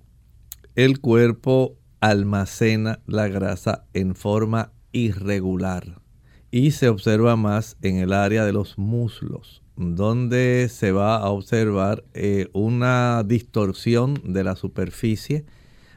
el 0.77 1.01
cuerpo 1.01 1.77
almacena 2.01 3.01
la 3.07 3.27
grasa 3.29 3.87
en 3.95 4.15
forma 4.15 4.73
irregular 4.93 6.03
y 6.51 6.73
se 6.73 6.89
observa 6.89 7.37
más 7.37 7.79
en 7.81 7.97
el 7.97 8.13
área 8.13 8.45
de 8.45 8.53
los 8.53 8.77
muslos, 8.77 9.63
donde 9.77 10.69
se 10.71 10.93
va 10.93 11.17
a 11.17 11.31
observar 11.31 12.05
eh, 12.13 12.49
una 12.53 13.25
distorsión 13.25 14.21
de 14.25 14.45
la 14.45 14.57
superficie, 14.57 15.47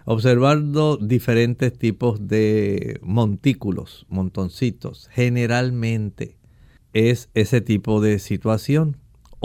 observando 0.06 0.98
diferentes 0.98 1.78
tipos 1.78 2.28
de 2.28 3.00
montículos, 3.04 4.06
montoncitos. 4.10 5.10
Generalmente 5.12 6.38
es 6.94 7.30
ese 7.34 7.60
tipo 7.60 8.00
de 8.00 8.20
situación. 8.20 8.98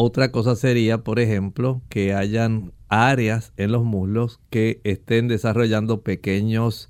Otra 0.02 0.32
cosa 0.32 0.56
sería, 0.56 1.04
por 1.04 1.20
ejemplo, 1.20 1.82
que 1.90 2.14
hayan 2.14 2.72
áreas 2.88 3.52
en 3.58 3.70
los 3.70 3.84
muslos 3.84 4.40
que 4.48 4.80
estén 4.82 5.28
desarrollando 5.28 6.00
pequeños 6.00 6.88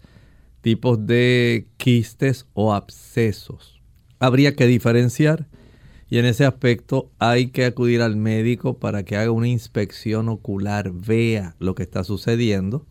tipos 0.61 1.09
de 1.09 1.67
quistes 1.77 2.47
o 2.55 2.73
abscesos. 2.73 3.83
Habría 4.21 4.55
que 4.55 4.69
diferenciar 4.69 5.49
y 6.09 6.19
en 6.19 6.25
ese 6.25 6.45
aspecto 6.45 7.11
hay 7.19 7.49
que 7.49 7.65
acudir 7.65 8.01
al 8.01 8.15
médico 8.15 8.79
para 8.79 9.03
que 9.03 9.17
haga 9.17 9.33
una 9.33 9.49
inspección 9.49 10.29
ocular, 10.29 10.93
vea 10.93 11.57
lo 11.59 11.75
que 11.75 11.83
está 11.83 12.05
sucediendo, 12.05 12.87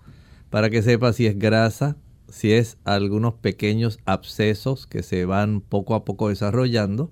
para 0.49 0.69
que 0.69 0.81
sepa 0.81 1.13
si 1.13 1.27
es 1.27 1.39
grasa, 1.39 1.95
si 2.27 2.51
es 2.51 2.77
algunos 2.83 3.35
pequeños 3.35 3.99
abscesos 4.03 4.85
que 4.85 5.01
se 5.01 5.23
van 5.23 5.61
poco 5.61 5.95
a 5.95 6.03
poco 6.03 6.27
desarrollando, 6.27 7.09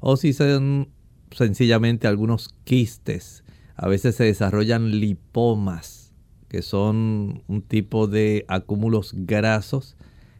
o 0.00 0.16
si 0.16 0.32
son 0.32 0.88
sencillamente 1.30 2.06
algunos 2.06 2.48
quistes. 2.64 3.44
A 3.74 3.88
veces 3.88 4.14
se 4.14 4.24
desarrollan 4.24 5.00
lipomas, 5.00 6.12
que 6.48 6.62
son 6.62 7.42
un 7.46 7.62
tipo 7.62 8.06
de 8.06 8.44
acúmulos 8.48 9.12
grasos 9.14 9.96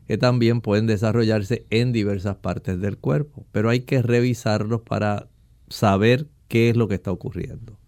que 0.06 0.18
también 0.18 0.60
pueden 0.60 0.86
desarrollarse 0.86 1.66
en 1.70 1.92
diversas 1.92 2.36
partes 2.36 2.80
del 2.80 2.96
cuerpo, 2.96 3.44
pero 3.52 3.70
hay 3.70 3.80
que 3.80 4.02
revisarlos 4.02 4.82
para 4.82 5.28
saber 5.68 6.28
qué 6.48 6.70
es 6.70 6.76
lo 6.76 6.86
que 6.88 6.94
está 6.94 7.10
ocurriendo. 7.10 7.78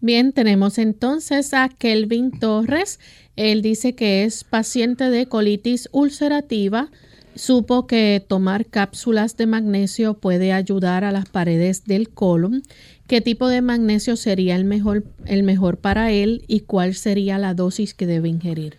Bien, 0.00 0.32
tenemos 0.32 0.78
entonces 0.78 1.54
a 1.54 1.68
Kelvin 1.68 2.32
Torres. 2.32 2.98
Él 3.36 3.62
dice 3.62 3.94
que 3.94 4.24
es 4.24 4.44
paciente 4.44 5.10
de 5.10 5.26
colitis 5.26 5.88
ulcerativa. 5.92 6.90
Supo 7.34 7.86
que 7.86 8.24
tomar 8.26 8.66
cápsulas 8.66 9.36
de 9.36 9.46
magnesio 9.46 10.14
puede 10.14 10.52
ayudar 10.52 11.04
a 11.04 11.12
las 11.12 11.28
paredes 11.28 11.84
del 11.84 12.10
colon. 12.10 12.62
¿Qué 13.06 13.20
tipo 13.20 13.48
de 13.48 13.62
magnesio 13.62 14.16
sería 14.16 14.54
el 14.54 14.64
mejor, 14.64 15.04
el 15.24 15.42
mejor 15.42 15.78
para 15.78 16.12
él 16.12 16.44
y 16.46 16.60
cuál 16.60 16.94
sería 16.94 17.38
la 17.38 17.54
dosis 17.54 17.94
que 17.94 18.06
debe 18.06 18.28
ingerir? 18.28 18.76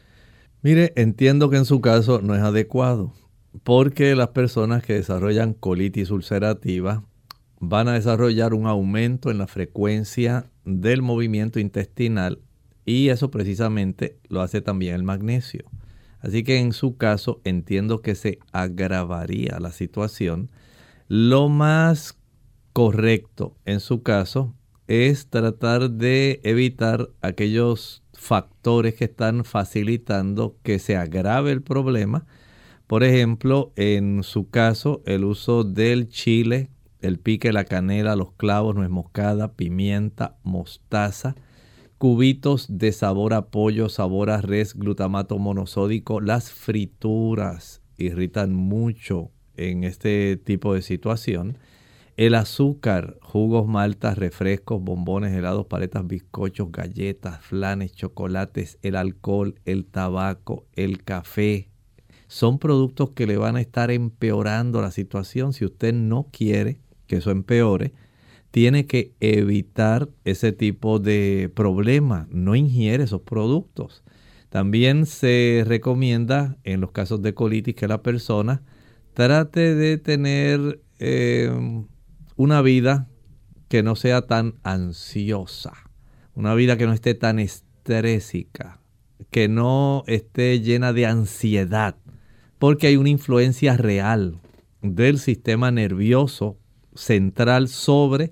Mire, 0.61 0.93
entiendo 0.95 1.49
que 1.49 1.57
en 1.57 1.65
su 1.65 1.81
caso 1.81 2.21
no 2.21 2.35
es 2.35 2.41
adecuado, 2.41 3.13
porque 3.63 4.15
las 4.15 4.29
personas 4.29 4.83
que 4.83 4.93
desarrollan 4.93 5.53
colitis 5.53 6.11
ulcerativa 6.11 7.03
van 7.59 7.87
a 7.87 7.93
desarrollar 7.93 8.53
un 8.53 8.67
aumento 8.67 9.31
en 9.31 9.39
la 9.39 9.47
frecuencia 9.47 10.45
del 10.63 11.01
movimiento 11.01 11.59
intestinal 11.59 12.39
y 12.85 13.09
eso 13.09 13.31
precisamente 13.31 14.17
lo 14.29 14.41
hace 14.41 14.61
también 14.61 14.95
el 14.95 15.03
magnesio. 15.03 15.65
Así 16.23 16.43
que 16.43 16.57
en 16.57 16.71
su 16.71 16.95
caso 16.95 17.41
entiendo 17.43 18.01
que 18.01 18.15
se 18.15 18.39
agravaría 18.53 19.59
la 19.59 19.73
situación. 19.73 20.49
Lo 21.09 21.49
más 21.49 22.17
correcto 22.71 23.57
en 23.65 23.81
su 23.81 24.03
caso 24.03 24.55
es 24.87 25.27
tratar 25.27 25.91
de 25.91 26.39
evitar 26.43 27.09
aquellos 27.21 28.03
factores 28.13 28.95
que 28.95 29.05
están 29.05 29.43
facilitando 29.43 30.55
que 30.63 30.79
se 30.79 30.95
agrave 30.95 31.51
el 31.51 31.61
problema. 31.61 32.25
Por 32.87 33.03
ejemplo, 33.03 33.73
en 33.75 34.23
su 34.23 34.49
caso, 34.49 35.01
el 35.05 35.25
uso 35.25 35.65
del 35.65 36.07
chile, 36.07 36.69
el 37.01 37.19
pique, 37.19 37.51
la 37.51 37.65
canela, 37.65 38.15
los 38.15 38.31
clavos, 38.31 38.75
nuez 38.75 38.89
moscada, 38.89 39.53
pimienta, 39.53 40.37
mostaza, 40.43 41.35
cubitos 42.03 42.65
de 42.67 42.91
sabor 42.91 43.33
a 43.33 43.45
pollo, 43.45 43.87
sabor 43.87 44.29
a 44.29 44.41
res, 44.41 44.73
glutamato 44.73 45.37
monosódico, 45.37 46.19
las 46.19 46.51
frituras 46.51 47.81
irritan 47.95 48.53
mucho 48.53 49.31
en 49.55 49.85
este 49.85 50.35
tipo 50.35 50.73
de 50.73 50.81
situación. 50.81 51.57
El 52.17 52.35
azúcar, 52.35 53.17
jugos, 53.21 53.69
maltas, 53.69 54.17
refrescos, 54.17 54.83
bombones, 54.83 55.31
helados, 55.31 55.67
paletas, 55.67 56.05
bizcochos, 56.05 56.73
galletas, 56.73 57.39
flanes, 57.39 57.93
chocolates, 57.93 58.79
el 58.81 58.97
alcohol, 58.97 59.55
el 59.63 59.85
tabaco, 59.85 60.65
el 60.73 61.05
café, 61.05 61.69
son 62.27 62.59
productos 62.59 63.11
que 63.11 63.27
le 63.27 63.37
van 63.37 63.55
a 63.55 63.61
estar 63.61 63.91
empeorando 63.91 64.81
la 64.81 64.91
situación. 64.91 65.53
Si 65.53 65.63
usted 65.63 65.93
no 65.93 66.27
quiere 66.33 66.81
que 67.07 67.15
eso 67.15 67.31
empeore, 67.31 67.93
tiene 68.53 68.85
que 68.85 69.15
evitar 69.19 70.09
ese 70.25 70.51
tipo 70.51 70.99
de 70.99 71.51
problema. 71.55 72.27
No 72.29 72.55
ingiere 72.55 73.05
esos 73.05 73.21
productos. 73.21 74.03
También 74.49 75.07
se 75.07 75.63
recomienda 75.65 76.55
en 76.63 76.79
los 76.79 76.91
casos 76.91 77.23
de 77.23 77.33
colitis 77.33 77.73
que 77.73 77.87
la 77.87 78.03
persona 78.03 78.61
trate 79.15 79.73
de 79.73 79.97
tener 79.97 80.79
eh, 80.99 81.51
una 82.35 82.61
vida 82.61 83.09
que 83.69 83.81
no 83.81 83.95
sea 83.95 84.27
tan 84.27 84.53
ansiosa, 84.61 85.73
una 86.35 86.53
vida 86.53 86.77
que 86.77 86.85
no 86.85 86.93
esté 86.93 87.15
tan 87.15 87.39
estrésica, 87.39 88.81
que 89.31 89.47
no 89.47 90.03
esté 90.05 90.61
llena 90.61 90.93
de 90.93 91.07
ansiedad, 91.07 91.95
porque 92.59 92.85
hay 92.85 92.97
una 92.97 93.09
influencia 93.09 93.77
real 93.77 94.39
del 94.83 95.17
sistema 95.17 95.71
nervioso 95.71 96.59
central 96.93 97.67
sobre 97.67 98.31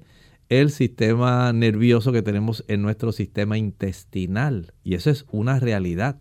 el 0.52 0.70
sistema 0.70 1.54
nervioso 1.54 2.12
que 2.12 2.22
tenemos 2.22 2.66
en 2.68 2.82
nuestro 2.82 3.14
sistema 3.14 3.58
intestinal. 3.58 4.74
Y 4.84 4.96
eso 4.96 5.10
es 5.10 5.26
una 5.32 5.62
realidad. 5.62 6.20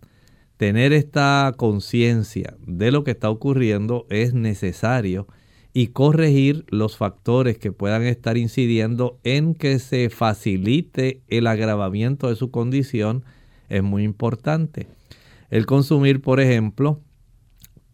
Tener 0.57 0.93
esta 0.93 1.53
conciencia 1.57 2.57
de 2.64 2.93
lo 2.93 3.03
que 3.03 3.11
está 3.11 3.28
ocurriendo 3.28 4.07
es 4.09 4.33
necesario 4.33 5.26
y 5.72 5.89
corregir 5.89 6.64
los 6.68 6.97
factores 6.97 7.59
que 7.59 7.72
puedan 7.72 8.05
estar 8.05 8.37
incidiendo 8.37 9.18
en 9.24 9.57
que 9.57 9.81
se 9.81 10.11
facilite 10.11 11.22
el 11.26 11.49
agravamiento 11.49 12.28
de 12.28 12.37
su 12.37 12.53
condición 12.53 13.24
es 13.68 13.83
muy 13.83 14.05
importante. 14.05 14.87
El 15.51 15.66
consumir, 15.66 16.22
por 16.22 16.39
ejemplo, 16.39 17.01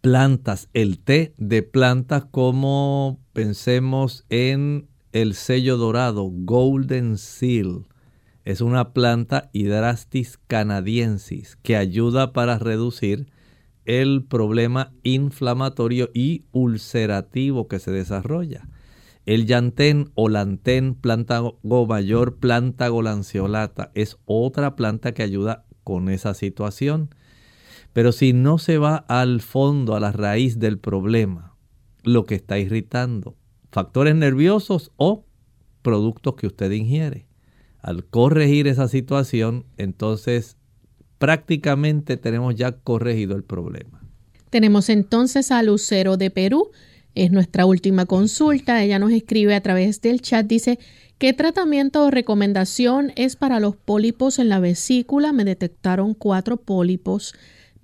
plantas, 0.01 0.69
el 0.73 0.99
té 0.99 1.33
de 1.37 1.63
plantas 1.63 2.25
como 2.25 3.19
pensemos 3.33 4.23
en 4.29 4.87
el 5.21 5.33
sello 5.33 5.77
dorado, 5.77 6.29
Golden 6.31 7.17
Seal. 7.17 7.87
Es 8.45 8.61
una 8.61 8.93
planta 8.93 9.49
Hydrastis 9.51 10.37
canadiensis 10.45 11.55
que 11.63 11.75
ayuda 11.75 12.33
para 12.33 12.59
reducir 12.59 13.25
el 13.85 14.23
problema 14.23 14.93
inflamatorio 15.01 16.11
y 16.13 16.45
ulcerativo 16.51 17.67
que 17.67 17.79
se 17.79 17.89
desarrolla. 17.89 18.67
El 19.25 19.47
llantén 19.47 20.11
o 20.13 20.29
lantén 20.29 20.93
plantago 20.93 21.59
mayor, 21.63 22.37
plantago 22.37 23.01
lanceolata, 23.01 23.91
es 23.95 24.17
otra 24.25 24.75
planta 24.75 25.13
que 25.13 25.23
ayuda 25.23 25.65
con 25.83 26.09
esa 26.09 26.35
situación. 26.35 27.09
Pero 27.91 28.11
si 28.11 28.33
no 28.33 28.59
se 28.59 28.77
va 28.77 28.97
al 28.97 29.41
fondo, 29.41 29.95
a 29.95 29.99
la 29.99 30.11
raíz 30.11 30.59
del 30.59 30.77
problema, 30.77 31.55
lo 32.03 32.25
que 32.25 32.35
está 32.35 32.59
irritando, 32.59 33.35
factores 33.71 34.15
nerviosos 34.15 34.91
o 34.97 35.25
productos 35.81 36.35
que 36.35 36.47
usted 36.47 36.71
ingiere, 36.71 37.27
al 37.81 38.05
corregir 38.05 38.67
esa 38.67 38.87
situación, 38.87 39.65
entonces 39.77 40.57
prácticamente 41.17 42.17
tenemos 42.17 42.55
ya 42.55 42.73
corregido 42.73 43.35
el 43.35 43.43
problema. 43.43 44.01
Tenemos 44.49 44.89
entonces 44.89 45.51
a 45.51 45.61
Lucero 45.63 46.17
de 46.17 46.29
Perú. 46.29 46.71
Es 47.15 47.31
nuestra 47.31 47.65
última 47.65 48.05
consulta. 48.05 48.83
Ella 48.83 48.99
nos 48.99 49.11
escribe 49.11 49.55
a 49.55 49.61
través 49.61 50.01
del 50.01 50.21
chat. 50.21 50.45
Dice, 50.45 50.79
¿qué 51.17 51.33
tratamiento 51.33 52.05
o 52.05 52.11
recomendación 52.11 53.11
es 53.15 53.35
para 53.35 53.59
los 53.59 53.75
pólipos 53.75 54.39
en 54.39 54.49
la 54.49 54.59
vesícula? 54.59 55.33
Me 55.33 55.43
detectaron 55.43 56.13
cuatro 56.13 56.57
pólipos. 56.57 57.33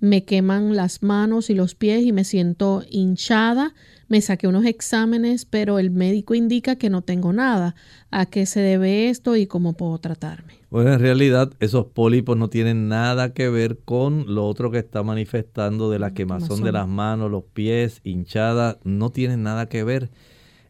Me 0.04 0.24
queman 0.24 0.76
las 0.76 1.02
manos 1.02 1.48
y 1.48 1.54
los 1.54 1.74
pies 1.74 2.04
y 2.04 2.12
me 2.12 2.24
siento 2.24 2.82
hinchada. 2.90 3.74
Me 4.08 4.20
saqué 4.20 4.46
unos 4.46 4.66
exámenes, 4.66 5.46
pero 5.46 5.78
el 5.78 5.90
médico 5.90 6.34
indica 6.34 6.76
que 6.76 6.90
no 6.90 7.02
tengo 7.02 7.32
nada. 7.32 7.74
¿A 8.10 8.26
qué 8.26 8.44
se 8.44 8.60
debe 8.60 9.08
esto 9.08 9.34
y 9.34 9.46
cómo 9.46 9.72
puedo 9.72 9.98
tratarme? 9.98 10.54
Bueno, 10.70 10.92
en 10.92 11.00
realidad 11.00 11.52
esos 11.58 11.86
pólipos 11.86 12.36
no 12.36 12.48
tienen 12.48 12.88
nada 12.88 13.32
que 13.32 13.48
ver 13.48 13.78
con 13.78 14.34
lo 14.34 14.46
otro 14.46 14.70
que 14.70 14.78
está 14.78 15.02
manifestando 15.02 15.90
de 15.90 15.98
la 15.98 16.12
quemazón 16.12 16.62
de 16.62 16.72
las 16.72 16.86
manos, 16.86 17.30
los 17.30 17.44
pies, 17.44 18.00
hinchadas, 18.04 18.76
no 18.84 19.10
tienen 19.10 19.42
nada 19.42 19.66
que 19.66 19.84
ver. 19.84 20.10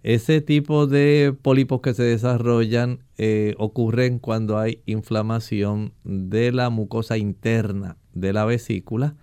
Ese 0.04 0.42
tipo 0.42 0.86
de 0.86 1.34
pólipos 1.42 1.80
que 1.80 1.94
se 1.94 2.02
desarrollan 2.02 3.00
eh, 3.16 3.54
ocurren 3.58 4.18
cuando 4.20 4.58
hay 4.58 4.82
inflamación 4.86 5.92
de 6.04 6.52
la 6.52 6.70
mucosa 6.70 7.16
interna 7.16 7.96
de 8.12 8.32
la 8.32 8.44
vesícula. 8.44 9.16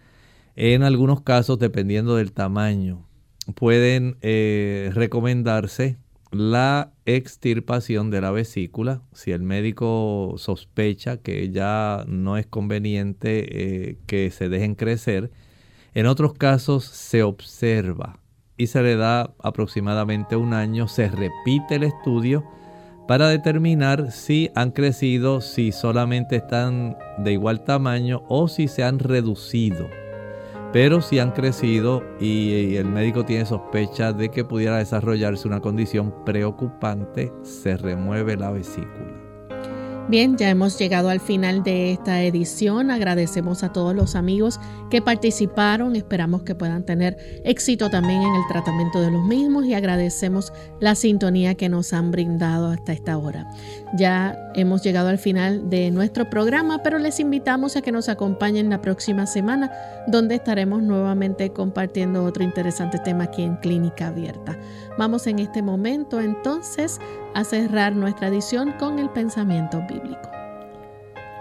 En 0.64 0.84
algunos 0.84 1.22
casos, 1.22 1.58
dependiendo 1.58 2.18
del 2.18 2.34
tamaño, 2.34 3.08
pueden 3.56 4.18
eh, 4.22 4.92
recomendarse 4.94 5.98
la 6.30 6.92
extirpación 7.06 8.12
de 8.12 8.22
la 8.22 8.30
vesícula. 8.30 9.02
Si 9.12 9.32
el 9.32 9.42
médico 9.42 10.36
sospecha 10.38 11.18
que 11.18 11.50
ya 11.50 12.06
no 12.08 12.38
es 12.38 12.46
conveniente 12.46 13.90
eh, 13.90 13.98
que 14.06 14.30
se 14.30 14.50
dejen 14.50 14.76
crecer, 14.76 15.32
en 15.96 16.06
otros 16.06 16.36
casos 16.36 16.86
se 16.86 17.24
observa 17.24 18.20
y 18.56 18.68
se 18.68 18.84
le 18.84 18.98
da 18.98 19.34
aproximadamente 19.40 20.36
un 20.36 20.54
año, 20.54 20.88
se 20.88 21.10
repite 21.10 21.78
el 21.78 21.86
estudio 21.86 22.46
para 23.08 23.30
determinar 23.30 24.12
si 24.12 24.52
han 24.54 24.70
crecido, 24.70 25.42
si 25.42 25.72
solamente 25.72 26.36
están 26.36 27.00
de 27.18 27.32
igual 27.32 27.64
tamaño 27.64 28.22
o 28.30 28.48
si 28.48 28.68
se 28.68 28.84
han 28.84 29.00
reducido. 29.00 29.90
Pero 30.74 31.02
si 31.02 31.20
han 31.20 31.32
crecido 31.32 32.02
y 32.20 32.76
el 32.78 32.86
médico 32.86 33.26
tiene 33.26 33.46
sospecha 33.46 34.14
de 34.14 34.30
que 34.30 34.46
pudiera 34.46 34.78
desarrollarse 34.78 35.48
una 35.48 35.60
condición 35.60 36.24
preocupante, 36.24 37.34
se 37.44 37.76
remueve 37.76 38.38
la 38.38 38.52
vesícula. 38.52 39.21
Bien, 40.10 40.36
ya 40.36 40.50
hemos 40.50 40.78
llegado 40.78 41.10
al 41.10 41.22
final 41.22 41.64
de 41.64 41.94
esta 41.94 42.22
edición. 42.22 42.92
Agradecemos 42.92 43.64
a 43.64 43.72
todos 43.72 43.96
los 43.96 44.16
amigos 44.16 44.60
que 44.90 45.02
participaron. 45.02 45.96
Esperamos 45.96 46.44
que 46.44 46.54
puedan 46.54 46.86
tener 46.86 47.18
éxito 47.46 47.90
también 47.90 48.22
en 48.22 48.36
el 48.36 48.42
tratamiento 48.50 49.00
de 49.00 49.12
los 49.12 49.24
mismos 49.24 49.66
y 49.66 49.74
agradecemos 49.74 50.52
la 50.82 50.96
sintonía 50.96 51.56
que 51.56 51.70
nos 51.70 51.94
han 51.94 52.12
brindado 52.12 52.72
hasta 52.72 52.92
esta 52.92 53.18
hora. 53.18 53.50
Ya 53.98 54.38
hemos 54.54 54.84
llegado 54.84 55.08
al 55.08 55.18
final 55.18 55.70
de 55.70 55.92
nuestro 55.92 56.30
programa, 56.30 56.84
pero 56.84 57.00
les 57.00 57.20
invitamos 57.22 57.78
a 57.78 57.82
que 57.82 57.94
nos 57.94 58.10
acompañen 58.10 58.70
la 58.70 58.82
próxima 58.82 59.26
semana, 59.28 59.72
donde 60.08 60.36
estaremos 60.36 60.82
nuevamente 60.82 61.52
compartiendo 61.54 62.26
otro 62.26 62.44
interesante 62.44 63.00
tema 63.00 63.26
aquí 63.26 63.44
en 63.44 63.56
Clínica 63.58 64.08
Abierta. 64.08 64.58
Vamos 64.98 65.26
en 65.28 65.40
este 65.40 65.62
momento 65.62 66.20
entonces 66.20 67.00
a 67.34 67.44
cerrar 67.44 67.96
nuestra 67.96 68.28
edición 68.28 68.74
con 68.80 69.00
el 69.00 69.10
pensamiento 69.10 69.82
bíblico. 69.88 70.30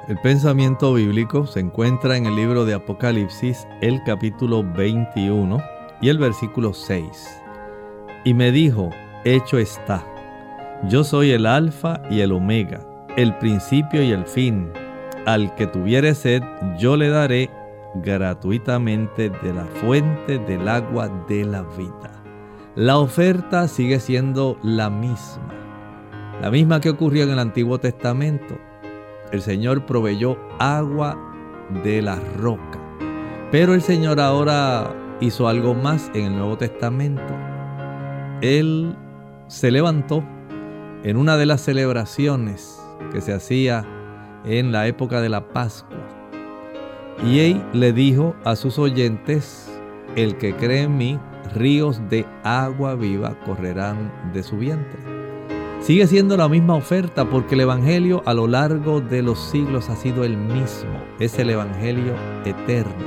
El 0.09 0.19
pensamiento 0.19 0.95
bíblico 0.95 1.47
se 1.47 1.61
encuentra 1.61 2.17
en 2.17 2.27
el 2.27 2.35
libro 2.35 2.65
de 2.65 2.75
Apocalipsis, 2.75 3.67
el 3.81 4.03
capítulo 4.05 4.65
21 4.65 5.61
y 6.01 6.09
el 6.09 6.19
versículo 6.19 6.75
6. 6.75 7.41
Y 8.25 8.35
me 8.35 8.51
dijo, 8.51 8.91
hecho 9.25 9.59
está, 9.59 10.05
yo 10.89 11.05
soy 11.05 11.33
el 11.33 11.47
alfa 11.47 12.03
y 12.11 12.21
el 12.21 12.33
omega, 12.33 12.81
el 13.17 13.37
principio 13.39 14.03
y 14.03 14.13
el 14.13 14.27
fin. 14.27 14.73
Al 15.27 15.55
que 15.55 15.67
tuviere 15.67 16.15
sed, 16.15 16.43
yo 16.79 16.97
le 16.97 17.09
daré 17.09 17.51
gratuitamente 17.97 19.31
de 19.31 19.55
la 19.55 19.65
fuente 19.65 20.39
del 20.39 20.69
agua 20.69 21.09
de 21.29 21.45
la 21.45 21.63
vida. 21.63 22.10
La 22.81 22.97
oferta 22.97 23.69
sigue 23.69 24.01
siendo 24.01 24.57
la 24.63 24.89
misma 24.89 25.43
la 26.41 26.51
misma 26.51 26.81
que 26.81 26.89
ocurrió 26.89 27.25
en 27.25 27.31
el 27.33 27.39
Antiguo 27.39 27.79
Testamento. 27.79 28.57
El 29.33 29.43
Señor 29.43 29.85
proveyó 29.85 30.39
agua 30.59 31.19
de 31.85 32.01
la 32.01 32.19
roca. 32.39 32.81
Pero 33.53 33.75
el 33.75 33.83
Señor 33.83 34.19
ahora 34.19 34.97
hizo 35.21 35.47
algo 35.47 35.75
más 35.75 36.11
en 36.15 36.25
el 36.25 36.37
Nuevo 36.39 36.57
Testamento. 36.57 37.37
Él 38.41 38.97
se 39.49 39.71
levantó 39.71 40.25
en 41.05 41.19
una 41.19 41.37
de 41.37 41.45
las 41.45 41.61
celebraciones 41.61 42.81
que 43.13 43.21
se 43.21 43.35
hacía 43.35 43.85
en 44.47 44.73
la 44.73 44.87
época 44.87 45.21
de 45.21 45.29
la 45.29 45.53
Pascua. 45.53 45.99
Y 47.27 47.41
él 47.41 47.63
le 47.75 47.93
dijo 47.93 48.35
a 48.45 48.57
sus 48.57 48.79
oyentes, 48.79 49.71
el 50.17 50.39
que 50.39 50.57
cree 50.57 50.85
en 50.85 50.97
mí, 50.97 51.21
ríos 51.55 52.01
de 52.09 52.27
agua 52.43 52.95
viva 52.95 53.35
correrán 53.45 54.13
de 54.33 54.43
su 54.43 54.57
vientre. 54.59 55.01
Sigue 55.81 56.07
siendo 56.07 56.37
la 56.37 56.49
misma 56.49 56.75
oferta 56.75 57.25
porque 57.25 57.55
el 57.55 57.63
Evangelio 57.63 58.23
a 58.27 58.35
lo 58.35 58.47
largo 58.47 59.01
de 59.01 59.23
los 59.23 59.39
siglos 59.39 59.89
ha 59.89 59.97
sido 59.97 60.25
el 60.25 60.37
mismo. 60.37 61.03
Es 61.19 61.39
el 61.39 61.51
Evangelio 61.51 62.15
eterno. 62.45 63.05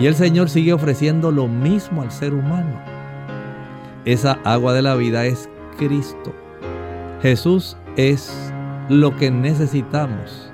Y 0.00 0.06
el 0.06 0.14
Señor 0.14 0.48
sigue 0.48 0.72
ofreciendo 0.72 1.30
lo 1.30 1.48
mismo 1.48 2.02
al 2.02 2.10
ser 2.10 2.32
humano. 2.32 2.80
Esa 4.06 4.38
agua 4.42 4.72
de 4.72 4.82
la 4.82 4.94
vida 4.94 5.26
es 5.26 5.50
Cristo. 5.76 6.32
Jesús 7.20 7.76
es 7.96 8.52
lo 8.88 9.14
que 9.16 9.30
necesitamos 9.30 10.50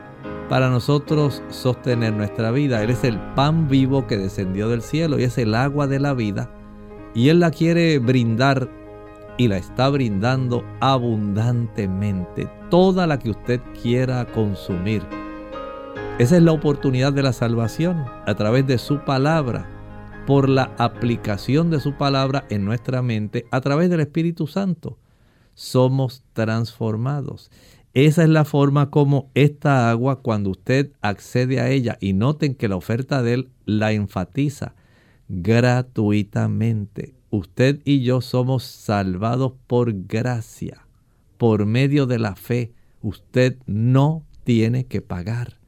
para 0.49 0.71
nosotros 0.71 1.43
sostener 1.51 2.13
nuestra 2.13 2.51
vida. 2.51 2.83
Él 2.83 2.91
es 2.91 3.05
el 3.05 3.19
pan 3.35 3.69
vivo 3.69 4.07
que 4.07 4.17
descendió 4.17 4.69
del 4.69 4.83
cielo 4.83 5.19
y 5.19 5.23
es 5.23 5.39
el 5.39 5.55
agua 5.55 5.87
de 5.87 6.01
la 6.01 6.15
vida. 6.15 6.51
Y 7.15 7.29
Él 7.29 7.41
la 7.41 7.51
quiere 7.51 7.99
brindar 7.99 8.69
y 9.39 9.49
la 9.49 9.57
está 9.57 9.89
brindando 9.89 10.65
abundantemente, 10.81 12.51
toda 12.71 13.07
la 13.07 13.19
que 13.19 13.31
usted 13.31 13.61
quiera 13.81 14.27
consumir. 14.27 15.03
Esa 16.19 16.37
es 16.37 16.43
la 16.43 16.53
oportunidad 16.53 17.13
de 17.13 17.23
la 17.23 17.33
salvación 17.33 18.05
a 18.27 18.35
través 18.35 18.67
de 18.67 18.79
su 18.79 19.05
palabra, 19.05 19.69
por 20.27 20.49
la 20.49 20.75
aplicación 20.77 21.71
de 21.71 21.81
su 21.81 21.95
palabra 21.95 22.45
en 22.51 22.65
nuestra 22.65 23.01
mente 23.01 23.47
a 23.51 23.61
través 23.63 23.89
del 23.89 24.01
Espíritu 24.01 24.47
Santo. 24.47 24.99
Somos 25.55 26.23
transformados. 26.35 27.51
Esa 27.95 28.25
es 28.25 28.29
la 28.29 28.45
forma 28.45 28.91
como 28.91 29.31
esta 29.35 29.89
agua, 29.89 30.21
cuando 30.21 30.51
usted 30.51 30.93
accede 31.01 31.61
a 31.61 31.71
ella, 31.71 31.97
y 32.01 32.13
noten 32.13 32.55
que 32.55 32.69
la 32.69 32.77
oferta 32.77 33.23
de 33.23 33.35
él 33.35 33.49
la 33.65 33.93
enfatiza 33.93 34.75
gratuitamente 35.29 37.15
usted 37.31 37.81
y 37.85 38.03
yo 38.03 38.21
somos 38.21 38.65
salvados 38.65 39.53
por 39.67 39.93
gracia, 40.07 40.87
por 41.37 41.67
medio 41.67 42.07
de 42.07 42.19
la 42.19 42.35
fe. 42.35 42.73
Usted 43.03 43.59
no 43.67 44.25
tiene 44.45 44.87
que 44.87 45.03
pagar, 45.03 45.59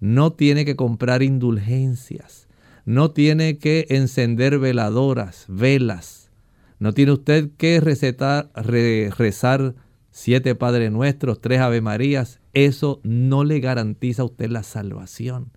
no 0.00 0.32
tiene 0.32 0.64
que 0.64 0.76
comprar 0.76 1.22
indulgencias, 1.22 2.48
no 2.84 3.10
tiene 3.10 3.58
que 3.58 3.86
encender 3.88 4.58
veladoras, 4.58 5.46
velas, 5.48 6.30
no 6.78 6.92
tiene 6.92 7.12
usted 7.12 7.50
que 7.56 7.80
recetar, 7.80 8.50
rezar 8.54 9.74
siete 10.10 10.54
Padre 10.54 10.90
Nuestros, 10.90 11.40
tres 11.40 11.60
Ave 11.60 11.80
Marías. 11.80 12.40
Eso 12.52 13.00
no 13.02 13.44
le 13.44 13.60
garantiza 13.60 14.22
a 14.22 14.26
usted 14.26 14.50
la 14.50 14.62
salvación. 14.62 15.50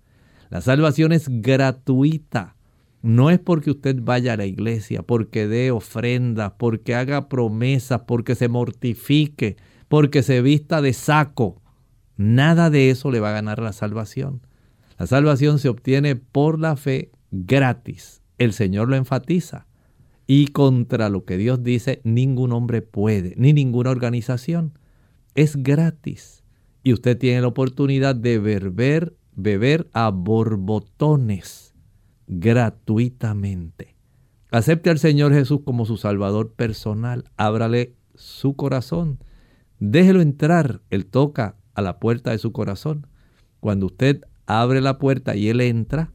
La 0.48 0.60
salvación 0.60 1.12
es 1.12 1.28
gratuita 1.28 2.56
no 3.02 3.30
es 3.30 3.38
porque 3.38 3.70
usted 3.70 3.96
vaya 4.02 4.34
a 4.34 4.36
la 4.36 4.44
iglesia, 4.44 5.02
porque 5.02 5.48
dé 5.48 5.70
ofrendas, 5.70 6.52
porque 6.58 6.94
haga 6.94 7.28
promesas, 7.28 8.02
porque 8.06 8.34
se 8.34 8.48
mortifique, 8.48 9.56
porque 9.88 10.22
se 10.22 10.42
vista 10.42 10.82
de 10.82 10.92
saco. 10.92 11.62
Nada 12.16 12.68
de 12.68 12.90
eso 12.90 13.10
le 13.10 13.20
va 13.20 13.30
a 13.30 13.34
ganar 13.34 13.60
la 13.60 13.72
salvación. 13.72 14.42
La 14.98 15.06
salvación 15.06 15.58
se 15.58 15.70
obtiene 15.70 16.14
por 16.14 16.60
la 16.60 16.76
fe 16.76 17.10
gratis. 17.30 18.20
El 18.36 18.52
Señor 18.52 18.88
lo 18.88 18.96
enfatiza. 18.96 19.66
Y 20.26 20.48
contra 20.48 21.08
lo 21.08 21.24
que 21.24 21.38
Dios 21.38 21.62
dice, 21.62 22.02
ningún 22.04 22.52
hombre 22.52 22.82
puede, 22.82 23.34
ni 23.36 23.54
ninguna 23.54 23.90
organización. 23.90 24.78
Es 25.34 25.56
gratis. 25.56 26.44
Y 26.84 26.92
usted 26.92 27.16
tiene 27.16 27.40
la 27.40 27.48
oportunidad 27.48 28.14
de 28.14 28.38
beber, 28.38 29.16
beber 29.34 29.88
a 29.92 30.10
borbotones 30.10 31.69
gratuitamente. 32.30 33.96
Acepte 34.52 34.88
al 34.88 34.98
Señor 34.98 35.32
Jesús 35.32 35.60
como 35.64 35.84
su 35.84 35.96
Salvador 35.96 36.52
personal. 36.52 37.24
Ábrale 37.36 37.94
su 38.14 38.54
corazón. 38.54 39.18
Déjelo 39.80 40.20
entrar. 40.22 40.80
Él 40.90 41.06
toca 41.06 41.56
a 41.74 41.82
la 41.82 41.98
puerta 41.98 42.30
de 42.30 42.38
su 42.38 42.52
corazón. 42.52 43.08
Cuando 43.58 43.86
usted 43.86 44.22
abre 44.46 44.80
la 44.80 44.98
puerta 44.98 45.34
y 45.34 45.48
Él 45.48 45.60
entra, 45.60 46.12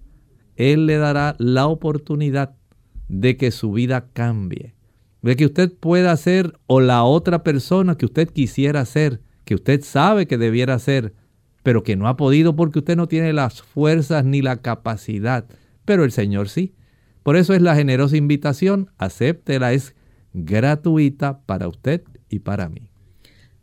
Él 0.55 0.86
le 0.86 0.97
dará 0.97 1.36
la 1.38 1.68
oportunidad 1.68 2.55
de 3.09 3.36
que 3.36 3.51
su 3.51 3.74
vida 3.74 4.07
cambie. 4.13 4.74
De 5.22 5.36
que 5.36 5.45
usted 5.45 5.74
pueda 5.74 6.16
ser 6.16 6.57
o 6.66 6.80
la 6.80 7.03
otra 7.03 7.43
persona 7.43 7.97
que 7.97 8.05
usted 8.05 8.30
quisiera 8.30 8.86
ser, 8.86 9.22
que 9.43 9.55
usted 9.55 9.82
sabe 9.82 10.28
que 10.28 10.38
debiera 10.38 10.80
ser, 10.80 11.13
pero 11.61 11.84
que 11.84 11.97
no 11.97 12.07
ha 12.07 12.16
podido 12.16 12.55
porque 12.55 12.80
usted 12.80 12.95
no 12.95 13.07
tiene 13.07 13.34
las 13.34 13.61
fuerzas 13.61 14.24
ni 14.24 14.41
la 14.41 14.57
capacidad 14.57 15.45
pero 15.86 16.03
el 16.03 16.11
Señor 16.11 16.49
sí. 16.49 16.73
Por 17.23 17.38
eso 17.38 17.53
es 17.53 17.61
la 17.61 17.75
generosa 17.75 18.17
invitación, 18.17 18.91
acéptela, 18.97 19.73
es 19.73 19.95
gratuita 20.33 21.39
para 21.45 21.67
usted 21.67 22.03
y 22.29 22.39
para 22.39 22.69
mí. 22.69 22.89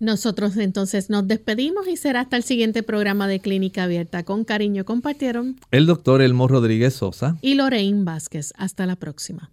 Nosotros 0.00 0.56
entonces 0.56 1.10
nos 1.10 1.28
despedimos 1.28 1.86
y 1.86 1.96
será 1.96 2.22
hasta 2.22 2.36
el 2.36 2.42
siguiente 2.42 2.82
programa 2.82 3.28
de 3.28 3.38
Clínica 3.38 3.84
Abierta. 3.84 4.24
Con 4.24 4.44
cariño 4.44 4.84
compartieron 4.84 5.60
el 5.70 5.86
doctor 5.86 6.22
Elmo 6.22 6.48
Rodríguez 6.48 6.94
Sosa 6.94 7.36
y 7.40 7.54
Lorraine 7.54 8.02
Vázquez. 8.02 8.52
Hasta 8.56 8.84
la 8.86 8.96
próxima. 8.96 9.52